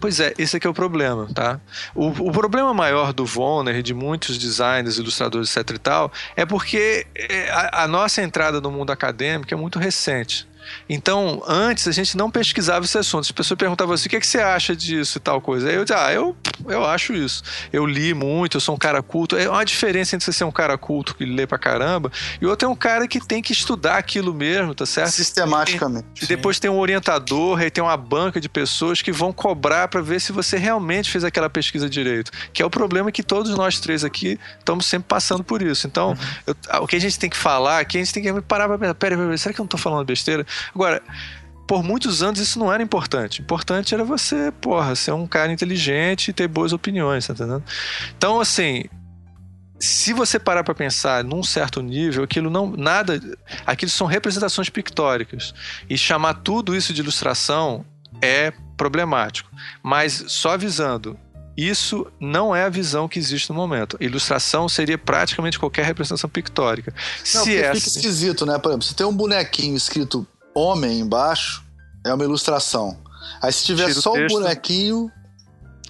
Pois 0.00 0.18
é, 0.18 0.32
esse 0.38 0.56
aqui 0.56 0.66
é 0.66 0.70
o 0.70 0.74
problema, 0.74 1.28
tá? 1.34 1.60
O, 1.94 2.06
o 2.06 2.32
problema 2.32 2.72
maior 2.72 3.12
do 3.12 3.26
Vonner 3.26 3.76
e 3.76 3.82
de 3.82 3.92
muitos 3.92 4.38
designers, 4.38 4.96
ilustradores, 4.96 5.54
etc 5.54 5.76
e 5.76 5.78
tal, 5.78 6.10
é 6.34 6.46
porque 6.46 7.06
é, 7.14 7.50
a, 7.50 7.84
a 7.84 7.88
nossa 7.88 8.22
entrada 8.22 8.62
no 8.62 8.70
mundo 8.70 8.90
acadêmico 8.90 9.52
é 9.52 9.56
muito 9.56 9.78
recente. 9.78 10.48
Então, 10.88 11.42
antes 11.46 11.86
a 11.88 11.92
gente 11.92 12.16
não 12.16 12.30
pesquisava 12.30 12.84
esse 12.84 12.98
assunto. 12.98 13.22
As 13.22 13.32
pessoas 13.32 13.58
perguntavam 13.58 13.94
assim: 13.94 14.06
o 14.06 14.10
que, 14.10 14.16
é 14.16 14.20
que 14.20 14.26
você 14.26 14.38
acha 14.38 14.74
disso 14.74 15.18
e 15.18 15.20
tal 15.20 15.40
coisa? 15.40 15.68
Aí 15.68 15.74
eu 15.74 15.84
dizia: 15.84 16.04
ah, 16.04 16.12
eu, 16.12 16.36
eu 16.68 16.84
acho 16.84 17.12
isso. 17.14 17.42
Eu 17.72 17.86
li 17.86 18.14
muito, 18.14 18.56
eu 18.56 18.60
sou 18.60 18.74
um 18.74 18.78
cara 18.78 19.02
culto. 19.02 19.36
É 19.36 19.48
uma 19.48 19.64
diferença 19.64 20.16
entre 20.16 20.24
você 20.24 20.32
ser 20.32 20.44
um 20.44 20.52
cara 20.52 20.76
culto 20.78 21.14
que 21.14 21.24
lê 21.24 21.46
pra 21.46 21.58
caramba 21.58 22.10
e 22.40 22.46
outro 22.46 22.68
é 22.68 22.70
um 22.70 22.76
cara 22.76 23.06
que 23.06 23.20
tem 23.20 23.42
que 23.42 23.52
estudar 23.52 23.96
aquilo 23.96 24.32
mesmo, 24.32 24.74
tá 24.74 24.86
certo? 24.86 25.10
Sistematicamente. 25.10 26.22
E, 26.22 26.24
e 26.24 26.28
depois 26.28 26.58
tem 26.58 26.70
um 26.70 26.78
orientador, 26.78 27.60
aí 27.60 27.70
tem 27.70 27.82
uma 27.82 27.96
banca 27.96 28.40
de 28.40 28.48
pessoas 28.48 29.02
que 29.02 29.12
vão 29.12 29.32
cobrar 29.32 29.88
para 29.88 30.00
ver 30.00 30.20
se 30.20 30.32
você 30.32 30.56
realmente 30.56 31.10
fez 31.10 31.24
aquela 31.24 31.50
pesquisa 31.50 31.88
direito. 31.88 32.30
Que 32.52 32.62
é 32.62 32.66
o 32.66 32.70
problema 32.70 33.12
que 33.12 33.22
todos 33.22 33.54
nós 33.56 33.78
três 33.78 34.04
aqui 34.04 34.38
estamos 34.58 34.86
sempre 34.86 35.08
passando 35.08 35.44
por 35.44 35.62
isso. 35.62 35.86
Então, 35.86 36.10
uhum. 36.10 36.16
eu, 36.46 36.82
o 36.82 36.86
que 36.86 36.96
a 36.96 37.00
gente 37.00 37.18
tem 37.18 37.30
que 37.30 37.36
falar 37.36 37.80
aqui, 37.80 37.98
a 37.98 38.00
gente 38.00 38.12
tem 38.12 38.22
que 38.22 38.40
parar 38.42 38.68
pra 38.68 38.78
pensar: 38.78 38.94
pera, 38.94 39.16
pera, 39.16 39.38
será 39.38 39.54
que 39.54 39.60
eu 39.60 39.64
não 39.64 39.68
tô 39.68 39.78
falando 39.78 40.04
besteira? 40.04 40.46
Agora, 40.74 41.02
por 41.66 41.82
muitos 41.82 42.22
anos 42.22 42.40
isso 42.40 42.58
não 42.58 42.72
era 42.72 42.82
importante. 42.82 43.40
Importante 43.40 43.94
era 43.94 44.04
você, 44.04 44.52
porra, 44.60 44.96
ser 44.96 45.12
um 45.12 45.26
cara 45.26 45.52
inteligente 45.52 46.28
e 46.28 46.32
ter 46.32 46.48
boas 46.48 46.72
opiniões, 46.72 47.26
tá 47.26 47.32
entendendo? 47.32 47.62
Então, 48.16 48.40
assim, 48.40 48.84
se 49.78 50.12
você 50.12 50.38
parar 50.38 50.64
para 50.64 50.74
pensar 50.74 51.24
num 51.24 51.42
certo 51.42 51.80
nível, 51.80 52.24
aquilo 52.24 52.50
não 52.50 52.70
nada, 52.76 53.20
aquilo 53.64 53.90
são 53.90 54.06
representações 54.06 54.68
pictóricas 54.68 55.54
e 55.88 55.96
chamar 55.96 56.34
tudo 56.34 56.74
isso 56.74 56.92
de 56.92 57.00
ilustração 57.00 57.84
é 58.20 58.52
problemático. 58.76 59.50
Mas 59.82 60.24
só 60.26 60.54
avisando, 60.54 61.18
isso 61.56 62.06
não 62.18 62.54
é 62.54 62.64
a 62.64 62.68
visão 62.68 63.08
que 63.08 63.18
existe 63.18 63.48
no 63.48 63.54
momento. 63.54 63.96
Ilustração 64.00 64.68
seria 64.68 64.98
praticamente 64.98 65.58
qualquer 65.58 65.84
representação 65.84 66.28
pictórica. 66.28 66.92
Não, 67.34 67.44
se 67.44 67.56
essa... 67.56 67.74
fica 67.74 67.88
esquisito, 67.88 68.44
né? 68.44 68.58
Por 68.58 68.70
exemplo, 68.70 68.86
se 68.86 68.94
tem 68.94 69.06
um 69.06 69.14
bonequinho 69.14 69.76
escrito 69.76 70.26
homem 70.54 71.00
embaixo, 71.00 71.64
é 72.04 72.12
uma 72.12 72.24
ilustração. 72.24 72.98
Aí 73.42 73.52
se 73.52 73.64
tiver 73.64 73.88
Tira 73.88 74.00
só 74.00 74.12
o 74.12 74.26
bonequinho, 74.26 75.10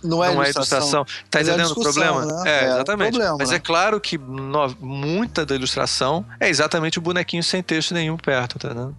não 0.03 0.25
é 0.25 0.29
não 0.33 0.43
ilustração. 0.43 0.79
É 0.79 0.81
ilustração. 0.81 1.07
Tá 1.31 1.39
é 1.39 1.43
entendendo 1.43 1.69
é 1.69 1.73
o 1.73 1.75
problema? 1.75 2.27
Né? 2.27 2.43
É, 2.47 2.65
é, 2.65 2.71
exatamente. 2.71 3.11
Problema, 3.13 3.37
Mas 3.39 3.51
né? 3.51 3.57
é 3.57 3.59
claro 3.59 4.01
que 4.01 4.19
no, 4.19 4.77
muita 4.81 5.45
da 5.45 5.55
ilustração 5.55 6.25
é 6.39 6.49
exatamente 6.49 6.99
o 6.99 7.03
bonequinho 7.03 7.43
sem 7.43 7.63
texto 7.63 7.93
nenhum 7.93 8.17
perto, 8.17 8.59
tá 8.59 8.69
entendendo? 8.69 8.97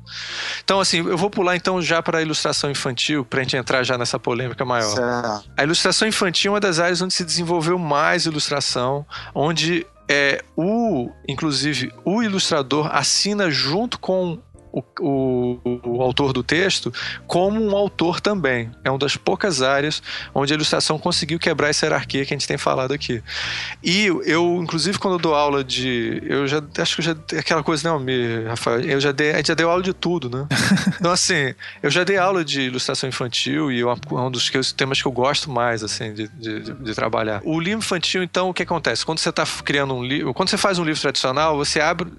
Então, 0.63 0.79
assim, 0.79 0.97
eu 0.97 1.17
vou 1.17 1.29
pular 1.29 1.55
então 1.55 1.81
já 1.81 2.01
para 2.01 2.19
a 2.19 2.21
ilustração 2.21 2.69
infantil, 2.69 3.25
pra 3.25 3.41
gente 3.41 3.57
entrar 3.57 3.83
já 3.83 3.97
nessa 3.97 4.19
polêmica 4.19 4.63
maior. 4.63 4.95
Certo. 4.95 5.51
A 5.57 5.63
ilustração 5.63 6.07
infantil 6.07 6.51
é 6.51 6.53
uma 6.53 6.59
das 6.59 6.79
áreas 6.79 7.01
onde 7.01 7.13
se 7.13 7.23
desenvolveu 7.23 7.77
mais 7.77 8.25
ilustração, 8.25 9.05
onde 9.33 9.85
é, 10.07 10.43
o, 10.55 11.09
inclusive, 11.27 11.91
o 12.03 12.21
ilustrador 12.21 12.89
assina 12.93 13.49
junto 13.49 13.97
com 13.97 14.39
o, 14.71 14.83
o, 14.99 15.79
o, 15.83 16.01
autor 16.01 16.33
do 16.33 16.43
texto 16.43 16.93
como 17.27 17.61
um 17.61 17.75
autor 17.75 18.19
também. 18.19 18.71
É 18.83 18.89
uma 18.89 18.97
das 18.97 19.17
poucas 19.17 19.61
áreas 19.61 20.01
onde 20.33 20.53
a 20.53 20.55
ilustração 20.55 20.97
conseguiu 20.97 21.37
quebrar 21.37 21.69
essa 21.69 21.85
hierarquia 21.85 22.25
que 22.25 22.33
a 22.33 22.37
gente 22.37 22.47
tem 22.47 22.57
falado 22.57 22.93
aqui. 22.93 23.21
E 23.83 24.05
eu, 24.25 24.59
inclusive, 24.61 24.97
quando 24.97 25.15
eu 25.15 25.19
dou 25.19 25.35
aula 25.35 25.63
de. 25.63 26.21
Eu 26.25 26.47
já 26.47 26.61
acho 26.79 26.95
que 26.95 27.01
eu 27.01 27.05
já. 27.05 27.11
Aquela 27.37 27.63
coisa, 27.63 27.89
não, 27.89 27.99
me, 27.99 28.45
Rafael, 28.45 28.81
eu 28.81 28.99
já 28.99 29.11
dei, 29.11 29.31
a 29.31 29.37
gente 29.37 29.47
já 29.47 29.53
deu 29.53 29.69
aula 29.69 29.83
de 29.83 29.93
tudo, 29.93 30.29
né? 30.29 30.47
Então, 31.01 31.11
assim, 31.11 31.55
eu 31.81 31.89
já 31.89 32.03
dei 32.03 32.17
aula 32.17 32.45
de 32.45 32.61
ilustração 32.61 33.09
infantil 33.09 33.71
e 33.71 33.81
é 33.81 33.85
um 33.85 34.29
dos 34.29 34.51
temas 34.73 35.01
que 35.01 35.07
eu 35.07 35.11
gosto 35.11 35.49
mais, 35.49 35.83
assim, 35.83 36.13
de, 36.13 36.27
de, 36.27 36.59
de 36.59 36.93
trabalhar. 36.93 37.41
O 37.43 37.59
livro 37.59 37.79
infantil, 37.79 38.21
então, 38.21 38.49
o 38.49 38.53
que 38.53 38.61
acontece? 38.61 39.03
Quando 39.03 39.17
você 39.17 39.29
está 39.29 39.43
criando 39.63 39.95
um 39.95 40.03
livro. 40.03 40.33
Quando 40.33 40.49
você 40.49 40.57
faz 40.57 40.77
um 40.77 40.83
livro 40.83 41.01
tradicional, 41.01 41.57
você 41.57 41.79
abre 41.79 42.11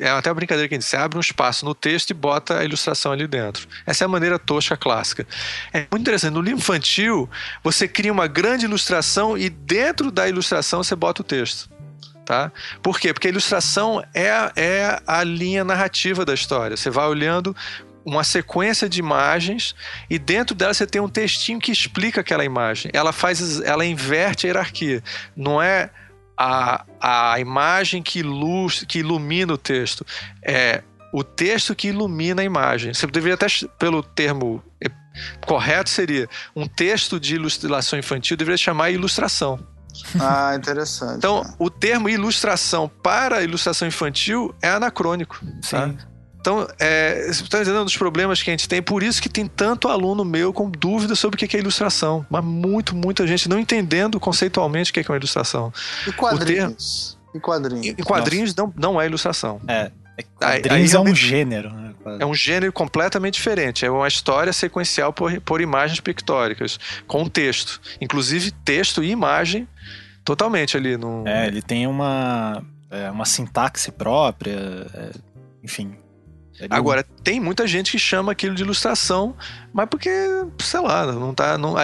é 0.00 0.10
até 0.10 0.28
uma 0.28 0.34
brincadeira 0.34 0.68
que 0.68 0.74
a 0.74 0.78
gente 0.78 0.88
você 0.88 0.96
abre 0.96 1.16
um 1.16 1.20
espaço 1.20 1.64
no 1.64 1.74
texto 1.82 2.10
e 2.10 2.14
bota 2.14 2.60
a 2.60 2.64
ilustração 2.64 3.12
ali 3.12 3.26
dentro. 3.26 3.66
Essa 3.84 4.04
é 4.04 4.06
a 4.06 4.08
maneira 4.08 4.38
tosca 4.38 4.76
clássica. 4.76 5.26
É 5.72 5.80
muito 5.90 6.00
interessante. 6.00 6.32
No 6.32 6.40
livro 6.40 6.60
infantil, 6.60 7.28
você 7.62 7.88
cria 7.88 8.12
uma 8.12 8.28
grande 8.28 8.64
ilustração 8.64 9.36
e 9.36 9.50
dentro 9.50 10.10
da 10.10 10.28
ilustração 10.28 10.82
você 10.82 10.94
bota 10.94 11.20
o 11.22 11.24
texto. 11.24 11.68
Tá? 12.24 12.52
Por 12.80 13.00
quê? 13.00 13.12
Porque 13.12 13.26
a 13.26 13.30
ilustração 13.30 14.02
é, 14.14 14.30
é 14.54 15.02
a 15.04 15.24
linha 15.24 15.64
narrativa 15.64 16.24
da 16.24 16.32
história. 16.32 16.76
Você 16.76 16.88
vai 16.88 17.06
olhando 17.06 17.54
uma 18.04 18.22
sequência 18.22 18.88
de 18.88 19.00
imagens 19.00 19.74
e 20.08 20.18
dentro 20.18 20.54
dela 20.54 20.72
você 20.72 20.86
tem 20.86 21.00
um 21.00 21.08
textinho 21.08 21.58
que 21.58 21.72
explica 21.72 22.20
aquela 22.20 22.44
imagem. 22.44 22.92
Ela 22.94 23.12
faz, 23.12 23.60
ela 23.60 23.84
inverte 23.84 24.46
a 24.46 24.48
hierarquia. 24.48 25.02
Não 25.36 25.60
é 25.60 25.90
a, 26.36 26.84
a 27.00 27.40
imagem 27.40 28.02
que, 28.02 28.22
luz, 28.22 28.84
que 28.86 29.00
ilumina 29.00 29.52
o 29.52 29.58
texto. 29.58 30.06
É 30.42 30.82
o 31.12 31.22
texto 31.22 31.74
que 31.74 31.88
ilumina 31.88 32.42
a 32.42 32.44
imagem. 32.44 32.94
Você 32.94 33.06
deveria 33.06 33.34
até, 33.34 33.46
pelo 33.78 34.02
termo 34.02 34.62
correto, 35.46 35.90
seria 35.90 36.28
um 36.56 36.66
texto 36.66 37.20
de 37.20 37.34
ilustração 37.34 37.98
infantil, 37.98 38.36
deveria 38.36 38.56
chamar 38.56 38.90
ilustração. 38.90 39.60
Ah, 40.18 40.54
interessante. 40.56 41.18
Então, 41.18 41.44
o 41.58 41.68
termo 41.68 42.08
ilustração 42.08 42.90
para 43.02 43.42
ilustração 43.42 43.86
infantil 43.86 44.54
é 44.62 44.70
anacrônico. 44.70 45.38
Tá? 45.38 45.86
Sim. 45.86 45.92
Tá? 45.92 46.12
Então, 46.40 46.66
é, 46.80 47.26
você 47.26 47.44
está 47.44 47.60
entendendo 47.60 47.86
os 47.86 47.96
problemas 47.96 48.42
que 48.42 48.50
a 48.50 48.52
gente 48.52 48.68
tem? 48.68 48.82
Por 48.82 49.00
isso 49.00 49.22
que 49.22 49.28
tem 49.28 49.46
tanto 49.46 49.86
aluno 49.86 50.24
meu 50.24 50.52
com 50.52 50.68
dúvidas 50.68 51.20
sobre 51.20 51.36
o 51.36 51.38
que 51.48 51.56
é 51.56 51.60
ilustração. 51.60 52.26
Mas 52.28 52.42
muito, 52.42 52.96
muita 52.96 53.24
gente 53.28 53.48
não 53.48 53.60
entendendo 53.60 54.18
conceitualmente 54.18 54.90
o 54.90 54.94
que 54.94 55.00
é 55.00 55.04
uma 55.08 55.16
ilustração. 55.16 55.72
E 56.04 56.10
quadrinhos? 56.10 57.16
Termo, 57.16 57.36
e 57.36 57.40
quadrinhos? 57.40 57.86
E 57.86 58.02
quadrinhos 58.02 58.54
não, 58.56 58.74
não 58.76 59.00
é 59.00 59.06
ilustração. 59.06 59.60
É. 59.68 59.92
é 60.16 60.22
quadrinhos 60.22 60.94
aí, 60.94 61.00
aí, 61.00 61.08
é 61.08 61.10
um 61.10 61.14
gênero. 61.14 61.72
Né? 61.72 61.94
É 62.20 62.26
um 62.26 62.34
gênero 62.34 62.72
completamente 62.72 63.34
diferente. 63.34 63.84
É 63.84 63.90
uma 63.90 64.08
história 64.08 64.52
sequencial 64.52 65.12
por, 65.12 65.40
por 65.40 65.60
imagens 65.60 66.00
pictóricas, 66.00 66.78
com 67.06 67.28
texto. 67.28 67.80
Inclusive 68.00 68.50
texto 68.64 69.02
e 69.02 69.10
imagem 69.10 69.68
totalmente 70.24 70.76
ali. 70.76 70.96
No... 70.96 71.24
É, 71.26 71.46
ele 71.46 71.62
tem 71.62 71.86
uma, 71.86 72.62
é, 72.90 73.10
uma 73.10 73.24
sintaxe 73.24 73.90
própria, 73.92 74.86
é, 74.94 75.10
enfim, 75.62 75.96
Agora, 76.70 77.02
tem 77.24 77.40
muita 77.40 77.66
gente 77.66 77.92
que 77.92 77.98
chama 77.98 78.32
aquilo 78.32 78.54
de 78.54 78.62
ilustração, 78.62 79.34
mas 79.72 79.88
porque, 79.88 80.10
sei 80.60 80.80
lá, 80.80 81.06
não 81.06 81.34
tá. 81.34 81.56
Não, 81.56 81.74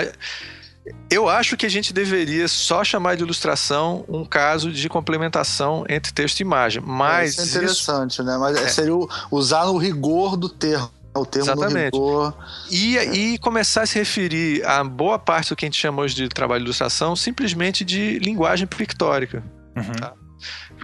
eu 1.10 1.28
acho 1.28 1.56
que 1.56 1.66
a 1.66 1.68
gente 1.68 1.92
deveria 1.92 2.48
só 2.48 2.84
chamar 2.84 3.16
de 3.16 3.22
ilustração 3.22 4.04
um 4.08 4.24
caso 4.24 4.70
de 4.70 4.88
complementação 4.88 5.84
entre 5.88 6.12
texto 6.12 6.40
e 6.40 6.42
imagem. 6.42 6.82
Mas 6.84 7.32
isso 7.32 7.40
é 7.40 7.44
interessante, 7.46 8.12
isso... 8.12 8.24
né? 8.24 8.36
Mas 8.38 8.56
é. 8.56 8.68
seria 8.68 8.94
usar 9.30 9.66
no 9.66 9.76
rigor 9.76 10.36
do 10.36 10.48
termo. 10.48 10.90
O 11.14 11.26
termo 11.26 11.50
Exatamente. 11.50 11.94
Rigor... 11.94 12.34
E, 12.70 12.98
é. 12.98 13.12
e 13.14 13.38
começar 13.38 13.82
a 13.82 13.86
se 13.86 13.98
referir 13.98 14.64
a 14.64 14.84
boa 14.84 15.18
parte 15.18 15.50
do 15.50 15.56
que 15.56 15.64
a 15.64 15.66
gente 15.66 15.78
chama 15.78 16.02
hoje 16.02 16.14
de 16.14 16.28
trabalho 16.28 16.60
de 16.60 16.66
ilustração 16.66 17.16
simplesmente 17.16 17.84
de 17.84 18.18
linguagem 18.18 18.66
pictórica. 18.66 19.42
Uhum. 19.76 19.92
Tá? 19.94 20.12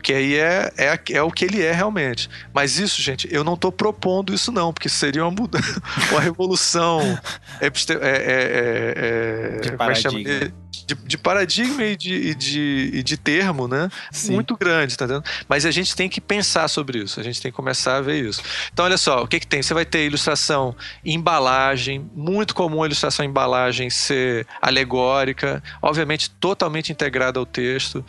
Porque 0.04 0.12
aí 0.12 0.34
é, 0.34 0.70
é, 0.76 1.00
é 1.12 1.22
o 1.22 1.30
que 1.30 1.46
ele 1.46 1.62
é 1.62 1.72
realmente. 1.72 2.28
Mas 2.52 2.78
isso, 2.78 3.00
gente, 3.00 3.26
eu 3.32 3.42
não 3.42 3.54
estou 3.54 3.72
propondo 3.72 4.34
isso, 4.34 4.52
não, 4.52 4.70
porque 4.70 4.86
seria 4.86 5.24
uma 5.24 5.30
mudança, 5.30 5.80
uma 6.12 6.20
revolução 6.20 7.00
é, 7.58 7.68
é, 7.68 8.94
é, 9.56 9.60
de 9.60 9.72
paradigma 9.72 10.52
de, 10.86 10.94
de 10.94 11.18
paradigma 11.18 11.82
e 11.84 11.96
de, 11.96 12.14
e 12.14 12.34
de, 12.34 12.90
e 12.94 13.02
de 13.02 13.16
termo, 13.16 13.66
né? 13.66 13.88
Sim. 14.10 14.32
Muito 14.32 14.56
grande, 14.56 14.96
tá 14.96 15.04
entendendo? 15.04 15.24
Mas 15.48 15.66
a 15.66 15.70
gente 15.70 15.94
tem 15.94 16.08
que 16.08 16.20
pensar 16.20 16.68
sobre 16.68 16.98
isso, 16.98 17.20
a 17.20 17.22
gente 17.22 17.40
tem 17.40 17.50
que 17.50 17.56
começar 17.56 17.96
a 17.96 18.00
ver 18.00 18.24
isso. 18.24 18.42
Então, 18.72 18.84
olha 18.84 18.96
só, 18.96 19.22
o 19.22 19.28
que, 19.28 19.40
que 19.40 19.46
tem? 19.46 19.62
Você 19.62 19.74
vai 19.74 19.84
ter 19.84 20.06
ilustração 20.06 20.76
embalagem, 21.04 22.10
muito 22.14 22.54
comum 22.54 22.82
a 22.82 22.86
ilustração 22.86 23.24
embalagem 23.24 23.90
ser 23.90 24.46
alegórica, 24.60 25.62
obviamente 25.80 26.30
totalmente 26.30 26.92
integrada 26.92 27.38
ao 27.38 27.46
texto. 27.46 28.04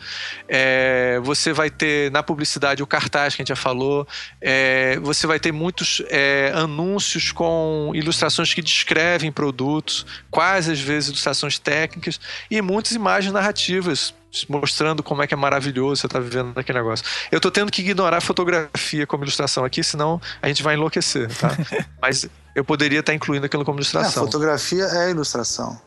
É, 0.48 1.20
você 1.22 1.52
vai 1.52 1.70
ter 1.70 2.10
na 2.10 2.22
publicidade 2.22 2.82
o 2.82 2.86
cartaz 2.86 3.34
que 3.34 3.42
a 3.42 3.44
gente 3.44 3.48
já 3.48 3.56
falou, 3.56 4.06
é, 4.40 4.98
você 5.00 5.26
vai 5.26 5.38
ter 5.38 5.52
muitos 5.52 6.02
é, 6.08 6.52
anúncios 6.54 7.32
com 7.32 7.92
ilustrações 7.94 8.52
que 8.52 8.62
descrevem 8.62 9.32
produtos, 9.32 10.06
quase 10.30 10.72
às 10.72 10.80
vezes 10.80 11.08
ilustrações 11.08 11.58
técnicas, 11.58 12.20
e 12.50 12.60
muitas 12.66 12.92
imagens 12.92 13.32
narrativas 13.32 14.12
mostrando 14.48 15.02
como 15.02 15.22
é 15.22 15.26
que 15.26 15.32
é 15.32 15.36
maravilhoso 15.36 16.02
você 16.02 16.08
tá 16.08 16.18
vivendo 16.18 16.52
naquele 16.54 16.78
negócio. 16.78 17.04
Eu 17.30 17.40
tô 17.40 17.50
tendo 17.50 17.70
que 17.70 17.80
ignorar 17.80 18.18
a 18.18 18.20
fotografia 18.20 19.06
como 19.06 19.24
ilustração 19.24 19.64
aqui, 19.64 19.82
senão 19.82 20.20
a 20.42 20.48
gente 20.48 20.62
vai 20.62 20.74
enlouquecer, 20.74 21.34
tá? 21.34 21.56
Mas 22.02 22.28
eu 22.54 22.64
poderia 22.64 23.00
estar 23.00 23.14
incluindo 23.14 23.46
aquilo 23.46 23.64
como 23.64 23.78
ilustração. 23.78 24.22
É, 24.22 24.26
a 24.26 24.26
fotografia 24.26 24.84
é 24.84 25.10
ilustração. 25.10 25.80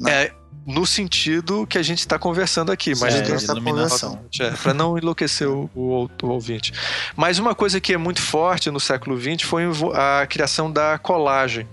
Né? 0.00 0.24
É, 0.24 0.32
no 0.66 0.86
sentido 0.86 1.66
que 1.66 1.76
a 1.76 1.82
gente 1.82 2.00
está 2.00 2.18
conversando 2.18 2.72
aqui, 2.72 2.92
mas 2.98 3.14
é, 3.14 3.20
de 3.20 3.44
iluminação. 3.44 4.18
É, 4.40 4.50
para 4.50 4.72
não 4.72 4.96
enlouquecer 4.96 5.48
o, 5.48 5.68
o, 5.74 6.08
o, 6.22 6.26
ouvinte. 6.28 6.72
Mas 7.16 7.38
uma 7.38 7.54
coisa 7.54 7.80
que 7.80 7.92
é 7.92 7.96
muito 7.96 8.20
forte 8.20 8.70
no 8.70 8.80
século 8.80 9.20
XX 9.20 9.42
foi 9.42 9.64
a 9.94 10.26
criação 10.26 10.70
da 10.70 10.98
colagem 10.98 11.68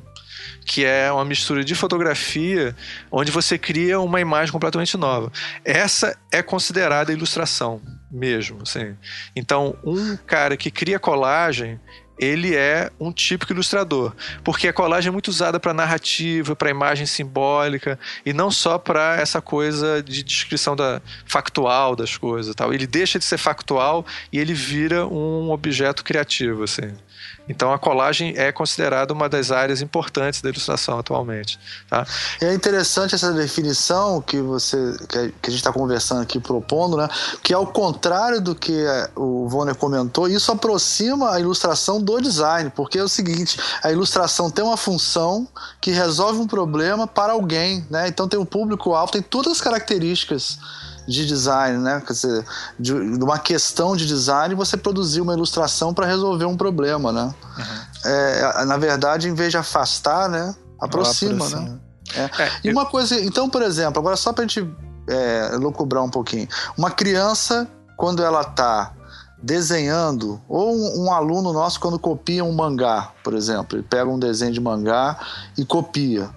que 0.70 0.86
é 0.86 1.12
uma 1.12 1.26
mistura 1.26 1.64
de 1.64 1.74
fotografia 1.74 2.76
onde 3.12 3.32
você 3.32 3.58
cria 3.58 4.00
uma 4.00 4.22
imagem 4.22 4.52
completamente 4.52 4.96
nova. 4.96 5.32
Essa 5.66 6.16
é 6.32 6.44
considerada 6.44 7.12
ilustração 7.12 7.82
mesmo, 8.12 8.60
assim. 8.62 8.96
Então, 9.36 9.76
um 9.84 10.16
cara 10.16 10.56
que 10.56 10.70
cria 10.70 11.00
colagem, 11.00 11.80
ele 12.20 12.56
é 12.56 12.92
um 13.00 13.12
típico 13.12 13.52
ilustrador, 13.52 14.14
porque 14.44 14.68
a 14.68 14.74
colagem 14.74 15.10
é 15.10 15.12
muito 15.12 15.30
usada 15.30 15.60
para 15.60 15.74
narrativa, 15.74 16.56
para 16.56 16.70
imagem 16.70 17.08
simbólica 17.08 17.98
e 18.24 18.32
não 18.32 18.52
só 18.52 18.78
para 18.78 19.20
essa 19.20 19.42
coisa 19.42 20.04
de 20.04 20.22
descrição 20.22 20.76
da 20.76 21.02
factual 21.26 21.96
das 21.96 22.16
coisas, 22.16 22.54
tal. 22.54 22.72
Ele 22.72 22.86
deixa 22.86 23.18
de 23.18 23.26
ser 23.26 23.40
factual 23.40 24.06
e 24.32 24.38
ele 24.38 24.54
vira 24.54 25.08
um 25.08 25.50
objeto 25.50 26.04
criativo, 26.04 26.62
assim. 26.62 26.94
Então 27.50 27.74
a 27.74 27.80
colagem 27.80 28.34
é 28.38 28.52
considerada 28.52 29.12
uma 29.12 29.28
das 29.28 29.52
áreas 29.52 29.82
importantes 29.82 30.40
da 30.40 30.50
ilustração 30.50 31.00
atualmente. 31.00 31.60
Tá? 31.90 32.06
É 32.40 32.54
interessante 32.54 33.16
essa 33.16 33.34
definição 33.34 34.22
que 34.22 34.40
você 34.40 34.78
que 35.10 35.18
a 35.18 35.50
gente 35.50 35.56
está 35.56 35.74
conversando 35.74 36.22
aqui 36.22 36.40
propondo, 36.40 36.96
né? 36.96 37.10
Que 37.42 37.54
ao 37.54 37.66
contrário 37.66 38.40
do 38.40 38.54
que 38.54 38.86
é, 38.86 39.10
o 39.16 39.50
Vonner 39.50 39.76
comentou, 39.76 40.28
isso 40.28 40.52
aproxima 40.52 41.32
a 41.34 41.40
ilustração 41.40 42.00
do 42.00 42.22
design, 42.22 42.72
porque 42.76 43.00
é 43.00 43.04
o 43.04 43.10
seguinte: 43.10 43.60
a 43.84 43.92
ilustração 43.92 44.52
tem 44.52 44.64
uma 44.64 44.78
função 44.78 45.48
que 45.82 45.90
resolve 45.92 46.40
um 46.40 46.48
problema 46.48 47.08
para 47.08 47.34
alguém, 47.34 47.86
né? 47.90 48.08
Então 48.08 48.28
tem 48.28 48.40
um 48.40 48.46
público 48.46 48.94
alto, 48.94 49.14
tem 49.14 49.22
todas 49.22 49.54
as 49.54 49.62
características 49.62 50.60
de 51.10 51.26
design, 51.26 51.80
né? 51.80 52.02
Quer 52.06 52.14
dizer, 52.14 52.46
de, 52.80 53.18
de 53.18 53.24
uma 53.24 53.40
questão 53.40 53.96
de 53.96 54.06
design 54.06 54.54
você 54.54 54.78
produzir 54.78 55.22
uma 55.22 55.34
ilustração 55.34 55.94
para 55.94 56.06
resolver 56.06 56.46
um 56.46 56.56
problema, 56.56 57.12
né? 57.12 57.34
Uhum. 57.58 58.12
É, 58.12 58.66
na 58.66 58.78
verdade, 58.78 59.28
em 59.28 59.34
vez 59.34 59.52
de 59.52 59.58
afastar, 59.58 60.30
né? 60.30 60.56
Aproxima, 60.80 61.34
aproxima. 61.34 61.62
né? 61.62 61.80
É. 62.16 62.44
É, 62.44 62.52
e 62.64 62.72
uma 62.72 62.86
coisa, 62.86 63.20
então, 63.20 63.50
por 63.50 63.62
exemplo, 63.62 64.00
agora 64.00 64.16
só 64.16 64.32
para 64.32 64.44
a 64.44 64.48
gente 64.48 64.68
é, 65.08 65.56
lucubrar 65.58 66.04
um 66.04 66.10
pouquinho, 66.10 66.48
uma 66.78 66.92
criança 66.92 67.68
quando 67.98 68.24
ela 68.24 68.42
está 68.42 68.94
desenhando, 69.42 70.40
ou 70.48 70.76
um, 70.76 71.06
um, 71.06 71.14
aluno 71.14 71.54
nosso 71.54 71.80
quando 71.80 71.98
copia 71.98 72.44
um 72.44 72.52
mangá, 72.52 73.12
por 73.24 73.34
exemplo, 73.34 73.78
ele 73.78 73.86
pega 73.88 74.10
um 74.10 74.20
desenho 74.20 74.52
de 74.52 74.60
mangá 74.60 75.18
e 75.58 75.66
copia, 75.66 76.30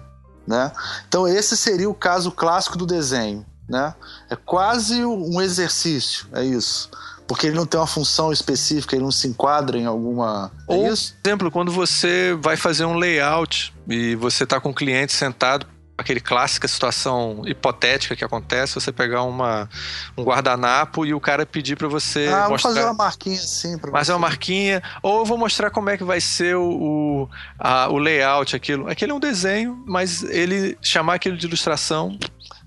né? 0.47 0.71
Então 1.07 1.27
esse 1.27 1.57
seria 1.57 1.89
o 1.89 1.93
caso 1.93 2.31
clássico 2.31 2.77
do 2.77 2.85
desenho 2.85 3.45
né? 3.67 3.93
É 4.29 4.35
quase 4.35 5.03
um 5.05 5.41
exercício, 5.41 6.27
é 6.33 6.43
isso. 6.43 6.89
Porque 7.25 7.47
ele 7.47 7.55
não 7.55 7.65
tem 7.65 7.79
uma 7.79 7.87
função 7.87 8.31
específica, 8.31 8.95
ele 8.95 9.03
não 9.03 9.11
se 9.11 9.27
enquadra 9.27 9.77
em 9.77 9.85
alguma. 9.85 10.51
É 10.69 10.73
Ou, 10.73 10.87
isso? 10.87 11.15
por 11.21 11.29
exemplo, 11.29 11.51
quando 11.51 11.71
você 11.71 12.37
vai 12.41 12.57
fazer 12.57 12.85
um 12.85 12.95
layout 12.95 13.73
e 13.87 14.15
você 14.15 14.43
está 14.43 14.59
com 14.59 14.69
o 14.69 14.73
cliente 14.73 15.13
sentado 15.13 15.65
aquele 15.97 16.19
clássica 16.19 16.67
situação 16.67 17.43
hipotética 17.45 18.15
que 18.15 18.23
acontece, 18.23 18.75
você 18.75 18.91
pegar 18.91 19.23
uma, 19.23 19.69
um 20.17 20.23
guardanapo 20.23 21.05
e 21.05 21.13
o 21.13 21.19
cara 21.19 21.45
pedir 21.45 21.75
para 21.75 21.87
você 21.87 22.27
ah, 22.27 22.47
mostrar... 22.47 22.47
vou 22.49 22.59
fazer 22.59 22.83
uma 22.83 22.93
marquinha 22.93 23.39
assim 23.39 23.77
para 23.77 23.91
Fazer 23.91 24.11
uma 24.13 24.19
marquinha, 24.19 24.81
ou 25.01 25.19
eu 25.19 25.25
vou 25.25 25.37
mostrar 25.37 25.69
como 25.69 25.89
é 25.89 25.97
que 25.97 26.03
vai 26.03 26.19
ser 26.19 26.55
o, 26.55 26.63
o, 26.63 27.29
a, 27.59 27.89
o 27.89 27.97
layout, 27.97 28.55
aquilo. 28.55 28.89
Aquele 28.89 29.11
é 29.11 29.15
um 29.15 29.19
desenho, 29.19 29.83
mas 29.85 30.23
ele 30.23 30.77
chamar 30.81 31.15
aquilo 31.15 31.37
de 31.37 31.45
ilustração 31.45 32.17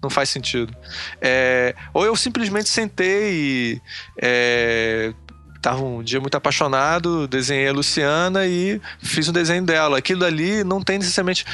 não 0.02 0.10
faz 0.10 0.28
sentido. 0.28 0.74
É, 1.20 1.74
ou 1.92 2.04
eu 2.04 2.14
simplesmente 2.14 2.68
sentei 2.68 3.32
e 3.32 3.82
é, 4.20 5.12
tava 5.60 5.82
um 5.82 6.02
dia 6.02 6.20
muito 6.20 6.36
apaixonado, 6.36 7.26
desenhei 7.26 7.68
a 7.68 7.72
Luciana 7.72 8.46
e 8.46 8.80
fiz 9.00 9.28
um 9.28 9.32
desenho 9.32 9.64
dela. 9.64 9.98
Aquilo 9.98 10.24
ali 10.24 10.62
não 10.62 10.80
tem 10.80 10.98
necessariamente. 10.98 11.44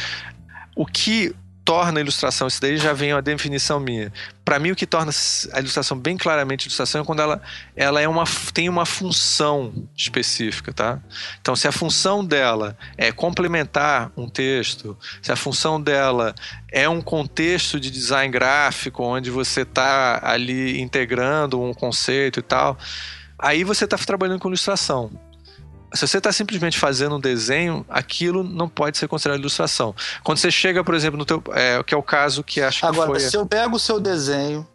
O 0.74 0.86
que 0.86 1.34
torna 1.64 2.00
a 2.00 2.02
ilustração, 2.02 2.48
isso 2.48 2.60
daí 2.60 2.76
já 2.76 2.92
vem 2.92 3.12
uma 3.12 3.22
definição 3.22 3.78
minha. 3.78 4.12
Para 4.44 4.58
mim, 4.58 4.72
o 4.72 4.76
que 4.76 4.86
torna 4.86 5.12
a 5.52 5.60
ilustração 5.60 5.96
bem 5.96 6.16
claramente 6.16 6.66
ilustração 6.66 7.02
é 7.02 7.04
quando 7.04 7.20
ela, 7.20 7.40
ela 7.76 8.00
é 8.00 8.08
uma, 8.08 8.24
tem 8.52 8.68
uma 8.68 8.84
função 8.84 9.72
específica, 9.96 10.72
tá? 10.72 10.98
Então, 11.40 11.54
se 11.54 11.68
a 11.68 11.72
função 11.72 12.24
dela 12.24 12.76
é 12.96 13.12
complementar 13.12 14.10
um 14.16 14.28
texto, 14.28 14.96
se 15.20 15.30
a 15.30 15.36
função 15.36 15.80
dela 15.80 16.34
é 16.70 16.88
um 16.88 17.00
contexto 17.00 17.78
de 17.78 17.90
design 17.90 18.32
gráfico, 18.32 19.04
onde 19.04 19.30
você 19.30 19.62
está 19.62 20.20
ali 20.22 20.80
integrando 20.80 21.62
um 21.62 21.72
conceito 21.72 22.40
e 22.40 22.42
tal, 22.42 22.76
aí 23.38 23.62
você 23.62 23.84
está 23.84 23.96
trabalhando 23.96 24.40
com 24.40 24.48
ilustração 24.48 25.10
se 25.94 26.06
você 26.06 26.18
está 26.18 26.32
simplesmente 26.32 26.78
fazendo 26.78 27.16
um 27.16 27.20
desenho, 27.20 27.84
aquilo 27.88 28.42
não 28.42 28.68
pode 28.68 28.98
ser 28.98 29.08
considerado 29.08 29.40
ilustração. 29.40 29.94
Quando 30.22 30.38
você 30.38 30.50
chega, 30.50 30.82
por 30.82 30.94
exemplo, 30.94 31.18
no 31.18 31.24
teu, 31.24 31.42
é, 31.52 31.82
que 31.82 31.94
é 31.94 31.96
o 31.96 32.02
caso 32.02 32.42
que 32.42 32.60
acho 32.60 32.84
Agora, 32.86 33.12
que 33.12 33.20
foi... 33.20 33.30
se 33.30 33.36
eu 33.36 33.46
pego 33.46 33.76
o 33.76 33.78
seu 33.78 34.00
desenho 34.00 34.66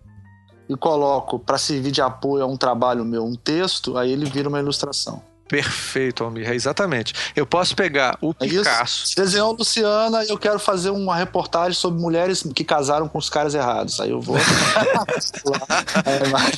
e 0.70 0.76
coloco 0.76 1.40
para 1.40 1.58
servir 1.58 1.92
de 1.92 2.02
apoio 2.02 2.44
a 2.44 2.48
um 2.48 2.58
trabalho 2.58 3.06
meu, 3.06 3.26
um 3.26 3.36
texto, 3.36 3.98
aí 3.98 4.12
ele 4.12 4.26
vira 4.26 4.50
uma 4.50 4.60
ilustração. 4.60 5.22
Perfeito, 5.48 6.26
Almir, 6.26 6.52
exatamente. 6.52 7.14
Eu 7.34 7.46
posso 7.46 7.74
pegar 7.74 8.18
o 8.22 8.32
é 8.40 8.48
Picasso. 8.48 9.06
Isso. 9.06 9.16
Desenhou 9.16 9.54
Luciana 9.54 10.26
e 10.26 10.30
eu 10.30 10.38
quero 10.38 10.60
fazer 10.60 10.90
uma 10.90 11.16
reportagem 11.16 11.74
sobre 11.74 12.02
mulheres 12.02 12.44
que 12.54 12.66
casaram 12.66 13.08
com 13.08 13.18
os 13.18 13.30
caras 13.30 13.56
errados. 13.56 14.00
Aí 14.02 14.10
eu 14.10 14.20
vou. 14.20 14.36
é, 16.06 16.28
mas... 16.28 16.52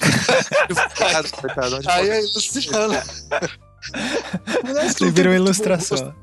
aí 1.87 2.09
é 2.09 2.21
Luciana. 4.63 4.93
Ele 5.01 5.11
virou 5.11 5.33
ilustração. 5.33 6.13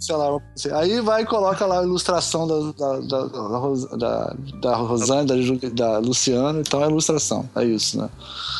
sei 0.00 0.16
lá, 0.16 0.38
aí 0.78 1.00
vai 1.00 1.22
e 1.22 1.26
coloca 1.26 1.66
lá 1.66 1.80
a 1.80 1.82
ilustração 1.82 2.46
da, 2.46 2.72
da, 2.72 3.00
da, 3.00 3.96
da, 3.96 4.36
da 4.60 4.76
Rosane, 4.76 5.26
da, 5.26 5.68
da 5.70 5.98
Luciana, 5.98 6.60
então 6.60 6.82
é 6.82 6.88
ilustração. 6.88 7.48
É 7.56 7.64
isso, 7.64 7.98
né? 7.98 8.08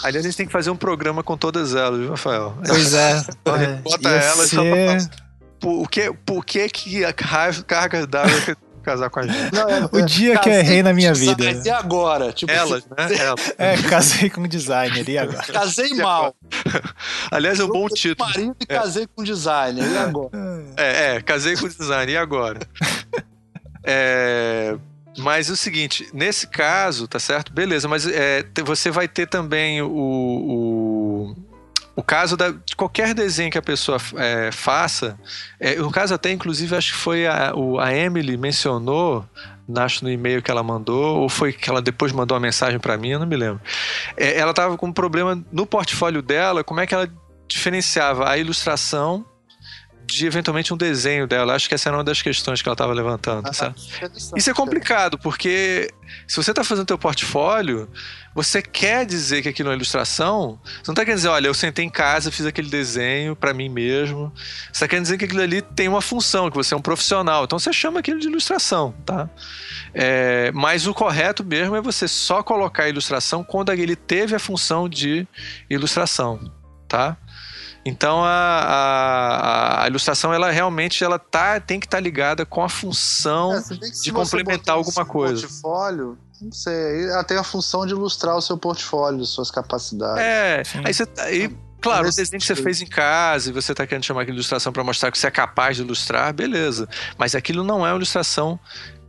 Aliás, 0.02 0.24
a 0.24 0.28
gente 0.28 0.36
tem 0.36 0.46
que 0.46 0.52
fazer 0.52 0.70
um 0.70 0.76
programa 0.76 1.22
com 1.22 1.36
todas 1.36 1.74
elas, 1.74 1.98
viu, 1.98 2.10
Rafael? 2.10 2.54
Pois 2.66 2.92
é. 2.92 3.24
Bota 3.82 4.08
elas 4.08 4.50
ser... 4.50 4.56
só 4.56 4.62
pra 4.62 5.22
por 5.62 5.88
que, 5.88 6.12
por 6.26 6.44
que, 6.44 6.68
que 6.68 7.04
a 7.04 7.12
carga 7.12 8.04
d'água 8.04 8.56
casar 8.82 9.08
com 9.10 9.20
a 9.20 9.26
gente. 9.26 9.54
Não, 9.54 9.68
é, 9.68 9.88
o 9.90 10.04
dia 10.04 10.38
que 10.38 10.48
eu 10.48 10.52
errei 10.52 10.82
na 10.82 10.92
minha 10.92 11.14
vida. 11.14 11.44
E 11.64 11.70
agora? 11.70 12.32
Tipo, 12.32 12.52
Elas, 12.52 12.84
né? 12.86 13.14
Elas. 13.18 13.54
É, 13.58 13.76
casei 13.88 14.28
com 14.28 14.46
designer, 14.46 15.08
e 15.08 15.18
agora? 15.18 15.44
Casei 15.44 15.94
mal. 15.94 16.34
Aliás, 17.30 17.60
é 17.60 17.64
um 17.64 17.68
bom 17.68 17.88
título. 17.88 18.28
marido 18.28 18.56
e 18.60 18.64
é. 18.68 18.78
casei 18.78 19.06
com 19.06 19.22
designer, 19.22 19.84
e 19.90 19.96
agora? 19.96 20.30
É, 20.76 21.14
é, 21.14 21.20
casei 21.20 21.56
com 21.56 21.68
designer, 21.68 22.12
e 22.12 22.16
agora? 22.16 22.60
é... 23.84 24.76
Mas 25.18 25.50
é 25.50 25.52
o 25.52 25.56
seguinte, 25.56 26.08
nesse 26.12 26.46
caso, 26.46 27.06
tá 27.06 27.18
certo? 27.18 27.52
Beleza, 27.52 27.86
mas 27.86 28.06
é, 28.06 28.44
você 28.64 28.90
vai 28.90 29.06
ter 29.06 29.26
também 29.26 29.82
o, 29.82 29.90
o 29.90 30.81
o 32.02 32.04
caso 32.04 32.36
da, 32.36 32.50
de 32.50 32.74
qualquer 32.74 33.14
desenho 33.14 33.48
que 33.48 33.56
a 33.56 33.62
pessoa 33.62 33.96
é, 34.16 34.50
faça, 34.50 35.16
é, 35.60 35.76
no 35.76 35.90
caso 35.90 36.12
até 36.12 36.32
inclusive 36.32 36.74
acho 36.74 36.92
que 36.94 36.98
foi 36.98 37.28
a, 37.28 37.54
o, 37.54 37.78
a 37.78 37.94
Emily 37.94 38.36
mencionou, 38.36 39.24
acho 39.76 40.02
no 40.04 40.10
e-mail 40.10 40.42
que 40.42 40.50
ela 40.50 40.64
mandou, 40.64 41.20
ou 41.20 41.28
foi 41.28 41.52
que 41.52 41.70
ela 41.70 41.80
depois 41.80 42.10
mandou 42.10 42.34
uma 42.34 42.40
mensagem 42.42 42.80
para 42.80 42.96
mim, 42.96 43.10
eu 43.10 43.20
não 43.20 43.26
me 43.26 43.36
lembro. 43.36 43.60
É, 44.16 44.36
ela 44.36 44.50
estava 44.50 44.76
com 44.76 44.86
um 44.86 44.92
problema 44.92 45.40
no 45.52 45.64
portfólio 45.64 46.20
dela, 46.20 46.64
como 46.64 46.80
é 46.80 46.86
que 46.88 46.94
ela 46.94 47.08
diferenciava 47.46 48.28
a 48.28 48.36
ilustração 48.36 49.24
de 50.04 50.26
eventualmente 50.26 50.72
um 50.72 50.76
desenho 50.76 51.26
dela. 51.26 51.54
Acho 51.54 51.68
que 51.68 51.74
essa 51.74 51.88
era 51.88 51.96
uma 51.96 52.04
das 52.04 52.20
questões 52.20 52.60
que 52.60 52.68
ela 52.68 52.74
estava 52.74 52.92
levantando. 52.92 53.48
Ah, 53.48 53.74
Isso 54.36 54.50
é 54.50 54.54
complicado, 54.54 55.18
porque 55.18 55.92
se 56.26 56.36
você 56.36 56.50
está 56.50 56.64
fazendo 56.64 56.86
teu 56.86 56.98
portfólio, 56.98 57.88
você 58.34 58.62
quer 58.62 59.04
dizer 59.06 59.42
que 59.42 59.48
aquilo 59.48 59.68
é 59.68 59.70
uma 59.70 59.76
ilustração, 59.76 60.58
você 60.64 60.88
não 60.88 60.92
está 60.92 61.04
querendo 61.04 61.16
dizer, 61.16 61.28
olha, 61.28 61.46
eu 61.46 61.54
sentei 61.54 61.84
em 61.84 61.90
casa, 61.90 62.30
fiz 62.30 62.46
aquele 62.46 62.68
desenho 62.68 63.36
para 63.36 63.52
mim 63.52 63.68
mesmo. 63.68 64.32
Você 64.36 64.70
está 64.72 64.88
querendo 64.88 65.04
dizer 65.04 65.18
que 65.18 65.24
aquilo 65.24 65.42
ali 65.42 65.62
tem 65.62 65.88
uma 65.88 66.00
função, 66.00 66.50
que 66.50 66.56
você 66.56 66.74
é 66.74 66.76
um 66.76 66.82
profissional. 66.82 67.44
Então 67.44 67.58
você 67.58 67.72
chama 67.72 68.00
aquilo 68.00 68.18
de 68.18 68.28
ilustração, 68.28 68.94
tá? 69.04 69.28
É, 69.94 70.50
mas 70.52 70.86
o 70.86 70.94
correto 70.94 71.44
mesmo 71.44 71.76
é 71.76 71.80
você 71.80 72.08
só 72.08 72.42
colocar 72.42 72.84
a 72.84 72.88
ilustração 72.88 73.44
quando 73.44 73.72
ele 73.72 73.96
teve 73.96 74.34
a 74.34 74.38
função 74.38 74.88
de 74.88 75.26
ilustração 75.68 76.50
tá? 76.92 77.16
Então 77.84 78.22
a, 78.22 78.28
a, 78.28 79.84
a, 79.84 79.88
ilustração 79.88 80.32
ela 80.32 80.50
realmente 80.50 81.02
ela 81.02 81.18
tá, 81.18 81.58
tem 81.58 81.80
que 81.80 81.86
estar 81.86 81.96
tá 81.96 82.02
ligada 82.02 82.46
com 82.46 82.62
a 82.62 82.68
função 82.68 83.54
é, 83.54 83.62
de 84.02 84.12
complementar 84.12 84.76
alguma 84.76 85.04
coisa. 85.04 85.42
Portfólio, 85.42 86.16
não 86.40 86.52
sei, 86.52 87.06
ela 87.10 87.24
tem 87.24 87.36
a 87.36 87.42
função 87.42 87.84
de 87.84 87.92
ilustrar 87.92 88.36
o 88.36 88.40
seu 88.40 88.56
portfólio, 88.56 89.24
suas 89.24 89.50
capacidades. 89.50 90.22
É, 90.22 90.62
aí 90.84 90.94
você 90.94 91.08
aí, 91.18 91.56
Claro, 91.82 92.06
o 92.06 92.10
desenho 92.12 92.40
que 92.40 92.46
você 92.46 92.54
fez 92.54 92.80
em 92.80 92.86
casa 92.86 93.50
e 93.50 93.52
você 93.52 93.72
está 93.72 93.84
querendo 93.84 94.04
chamar 94.04 94.22
aquilo 94.22 94.36
de 94.36 94.38
ilustração 94.38 94.72
para 94.72 94.84
mostrar 94.84 95.10
que 95.10 95.18
você 95.18 95.26
é 95.26 95.30
capaz 95.32 95.76
de 95.76 95.82
ilustrar, 95.82 96.32
beleza. 96.32 96.88
Mas 97.18 97.34
aquilo 97.34 97.64
não 97.64 97.84
é 97.84 97.90
uma 97.90 97.96
ilustração 97.96 98.58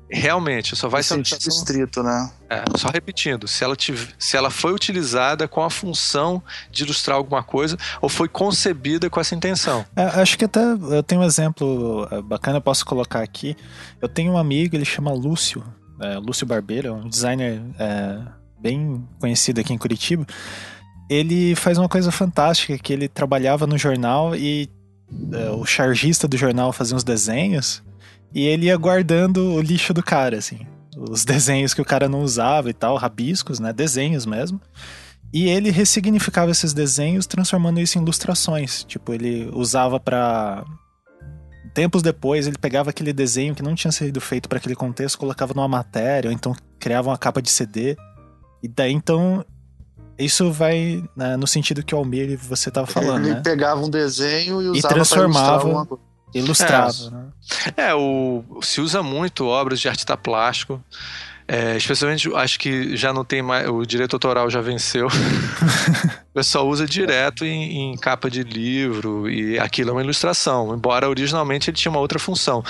realmente, 0.09 0.75
só 0.75 0.87
vai 0.87 1.01
ser 1.01 1.15
um 1.15 1.21
distrito, 1.21 2.03
né? 2.03 2.31
É, 2.49 2.63
só 2.77 2.89
repetindo, 2.89 3.47
se 3.47 3.63
ela, 3.63 3.75
tive, 3.75 4.09
se 4.19 4.37
ela 4.37 4.49
foi 4.49 4.73
utilizada 4.73 5.47
com 5.47 5.63
a 5.63 5.69
função 5.69 6.41
de 6.71 6.83
ilustrar 6.83 7.17
alguma 7.17 7.43
coisa 7.43 7.77
ou 8.01 8.09
foi 8.09 8.27
concebida 8.27 9.09
com 9.09 9.19
essa 9.19 9.33
intenção. 9.33 9.85
É, 9.95 10.03
acho 10.21 10.37
que 10.37 10.45
até 10.45 10.61
eu 10.61 11.01
tenho 11.01 11.21
um 11.21 11.23
exemplo 11.23 12.07
é, 12.11 12.21
bacana, 12.21 12.57
eu 12.57 12.61
posso 12.61 12.85
colocar 12.85 13.21
aqui. 13.21 13.55
Eu 14.01 14.07
tenho 14.07 14.33
um 14.33 14.37
amigo, 14.37 14.75
ele 14.75 14.85
chama 14.85 15.11
Lúcio, 15.11 15.63
é, 15.99 16.17
Lúcio 16.17 16.45
Barbeiro, 16.45 16.89
é 16.89 16.91
um 16.91 17.09
designer 17.09 17.61
é, 17.79 18.19
bem 18.59 19.07
conhecido 19.19 19.61
aqui 19.61 19.73
em 19.73 19.77
Curitiba. 19.77 20.25
Ele 21.09 21.55
faz 21.55 21.77
uma 21.77 21.89
coisa 21.89 22.11
fantástica, 22.11 22.77
que 22.77 22.93
ele 22.93 23.07
trabalhava 23.07 23.67
no 23.67 23.77
jornal 23.77 24.35
e 24.35 24.69
é, 25.33 25.49
o 25.51 25.65
chargista 25.65 26.27
do 26.27 26.37
jornal 26.37 26.71
fazia 26.71 26.95
uns 26.95 27.03
desenhos 27.03 27.83
e 28.33 28.45
ele 28.45 28.65
ia 28.65 28.77
guardando 28.77 29.53
o 29.53 29.61
lixo 29.61 29.93
do 29.93 30.01
cara, 30.03 30.37
assim. 30.37 30.65
Os 30.97 31.25
desenhos 31.25 31.73
que 31.73 31.81
o 31.81 31.85
cara 31.85 32.07
não 32.07 32.21
usava 32.21 32.69
e 32.69 32.73
tal, 32.73 32.95
rabiscos, 32.97 33.59
né? 33.59 33.73
Desenhos 33.73 34.25
mesmo. 34.25 34.59
E 35.33 35.47
ele 35.47 35.71
ressignificava 35.71 36.51
esses 36.51 36.73
desenhos, 36.73 37.25
transformando 37.25 37.79
isso 37.79 37.97
em 37.97 38.01
ilustrações. 38.01 38.83
Tipo, 38.83 39.13
ele 39.13 39.49
usava 39.53 39.99
para 39.99 40.63
Tempos 41.73 42.03
depois, 42.03 42.45
ele 42.45 42.57
pegava 42.57 42.91
aquele 42.91 43.11
desenho 43.11 43.55
que 43.55 43.63
não 43.63 43.73
tinha 43.73 43.91
sido 43.91 44.21
feito 44.21 44.47
para 44.47 44.59
aquele 44.59 44.75
contexto, 44.75 45.17
colocava 45.17 45.55
numa 45.55 45.67
matéria, 45.67 46.29
ou 46.29 46.33
então 46.33 46.55
criava 46.79 47.09
uma 47.09 47.17
capa 47.17 47.41
de 47.41 47.49
CD. 47.49 47.97
E 48.61 48.67
daí, 48.67 48.93
então, 48.93 49.43
isso 50.17 50.51
vai 50.51 51.03
né, 51.15 51.35
no 51.35 51.47
sentido 51.47 51.83
que 51.83 51.95
o 51.95 51.97
Almir 51.97 52.37
você 52.37 52.69
estava 52.69 52.85
falando, 52.85 53.25
ele 53.25 53.35
né? 53.35 53.41
pegava 53.41 53.81
um 53.81 53.89
desenho 53.89 54.61
e 54.61 54.67
usava 54.67 54.77
e 54.77 54.81
transformava 54.81 55.99
Ilustrado. 56.33 57.07
É, 57.07 57.11
né? 57.11 57.89
é, 57.89 57.95
o, 57.95 58.43
se 58.61 58.81
usa 58.81 59.03
muito 59.03 59.45
obras 59.45 59.79
de 59.79 59.87
artista 59.87 60.17
plástico. 60.17 60.83
É, 61.45 61.75
especialmente, 61.75 62.33
acho 62.35 62.57
que 62.57 62.95
já 62.95 63.11
não 63.11 63.25
tem 63.25 63.41
mais. 63.41 63.67
O 63.67 63.85
direito 63.85 64.15
autoral 64.15 64.49
já 64.49 64.61
venceu. 64.61 65.07
o 66.31 66.33
pessoal 66.33 66.67
usa 66.67 66.85
direto 66.85 67.43
em, 67.43 67.91
em, 67.91 67.97
capa 67.97 68.29
de 68.29 68.43
livro 68.43 69.29
e 69.29 69.59
aquilo 69.59 69.89
é 69.89 69.93
uma 69.93 70.01
ilustração, 70.01 70.73
embora 70.73 71.09
originalmente 71.09 71.69
ele 71.69 71.77
tinha 71.77 71.91
uma 71.91 71.99
outra 71.99 72.17
função 72.17 72.63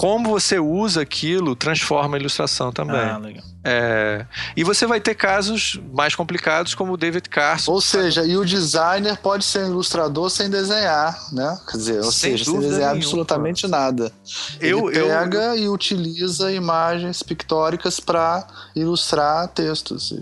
como 0.00 0.30
você 0.30 0.58
usa 0.58 1.02
aquilo 1.02 1.54
transforma 1.54 2.16
a 2.16 2.20
ilustração 2.20 2.72
também. 2.72 2.96
Ah, 2.96 3.18
legal. 3.18 3.44
É, 3.62 4.24
e 4.56 4.64
você 4.64 4.86
vai 4.86 4.98
ter 4.98 5.14
casos 5.14 5.78
mais 5.92 6.14
complicados 6.14 6.74
como 6.74 6.94
o 6.94 6.96
David 6.96 7.28
Carson. 7.28 7.70
Ou 7.70 7.82
seja, 7.82 8.24
e 8.24 8.34
o 8.34 8.42
designer 8.42 9.18
pode 9.18 9.44
ser 9.44 9.64
um 9.64 9.66
ilustrador 9.66 10.30
sem 10.30 10.48
desenhar, 10.48 11.14
né? 11.34 11.60
Quer 11.70 11.76
dizer, 11.76 11.96
ou 11.98 12.10
sem 12.10 12.30
seja, 12.30 12.44
sem 12.46 12.54
desenhar 12.54 12.78
nenhuma. 12.78 12.96
absolutamente 12.96 13.68
nada. 13.68 14.10
Eu, 14.58 14.90
Ele 14.90 15.00
pega 15.02 15.54
eu... 15.54 15.64
e 15.64 15.68
utiliza 15.68 16.50
imagens 16.50 17.22
pictóricas 17.22 18.00
para 18.00 18.46
ilustrar 18.74 19.48
textos. 19.48 20.14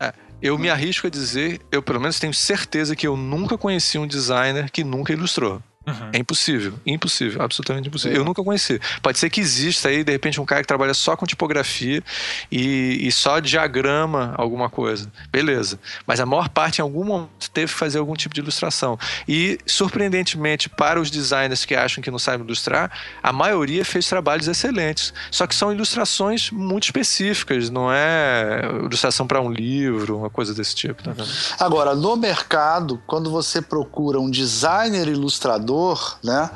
É, 0.00 0.14
eu 0.40 0.56
me 0.56 0.70
arrisco 0.70 1.08
a 1.08 1.10
dizer, 1.10 1.60
eu 1.70 1.82
pelo 1.82 2.00
menos 2.00 2.18
tenho 2.18 2.32
certeza 2.32 2.96
que 2.96 3.06
eu 3.06 3.18
nunca 3.18 3.58
conheci 3.58 3.98
um 3.98 4.06
designer 4.06 4.70
que 4.70 4.82
nunca 4.82 5.12
ilustrou. 5.12 5.60
Uhum. 5.86 6.10
É 6.12 6.18
impossível, 6.18 6.74
impossível, 6.84 7.42
absolutamente 7.42 7.86
impossível. 7.88 8.16
É. 8.16 8.20
Eu 8.20 8.24
nunca 8.24 8.42
conheci. 8.42 8.80
Pode 9.00 9.20
ser 9.20 9.30
que 9.30 9.40
exista 9.40 9.88
aí, 9.88 10.02
de 10.02 10.10
repente, 10.10 10.40
um 10.40 10.44
cara 10.44 10.60
que 10.60 10.66
trabalha 10.66 10.92
só 10.92 11.16
com 11.16 11.24
tipografia 11.24 12.02
e, 12.50 12.98
e 13.06 13.12
só 13.12 13.38
diagrama 13.38 14.34
alguma 14.36 14.68
coisa. 14.68 15.10
Beleza. 15.30 15.78
Mas 16.04 16.18
a 16.18 16.26
maior 16.26 16.48
parte, 16.48 16.80
em 16.80 16.82
algum 16.82 17.04
momento, 17.04 17.50
teve 17.52 17.72
que 17.72 17.78
fazer 17.78 17.98
algum 17.98 18.14
tipo 18.14 18.34
de 18.34 18.40
ilustração. 18.40 18.98
E, 19.28 19.58
surpreendentemente, 19.64 20.68
para 20.68 21.00
os 21.00 21.08
designers 21.08 21.64
que 21.64 21.76
acham 21.76 22.02
que 22.02 22.10
não 22.10 22.18
sabem 22.18 22.44
ilustrar, 22.44 22.90
a 23.22 23.32
maioria 23.32 23.84
fez 23.84 24.08
trabalhos 24.08 24.48
excelentes. 24.48 25.14
Só 25.30 25.46
que 25.46 25.54
são 25.54 25.72
ilustrações 25.72 26.50
muito 26.50 26.84
específicas, 26.84 27.70
não 27.70 27.92
é 27.92 28.60
ilustração 28.82 29.24
para 29.24 29.40
um 29.40 29.52
livro, 29.52 30.18
uma 30.18 30.30
coisa 30.30 30.52
desse 30.52 30.74
tipo. 30.74 31.00
Tá 31.02 31.14
Agora, 31.60 31.94
no 31.94 32.16
mercado, 32.16 33.00
quando 33.06 33.30
você 33.30 33.62
procura 33.62 34.18
um 34.18 34.28
designer 34.28 35.06
ilustrador, 35.06 35.75
né? 36.22 36.50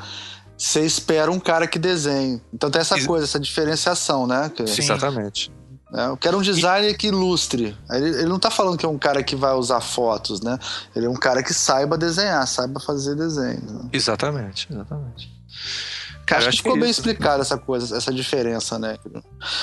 Você 0.57 0.85
espera 0.85 1.31
um 1.31 1.39
cara 1.39 1.65
que 1.65 1.79
desenhe. 1.79 2.41
Então 2.53 2.69
tem 2.69 2.81
essa 2.81 3.03
coisa, 3.05 3.25
essa 3.25 3.39
diferenciação, 3.39 4.27
né? 4.27 4.51
Que, 4.55 4.67
Sim. 4.67 4.81
Exatamente. 4.81 5.51
É, 5.93 6.05
eu 6.05 6.15
quero 6.15 6.37
um 6.37 6.41
designer 6.41 6.91
e... 6.91 6.93
que 6.93 7.07
ilustre. 7.07 7.75
Ele, 7.89 8.09
ele, 8.09 8.25
não 8.25 8.37
está 8.37 8.49
falando 8.49 8.77
que 8.77 8.85
é 8.85 8.89
um 8.89 8.97
cara 8.97 9.21
que 9.23 9.35
vai 9.35 9.53
usar 9.53 9.81
fotos, 9.81 10.39
né? 10.41 10.57
Ele 10.95 11.05
é 11.05 11.09
um 11.09 11.15
cara 11.15 11.43
que 11.43 11.53
saiba 11.53 11.97
desenhar, 11.97 12.47
saiba 12.47 12.79
fazer 12.79 13.15
desenho. 13.15 13.61
Né? 13.61 13.89
Exatamente, 13.91 14.67
exatamente. 14.71 15.31
Cara, 16.25 16.47
acho 16.47 16.51
que 16.51 16.57
ficou 16.57 16.73
que 16.73 16.79
é 16.79 16.81
bem 16.83 16.89
explicada 16.89 17.41
essa 17.41 17.57
coisa, 17.57 17.97
essa 17.97 18.13
diferença, 18.13 18.79
né? 18.79 18.97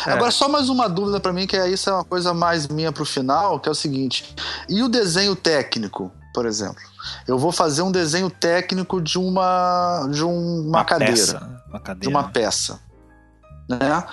É. 0.07 0.13
Agora, 0.13 0.31
só 0.31 0.49
mais 0.49 0.69
uma 0.69 0.87
dúvida 0.87 1.19
para 1.19 1.33
mim, 1.33 1.47
que 1.47 1.57
é 1.57 1.71
isso 1.71 1.89
é 1.89 1.95
uma 1.95 2.05
coisa 2.05 2.35
mais 2.35 2.69
minha 2.69 2.93
pro 2.93 3.07
final, 3.07 3.59
que 3.59 3.69
é 3.69 3.73
o 3.73 3.75
seguinte: 3.75 4.35
e 4.69 4.83
o 4.83 4.89
desenho 4.89 5.35
técnico, 5.35 6.13
por 6.39 6.47
exemplo? 6.47 6.81
Eu 7.27 7.37
vou 7.37 7.51
fazer 7.51 7.83
um 7.83 7.91
desenho 7.91 8.31
técnico 8.31 9.03
de 9.03 9.19
uma 9.19 10.09
de 10.09 10.25
um, 10.25 10.61
uma, 10.61 10.69
uma 10.69 10.85
cadeira, 10.85 11.13
peça, 11.13 11.63
uma 11.69 11.81
cadeira, 11.81 12.01
de 12.01 12.09
uma 12.09 12.29
peça, 12.29 12.81
né? 13.69 14.05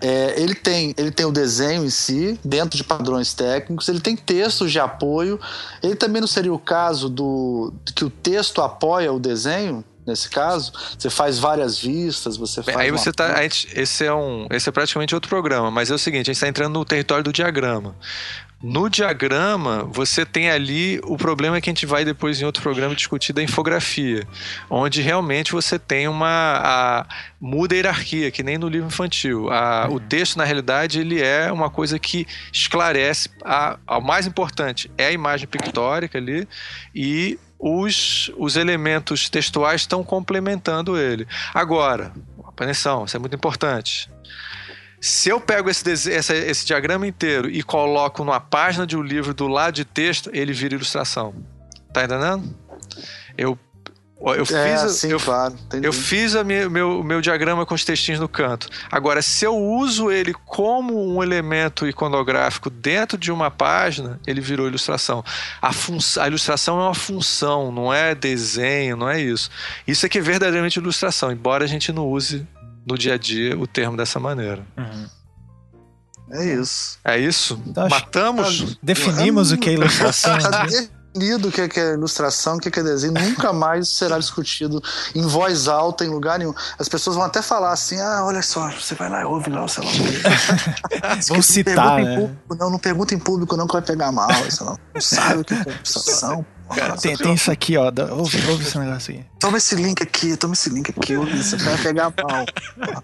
É, 0.00 0.40
ele 0.40 0.54
tem 0.54 0.94
ele 0.96 1.10
tem 1.10 1.26
o 1.26 1.32
desenho 1.32 1.84
em 1.84 1.90
si 1.90 2.38
dentro 2.44 2.76
de 2.76 2.84
padrões 2.84 3.34
técnicos, 3.34 3.88
ele 3.88 3.98
tem 3.98 4.14
textos 4.14 4.70
de 4.70 4.78
apoio. 4.78 5.40
Ele 5.82 5.96
também 5.96 6.20
não 6.20 6.28
seria 6.28 6.54
o 6.54 6.58
caso 6.58 7.08
do 7.08 7.74
que 7.96 8.04
o 8.04 8.10
texto 8.10 8.62
apoia 8.62 9.12
o 9.12 9.18
desenho? 9.18 9.84
nesse 10.06 10.28
caso, 10.28 10.72
você 10.98 11.08
faz 11.08 11.38
várias 11.38 11.78
vistas, 11.78 12.36
você 12.36 12.60
faz. 12.60 12.76
Aí 12.76 12.90
você 12.90 13.10
uma... 13.10 13.14
tá. 13.14 13.42
Gente, 13.42 13.68
esse 13.72 14.04
é 14.04 14.12
um. 14.12 14.48
Esse 14.50 14.68
é 14.68 14.72
praticamente 14.72 15.14
outro 15.14 15.28
programa, 15.28 15.70
mas 15.70 15.92
é 15.92 15.94
o 15.94 15.98
seguinte, 15.98 16.22
a 16.22 16.32
gente 16.32 16.36
está 16.36 16.48
entrando 16.48 16.76
no 16.76 16.84
território 16.84 17.22
do 17.22 17.32
diagrama. 17.32 17.94
No 18.62 18.88
diagrama, 18.88 19.82
você 19.90 20.24
tem 20.24 20.48
ali 20.48 21.00
o 21.02 21.16
problema 21.16 21.60
que 21.60 21.68
a 21.68 21.72
gente 21.72 21.84
vai 21.84 22.04
depois 22.04 22.40
em 22.40 22.44
outro 22.44 22.62
programa 22.62 22.94
discutir 22.94 23.32
da 23.32 23.42
infografia, 23.42 24.24
onde 24.70 25.02
realmente 25.02 25.50
você 25.50 25.80
tem 25.80 26.06
uma 26.06 26.60
a, 26.62 27.06
muda 27.40 27.74
a 27.74 27.76
hierarquia, 27.76 28.30
que 28.30 28.44
nem 28.44 28.58
no 28.58 28.68
livro 28.68 28.86
infantil. 28.86 29.50
A. 29.50 29.88
O 29.90 29.98
texto, 29.98 30.36
na 30.36 30.44
realidade, 30.44 31.00
ele 31.00 31.20
é 31.20 31.50
uma 31.50 31.68
coisa 31.68 31.98
que 31.98 32.24
esclarece. 32.52 33.30
A, 33.44 33.78
mais 34.00 34.28
importante 34.28 34.88
é 34.96 35.06
a 35.06 35.12
imagem 35.12 35.48
pictórica 35.48 36.18
ali 36.18 36.46
e 36.94 37.40
os, 37.58 38.30
os 38.36 38.56
elementos 38.56 39.28
textuais 39.28 39.80
estão 39.80 40.04
complementando 40.04 40.96
ele. 40.96 41.26
Agora, 41.52 42.12
atenção, 42.46 43.06
isso 43.06 43.16
é 43.16 43.20
muito 43.20 43.34
importante. 43.34 44.08
Se 45.02 45.30
eu 45.30 45.40
pego 45.40 45.68
esse, 45.68 45.90
esse, 45.90 46.32
esse 46.32 46.64
diagrama 46.64 47.04
inteiro 47.04 47.50
e 47.50 47.60
coloco 47.60 48.22
numa 48.24 48.38
página 48.38 48.86
de 48.86 48.96
um 48.96 49.02
livro 49.02 49.34
do 49.34 49.48
lado 49.48 49.74
de 49.74 49.84
texto, 49.84 50.30
ele 50.32 50.52
vira 50.52 50.76
ilustração. 50.76 51.34
Tá 51.92 52.04
entendendo? 52.04 52.54
Eu 53.36 53.58
eu 54.24 54.44
é, 54.56 54.78
fiz, 54.78 54.92
sim, 54.92 55.08
eu, 55.08 55.18
claro, 55.18 55.58
eu 55.82 55.92
fiz 55.92 56.34
o 56.34 56.44
meu, 56.44 56.70
meu, 56.70 57.02
meu 57.02 57.20
diagrama 57.20 57.66
com 57.66 57.74
os 57.74 57.84
textinhos 57.84 58.20
no 58.20 58.28
canto. 58.28 58.68
Agora, 58.88 59.20
se 59.20 59.44
eu 59.44 59.56
uso 59.56 60.12
ele 60.12 60.32
como 60.32 61.12
um 61.12 61.20
elemento 61.20 61.88
iconográfico 61.88 62.70
dentro 62.70 63.18
de 63.18 63.32
uma 63.32 63.50
página, 63.50 64.20
ele 64.24 64.40
virou 64.40 64.68
ilustração. 64.68 65.24
A, 65.60 65.72
a 66.20 66.26
ilustração 66.28 66.78
é 66.78 66.84
uma 66.84 66.94
função, 66.94 67.72
não 67.72 67.92
é 67.92 68.14
desenho, 68.14 68.96
não 68.96 69.10
é 69.10 69.20
isso. 69.20 69.50
Isso 69.88 70.06
é 70.06 70.08
que 70.08 70.18
é 70.18 70.22
verdadeiramente 70.22 70.76
ilustração, 70.76 71.32
embora 71.32 71.64
a 71.64 71.68
gente 71.68 71.90
não 71.90 72.06
use 72.06 72.46
no 72.86 72.96
dia 72.96 73.14
a 73.14 73.18
dia 73.18 73.58
o 73.58 73.66
termo 73.66 73.96
dessa 73.96 74.18
maneira. 74.18 74.64
Uhum. 74.76 75.06
É 76.32 76.44
isso. 76.54 76.98
É 77.04 77.18
isso? 77.18 77.60
Então, 77.66 77.88
Matamos? 77.88 78.78
Definimos 78.82 79.52
o 79.52 79.58
que 79.58 79.68
é 79.68 79.72
ilustração. 79.74 80.38
Tá 80.38 80.66
definido 81.12 81.48
o 81.48 81.52
que 81.52 81.78
é 81.78 81.92
ilustração, 81.92 82.56
o 82.56 82.58
que 82.58 82.68
é 82.78 82.82
desenho, 82.82 83.12
nunca 83.12 83.52
mais 83.52 83.90
será 83.90 84.18
discutido 84.18 84.82
em 85.14 85.26
voz 85.26 85.68
alta, 85.68 86.04
em 86.04 86.08
lugar 86.08 86.38
nenhum. 86.38 86.54
As 86.78 86.88
pessoas 86.88 87.16
vão 87.16 87.24
até 87.26 87.42
falar 87.42 87.72
assim: 87.72 88.00
ah, 88.00 88.24
olha 88.24 88.40
só, 88.40 88.70
você 88.70 88.94
vai 88.94 89.10
lá 89.10 89.20
e 89.20 89.24
ouve 89.24 89.50
lá 89.50 89.64
o 89.64 89.68
celular. 89.68 89.92
Vão 91.28 91.42
citar. 91.42 92.02
Né? 92.02 92.16
Público, 92.16 92.54
não, 92.54 92.70
não 92.70 92.78
pergunta 92.78 93.14
em 93.14 93.18
público, 93.18 93.56
não, 93.56 93.66
que 93.66 93.74
vai 93.74 93.82
pegar 93.82 94.10
mal. 94.10 94.32
Você 94.44 94.64
não, 94.64 94.78
não 94.94 95.00
sabe 95.00 95.40
o 95.42 95.44
que 95.44 95.54
é 95.54 95.60
ilustração. 95.60 96.46
Cara, 96.74 96.96
tem, 96.96 97.16
tem 97.16 97.34
isso 97.34 97.50
aqui, 97.50 97.76
ó. 97.76 97.92
Ouve, 98.12 98.48
ouve 98.48 98.62
esse 98.62 98.78
negócio 98.78 99.14
aqui. 99.14 99.24
Toma 99.38 99.58
esse 99.58 99.74
link 99.74 100.02
aqui, 100.02 100.36
toma 100.36 100.54
esse 100.54 100.70
link 100.70 100.90
aqui, 100.90 101.16
ouve, 101.16 101.42
você 101.42 101.56
vai 101.56 101.76
pegar 101.78 102.12
mal. 102.22 102.46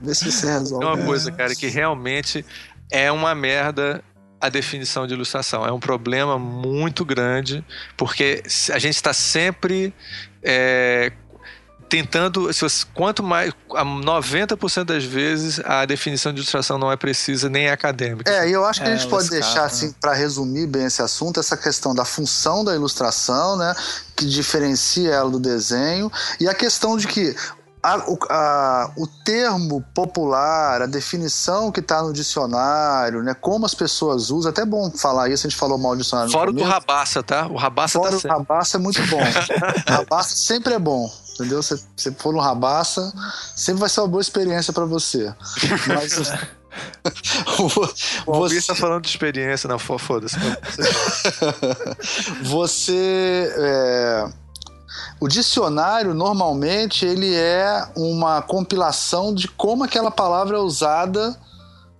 Vê 0.00 0.14
se 0.14 0.30
você 0.30 0.46
resolve. 0.50 0.84
É 0.84 0.88
uma 0.88 1.04
coisa, 1.04 1.30
cara, 1.32 1.54
que 1.54 1.66
realmente 1.68 2.44
é 2.90 3.10
uma 3.12 3.34
merda 3.34 4.02
a 4.40 4.48
definição 4.48 5.06
de 5.06 5.14
ilustração. 5.14 5.66
É 5.66 5.72
um 5.72 5.80
problema 5.80 6.38
muito 6.38 7.04
grande, 7.04 7.64
porque 7.96 8.42
a 8.72 8.78
gente 8.78 8.94
está 8.94 9.12
sempre 9.12 9.92
é, 10.42 11.12
tentando. 11.88 12.52
Se 12.52 12.86
quanto 12.94 13.22
mais. 13.22 13.52
90% 13.68 14.84
das 14.84 15.04
vezes 15.04 15.60
a 15.64 15.84
definição 15.84 16.32
de 16.32 16.38
ilustração 16.38 16.78
não 16.78 16.90
é 16.90 16.96
precisa 16.96 17.48
nem 17.48 17.66
é 17.66 17.72
acadêmica. 17.72 18.30
É, 18.30 18.48
e 18.48 18.52
eu 18.52 18.64
acho 18.64 18.80
que 18.80 18.88
é, 18.88 18.92
a 18.92 18.96
gente 18.96 19.08
pode 19.08 19.28
deixar, 19.30 19.64
assim, 19.64 19.92
para 20.00 20.12
resumir 20.12 20.66
bem 20.66 20.84
esse 20.84 21.02
assunto, 21.02 21.40
essa 21.40 21.56
questão 21.56 21.94
da 21.94 22.04
função 22.04 22.64
da 22.64 22.74
ilustração, 22.74 23.56
né? 23.56 23.74
Que 24.16 24.26
diferencia 24.26 25.10
ela 25.10 25.30
do 25.30 25.38
desenho, 25.38 26.10
e 26.40 26.48
a 26.48 26.54
questão 26.54 26.96
de 26.96 27.06
que 27.06 27.34
a, 27.82 27.96
o, 28.10 28.18
a, 28.28 28.90
o 28.96 29.06
termo 29.06 29.82
popular, 29.94 30.82
a 30.82 30.86
definição 30.86 31.70
que 31.70 31.80
está 31.80 32.02
no 32.02 32.12
dicionário, 32.12 33.22
né, 33.22 33.34
como 33.34 33.64
as 33.66 33.74
pessoas 33.74 34.30
usam, 34.30 34.50
até 34.50 34.62
é 34.62 34.66
bom 34.66 34.90
falar 34.90 35.28
isso, 35.28 35.46
a 35.46 35.50
gente 35.50 35.58
falou 35.58 35.78
mal 35.78 35.94
do 35.94 36.02
dicionário. 36.02 36.30
Fora 36.32 36.52
do 36.52 36.62
rabaça, 36.62 37.22
tá? 37.22 37.46
O 37.46 37.56
rabaça 37.56 37.98
Fora 37.98 38.10
tá 38.10 38.16
o 38.16 38.20
sempre. 38.20 38.36
rabaça 38.36 38.76
é 38.76 38.80
muito 38.80 39.06
bom. 39.06 39.20
rabaça 39.86 40.36
sempre 40.36 40.74
é 40.74 40.78
bom, 40.78 41.10
entendeu? 41.38 41.62
Se 41.62 41.82
você 41.96 42.12
for 42.12 42.32
no 42.32 42.40
rabaça, 42.40 43.12
sempre 43.54 43.80
vai 43.80 43.88
ser 43.88 44.00
uma 44.00 44.08
boa 44.08 44.20
experiência 44.20 44.72
para 44.72 44.84
você. 44.84 45.32
Mas... 45.86 46.32
o 48.26 48.34
Almir 48.34 48.58
está 48.58 48.74
falando 48.74 49.02
de 49.02 49.08
experiência, 49.08 49.68
não, 49.68 49.78
foda-se. 49.78 50.36
você... 52.42 53.52
É 53.56 54.48
o 55.20 55.26
dicionário, 55.26 56.14
normalmente, 56.14 57.04
ele 57.04 57.34
é 57.34 57.88
uma 57.96 58.40
compilação 58.40 59.34
de 59.34 59.48
como 59.48 59.82
aquela 59.82 60.10
palavra 60.10 60.56
é 60.56 60.60
usada 60.60 61.36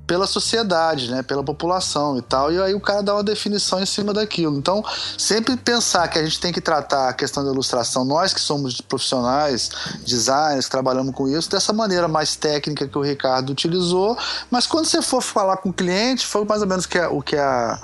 pela 0.09 0.27
sociedade, 0.27 1.11
né, 1.11 1.23
pela 1.23 1.45
população 1.45 2.17
e 2.17 2.23
tal, 2.23 2.51
e 2.51 2.59
aí 2.61 2.75
o 2.75 2.81
cara 2.81 3.03
dá 3.03 3.15
uma 3.15 3.23
definição 3.23 3.79
em 3.79 3.85
cima 3.85 4.15
daquilo. 4.15 4.57
Então, 4.57 4.83
sempre 5.19 5.55
pensar 5.55 6.09
que 6.09 6.19
a 6.19 6.25
gente 6.25 6.41
tem 6.41 6.51
que 6.51 6.63
tratar 6.63 7.11
a 7.11 7.13
questão 7.13 7.45
da 7.45 7.53
ilustração, 7.53 8.07
nós 8.07 8.33
que 8.33 8.41
somos 8.41 8.81
profissionais, 8.81 9.71
designers, 10.07 10.65
que 10.65 10.71
trabalhamos 10.71 11.15
com 11.15 11.29
isso, 11.29 11.51
dessa 11.51 11.75
maneira 11.75 12.09
mais 12.09 12.35
técnica 12.35 12.89
que 12.89 12.97
o 12.97 13.03
Ricardo 13.03 13.51
utilizou, 13.51 14.17
mas 14.51 14.67
quando 14.67 14.87
você 14.87 15.03
for 15.03 15.21
falar 15.21 15.59
com 15.59 15.69
o 15.69 15.73
cliente, 15.75 16.27
foi 16.27 16.43
mais 16.47 16.63
ou 16.63 16.67
menos 16.67 16.87
que 16.87 16.99
a, 16.99 17.11
o 17.11 17.21
que 17.23 17.37
a 17.37 17.79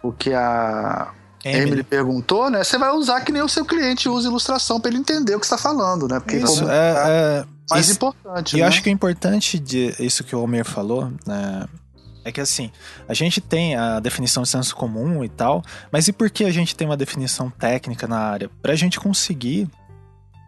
o 0.00 0.12
que 0.12 0.32
a 0.32 1.08
Emily. 1.44 1.62
Emily 1.62 1.82
perguntou, 1.82 2.50
né? 2.50 2.62
Você 2.62 2.78
vai 2.78 2.90
usar 2.90 3.22
que 3.22 3.32
nem 3.32 3.42
o 3.42 3.48
seu 3.48 3.64
cliente 3.64 4.08
usa 4.08 4.28
ilustração 4.28 4.78
para 4.78 4.90
ele 4.90 4.98
entender 4.98 5.34
o 5.34 5.40
que 5.40 5.46
está 5.46 5.58
falando, 5.58 6.06
né? 6.06 6.20
Porque 6.20 6.36
isso 6.36 6.68
é, 6.68 6.94
é 7.06 7.44
mais 7.70 7.86
isso, 7.86 7.94
importante. 7.94 8.52
E 8.52 8.56
né? 8.56 8.62
eu 8.62 8.68
acho 8.68 8.82
que 8.82 8.88
é 8.88 8.92
importante 8.92 9.58
de 9.58 9.94
isso 9.98 10.24
que 10.24 10.34
o 10.34 10.38
Almir 10.38 10.64
falou, 10.64 11.12
né? 11.26 11.66
É 12.24 12.32
que 12.32 12.40
assim, 12.40 12.70
a 13.06 13.12
gente 13.12 13.38
tem 13.40 13.76
a 13.76 14.00
definição 14.00 14.42
de 14.42 14.48
senso 14.48 14.74
comum 14.74 15.22
e 15.22 15.28
tal, 15.28 15.62
mas 15.92 16.08
e 16.08 16.12
por 16.12 16.30
que 16.30 16.44
a 16.44 16.50
gente 16.50 16.74
tem 16.74 16.86
uma 16.86 16.96
definição 16.96 17.50
técnica 17.50 18.06
na 18.06 18.18
área? 18.18 18.50
Para 18.62 18.72
a 18.72 18.76
gente 18.76 18.98
conseguir 18.98 19.68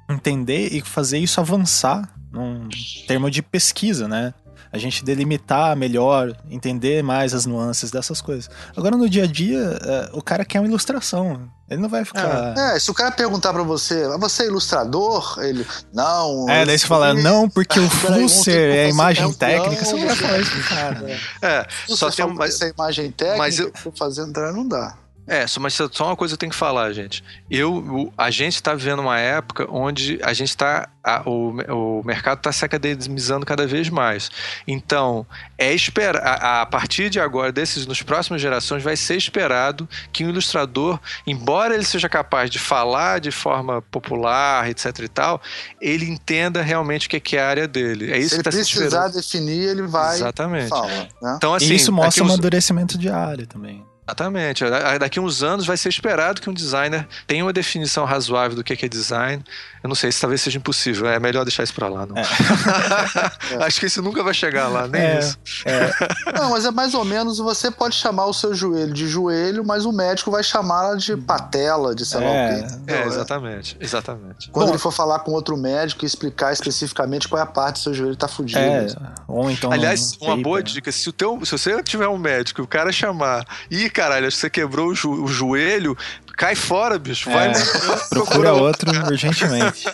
entender 0.09 0.73
e 0.73 0.81
fazer 0.81 1.19
isso 1.19 1.39
avançar 1.39 2.09
num 2.33 2.69
termo 3.07 3.31
de 3.31 3.43
pesquisa, 3.43 4.09
né? 4.09 4.33
A 4.73 4.79
gente 4.79 5.05
delimitar 5.05 5.77
melhor, 5.77 6.37
entender 6.51 7.03
mais 7.03 7.35
as 7.35 7.47
nuances 7.47 7.91
dessas 7.91 8.21
coisas. 8.21 8.51
Agora, 8.77 8.97
no 8.97 9.09
dia 9.09 9.25
a 9.25 9.27
dia, 9.27 9.79
é, 9.83 10.11
o 10.13 10.23
cara 10.23 10.45
quer 10.45 10.61
uma 10.61 10.69
ilustração. 10.69 11.49
Ele 11.69 11.81
não 11.81 11.89
vai 11.89 12.05
ficar. 12.05 12.55
É, 12.57 12.77
é 12.77 12.79
se 12.79 12.91
o 12.91 12.95
cara 12.95 13.11
perguntar 13.11 13.53
para 13.53 13.65
você, 13.65 14.09
ah, 14.13 14.17
você 14.17 14.45
é 14.45 14.47
ilustrador? 14.47 15.37
Ele, 15.41 15.67
não. 15.93 16.49
É, 16.49 16.65
daí 16.65 16.79
você 16.79 16.87
fala, 16.87 17.13
não, 17.13 17.49
porque 17.51 17.81
o 17.81 17.91
Flusser 17.91 18.77
é 18.77 18.89
imagem 18.89 19.33
técnica. 19.33 19.85
Você 19.85 19.97
não 19.97 20.07
vai 20.07 20.17
falar 20.17 20.39
isso 20.39 20.51
pro 20.53 20.63
cara. 20.63 21.21
É, 21.43 21.67
só 21.89 22.11
tem 22.11 22.25
uma. 22.25 22.45
Essa 22.45 22.69
imagem 22.69 23.11
técnica, 23.11 23.39
mas 23.39 23.59
eu... 23.59 23.73
fazendo 23.97 24.41
não 24.53 24.67
dá. 24.67 24.97
É, 25.27 25.45
mas 25.59 25.75
só 25.75 26.07
uma 26.07 26.17
coisa 26.17 26.35
eu 26.35 26.39
tenho 26.39 26.51
que 26.51 26.57
falar, 26.57 26.93
gente. 26.93 27.25
Eu, 27.51 28.13
a 28.17 28.31
gente 28.31 28.55
está 28.55 28.75
vivendo 28.75 29.01
uma 29.01 29.19
época 29.19 29.67
onde 29.69 30.21
a 30.23 30.33
gente 30.33 30.51
está. 30.51 30.89
O, 31.25 31.53
o 31.73 32.03
mercado 32.05 32.39
está 32.39 32.53
se 32.53 32.65
academizando 32.65 33.45
cada 33.45 33.67
vez 33.67 33.89
mais. 33.89 34.31
Então, 34.67 35.27
é 35.59 35.73
esperar. 35.73 36.23
A, 36.23 36.63
a, 36.63 36.67
partir 36.67 37.11
de 37.11 37.19
agora, 37.19 37.51
desses, 37.51 37.87
nos 37.87 38.03
próximas 38.03 38.41
gerações, 38.41 38.83
vai 38.83 38.97
ser 38.97 39.17
esperado 39.17 39.89
que 40.13 40.25
o 40.25 40.29
ilustrador, 40.29 40.99
embora 41.27 41.75
ele 41.75 41.85
seja 41.85 42.09
capaz 42.09 42.49
de 42.49 42.59
falar 42.59 43.21
de 43.21 43.33
forma 43.33 43.83
popular, 43.83 44.69
etc 44.71 44.99
e 45.01 45.09
tal, 45.09 45.41
ele 45.81 46.09
entenda 46.09 46.63
realmente 46.63 47.07
o 47.07 47.11
que 47.11 47.37
é 47.37 47.41
a 47.41 47.49
área 47.49 47.69
dele. 47.69 48.13
É 48.13 48.19
isso 48.19 48.31
se 48.31 48.35
que 48.37 48.41
está 48.49 48.53
se 48.53 48.59
precisar 48.59 49.09
definir, 49.09 49.71
ele 49.71 49.83
vai. 49.83 50.17
Exatamente. 50.17 50.69
Fala, 50.69 50.87
né? 50.89 51.35
então, 51.37 51.53
assim, 51.53 51.73
e 51.73 51.75
isso 51.75 51.91
mostra 51.91 52.23
um 52.23 52.27
amadurecimento 52.27 52.97
de 52.97 53.09
área 53.09 53.47
também. 53.47 53.85
Exatamente. 54.07 54.65
Daqui 55.01 55.19
a 55.19 55.23
uns 55.23 55.43
anos 55.43 55.67
vai 55.67 55.77
ser 55.77 55.89
esperado 55.89 56.41
que 56.41 56.49
um 56.49 56.55
designer 56.55 57.09
tenha 57.27 57.45
uma 57.45 57.53
definição 57.53 58.05
razoável 58.05 58.57
do 58.57 58.63
que 58.63 58.73
é 58.85 58.89
design. 58.89 59.43
Eu 59.83 59.89
não 59.89 59.95
sei 59.95 60.11
se 60.13 60.21
talvez 60.21 60.41
seja 60.41 60.59
impossível. 60.59 61.09
É 61.09 61.19
melhor 61.19 61.45
deixar 61.45 61.65
isso 61.65 61.75
pra 61.75 61.89
lá, 61.89 62.07
não. 62.07 62.17
É. 62.17 62.25
Acho 63.65 63.81
que 63.81 63.87
isso 63.87 64.03
nunca 64.03 64.23
vai 64.23 64.35
chegar 64.35 64.69
lá, 64.69 64.87
nem 64.87 65.01
é, 65.01 65.19
isso. 65.19 65.39
É. 65.65 65.91
Não, 66.37 66.51
mas 66.51 66.65
é 66.65 66.71
mais 66.71 66.93
ou 66.95 67.05
menos 67.05 67.39
você 67.39 67.71
pode 67.71 67.95
chamar 67.95 68.27
o 68.27 68.33
seu 68.33 68.53
joelho 68.55 68.93
de 68.93 69.07
joelho, 69.07 69.65
mas 69.65 69.85
o 69.85 69.93
médico 69.93 70.31
vai 70.31 70.43
chamar 70.43 70.97
de 70.97 71.17
patela, 71.17 71.95
de 71.95 72.05
sei 72.05 72.21
lá 72.21 72.27
o 72.27 72.35
é. 72.35 72.63
quê. 72.63 72.93
É, 72.93 73.07
exatamente. 73.07 73.77
Exatamente. 73.81 74.51
Quando 74.51 74.67
Bom, 74.67 74.73
ele 74.73 74.79
for 74.79 74.93
falar 74.93 75.21
com 75.21 75.33
outro 75.33 75.57
médico 75.57 76.05
e 76.05 76.07
explicar 76.07 76.53
especificamente 76.53 77.29
qual 77.29 77.39
é 77.41 77.43
a 77.43 77.47
parte 77.47 77.77
do 77.77 77.79
seu 77.81 77.95
joelho 77.95 78.13
que 78.13 78.19
tá 78.19 78.29
fudido. 78.29 78.59
É, 78.59 78.87
ou 79.29 79.51
então. 79.51 79.71
Aliás, 79.71 80.17
uma 80.21 80.37
boa 80.37 80.63
dica: 80.63 80.91
se, 80.91 81.09
o 81.09 81.13
teu, 81.13 81.45
se 81.45 81.53
você 81.53 81.83
tiver 81.83 82.09
um 82.09 82.19
médico 82.19 82.61
e 82.61 82.65
o 82.65 82.67
cara 82.67 82.91
chamar. 82.91 83.47
Ih, 83.71 83.89
caralho, 83.97 84.27
acho 84.27 84.37
que 84.37 84.41
você 84.43 84.51
quebrou 84.51 84.89
o, 84.89 84.95
jo 84.95 85.25
o 85.25 85.27
joelho, 85.27 85.97
cai 86.37 86.55
fora, 86.55 86.99
bicho. 86.99 87.31
Vai, 87.31 87.51
é, 87.51 87.55
procura 88.11 88.53
outro 88.53 88.91
urgentemente. 89.07 89.85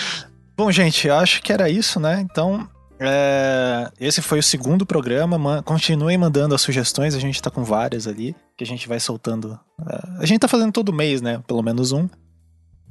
Bom, 0.56 0.72
gente, 0.72 1.10
acho 1.10 1.42
que 1.42 1.52
era 1.52 1.68
isso, 1.68 2.00
né? 2.00 2.20
Então, 2.22 2.66
é, 2.98 3.90
esse 4.00 4.22
foi 4.22 4.38
o 4.38 4.42
segundo 4.42 4.86
programa. 4.86 5.36
Man, 5.36 5.62
continuem 5.62 6.16
mandando 6.16 6.54
as 6.54 6.62
sugestões, 6.62 7.14
a 7.14 7.18
gente 7.18 7.42
tá 7.42 7.50
com 7.50 7.62
várias 7.62 8.06
ali, 8.06 8.34
que 8.56 8.64
a 8.64 8.66
gente 8.66 8.88
vai 8.88 8.98
soltando. 8.98 9.58
É, 9.86 10.22
a 10.22 10.26
gente 10.26 10.40
tá 10.40 10.48
fazendo 10.48 10.72
todo 10.72 10.92
mês, 10.92 11.20
né? 11.20 11.42
Pelo 11.46 11.62
menos 11.62 11.92
um. 11.92 12.08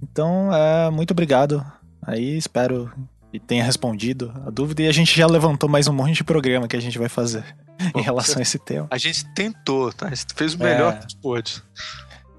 Então, 0.01 0.53
é, 0.53 0.91
muito 0.91 1.11
obrigado. 1.11 1.65
Aí 2.05 2.37
espero 2.37 2.91
que 3.31 3.39
tenha 3.39 3.63
respondido 3.63 4.33
a 4.45 4.49
dúvida. 4.49 4.83
E 4.83 4.87
a 4.87 4.91
gente 4.91 5.17
já 5.17 5.25
levantou 5.25 5.69
mais 5.69 5.87
um 5.87 5.93
monte 5.93 6.15
de 6.15 6.23
programa 6.23 6.67
que 6.67 6.75
a 6.75 6.81
gente 6.81 6.99
vai 6.99 7.07
fazer 7.07 7.45
em 7.95 8.01
relação 8.01 8.39
a 8.39 8.41
esse 8.41 8.59
tema. 8.59 8.87
A 8.91 8.97
gente 8.97 9.25
tentou, 9.33 9.91
tá? 9.93 10.07
A 10.07 10.09
gente 10.09 10.33
fez 10.35 10.53
o 10.53 10.59
melhor 10.59 10.93
é. 10.93 11.05
que 11.05 11.15
pôde. 11.15 11.63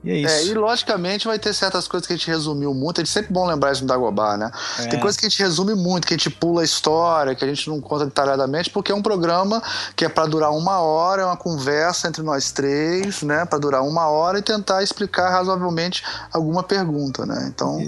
E 0.04 0.10
é 0.10 0.16
isso. 0.16 0.34
É, 0.34 0.44
e 0.46 0.54
logicamente 0.54 1.26
vai 1.26 1.38
ter 1.38 1.54
certas 1.54 1.86
coisas 1.86 2.06
que 2.06 2.12
a 2.12 2.16
gente 2.16 2.28
resumiu 2.28 2.74
muito. 2.74 3.00
É 3.00 3.04
sempre 3.04 3.32
bom 3.32 3.46
lembrar 3.46 3.72
isso 3.72 3.82
no 3.82 3.86
Dagobah, 3.86 4.36
né? 4.36 4.50
É. 4.80 4.86
Tem 4.88 4.98
coisas 4.98 5.18
que 5.18 5.24
a 5.24 5.28
gente 5.28 5.40
resume 5.40 5.74
muito, 5.74 6.06
que 6.06 6.14
a 6.14 6.16
gente 6.16 6.28
pula 6.28 6.60
a 6.60 6.64
história, 6.64 7.34
que 7.34 7.44
a 7.44 7.48
gente 7.48 7.70
não 7.70 7.80
conta 7.80 8.04
detalhadamente, 8.04 8.68
porque 8.68 8.90
é 8.90 8.94
um 8.94 9.02
programa 9.02 9.62
que 9.94 10.04
é 10.04 10.08
para 10.08 10.26
durar 10.26 10.50
uma 10.50 10.80
hora, 10.80 11.22
é 11.22 11.24
uma 11.24 11.36
conversa 11.36 12.08
entre 12.08 12.22
nós 12.22 12.50
três, 12.50 13.22
né? 13.22 13.44
Para 13.44 13.58
durar 13.58 13.82
uma 13.82 14.08
hora 14.08 14.40
e 14.40 14.42
tentar 14.42 14.82
explicar 14.82 15.30
razoavelmente 15.30 16.02
alguma 16.32 16.62
pergunta, 16.62 17.24
né? 17.24 17.46
Então. 17.48 17.86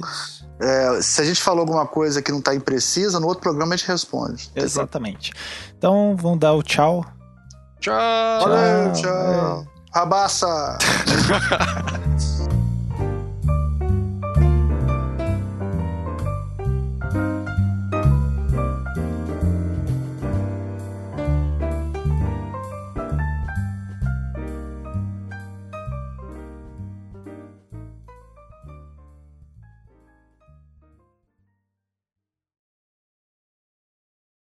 É, 0.61 1.03
se 1.03 1.21
a 1.21 1.25
gente 1.25 1.43
falou 1.43 1.61
alguma 1.61 1.87
coisa 1.87 2.23
que 2.23 2.31
não 2.31 2.39
está 2.39 2.55
imprecisa, 2.55 3.19
no 3.19 3.27
outro 3.27 3.43
programa 3.43 3.75
a 3.75 3.77
gente 3.77 3.89
responde. 3.89 4.51
Exatamente. 4.55 5.33
Então, 5.77 6.17
vamos 6.17 6.39
dar 6.39 6.53
o 6.53 6.63
tchau. 6.63 7.05
Tchau. 7.81 7.95
Valeu, 8.41 8.93
tchau. 8.93 9.03
tchau. 9.03 9.67
Rabaça! 9.93 10.79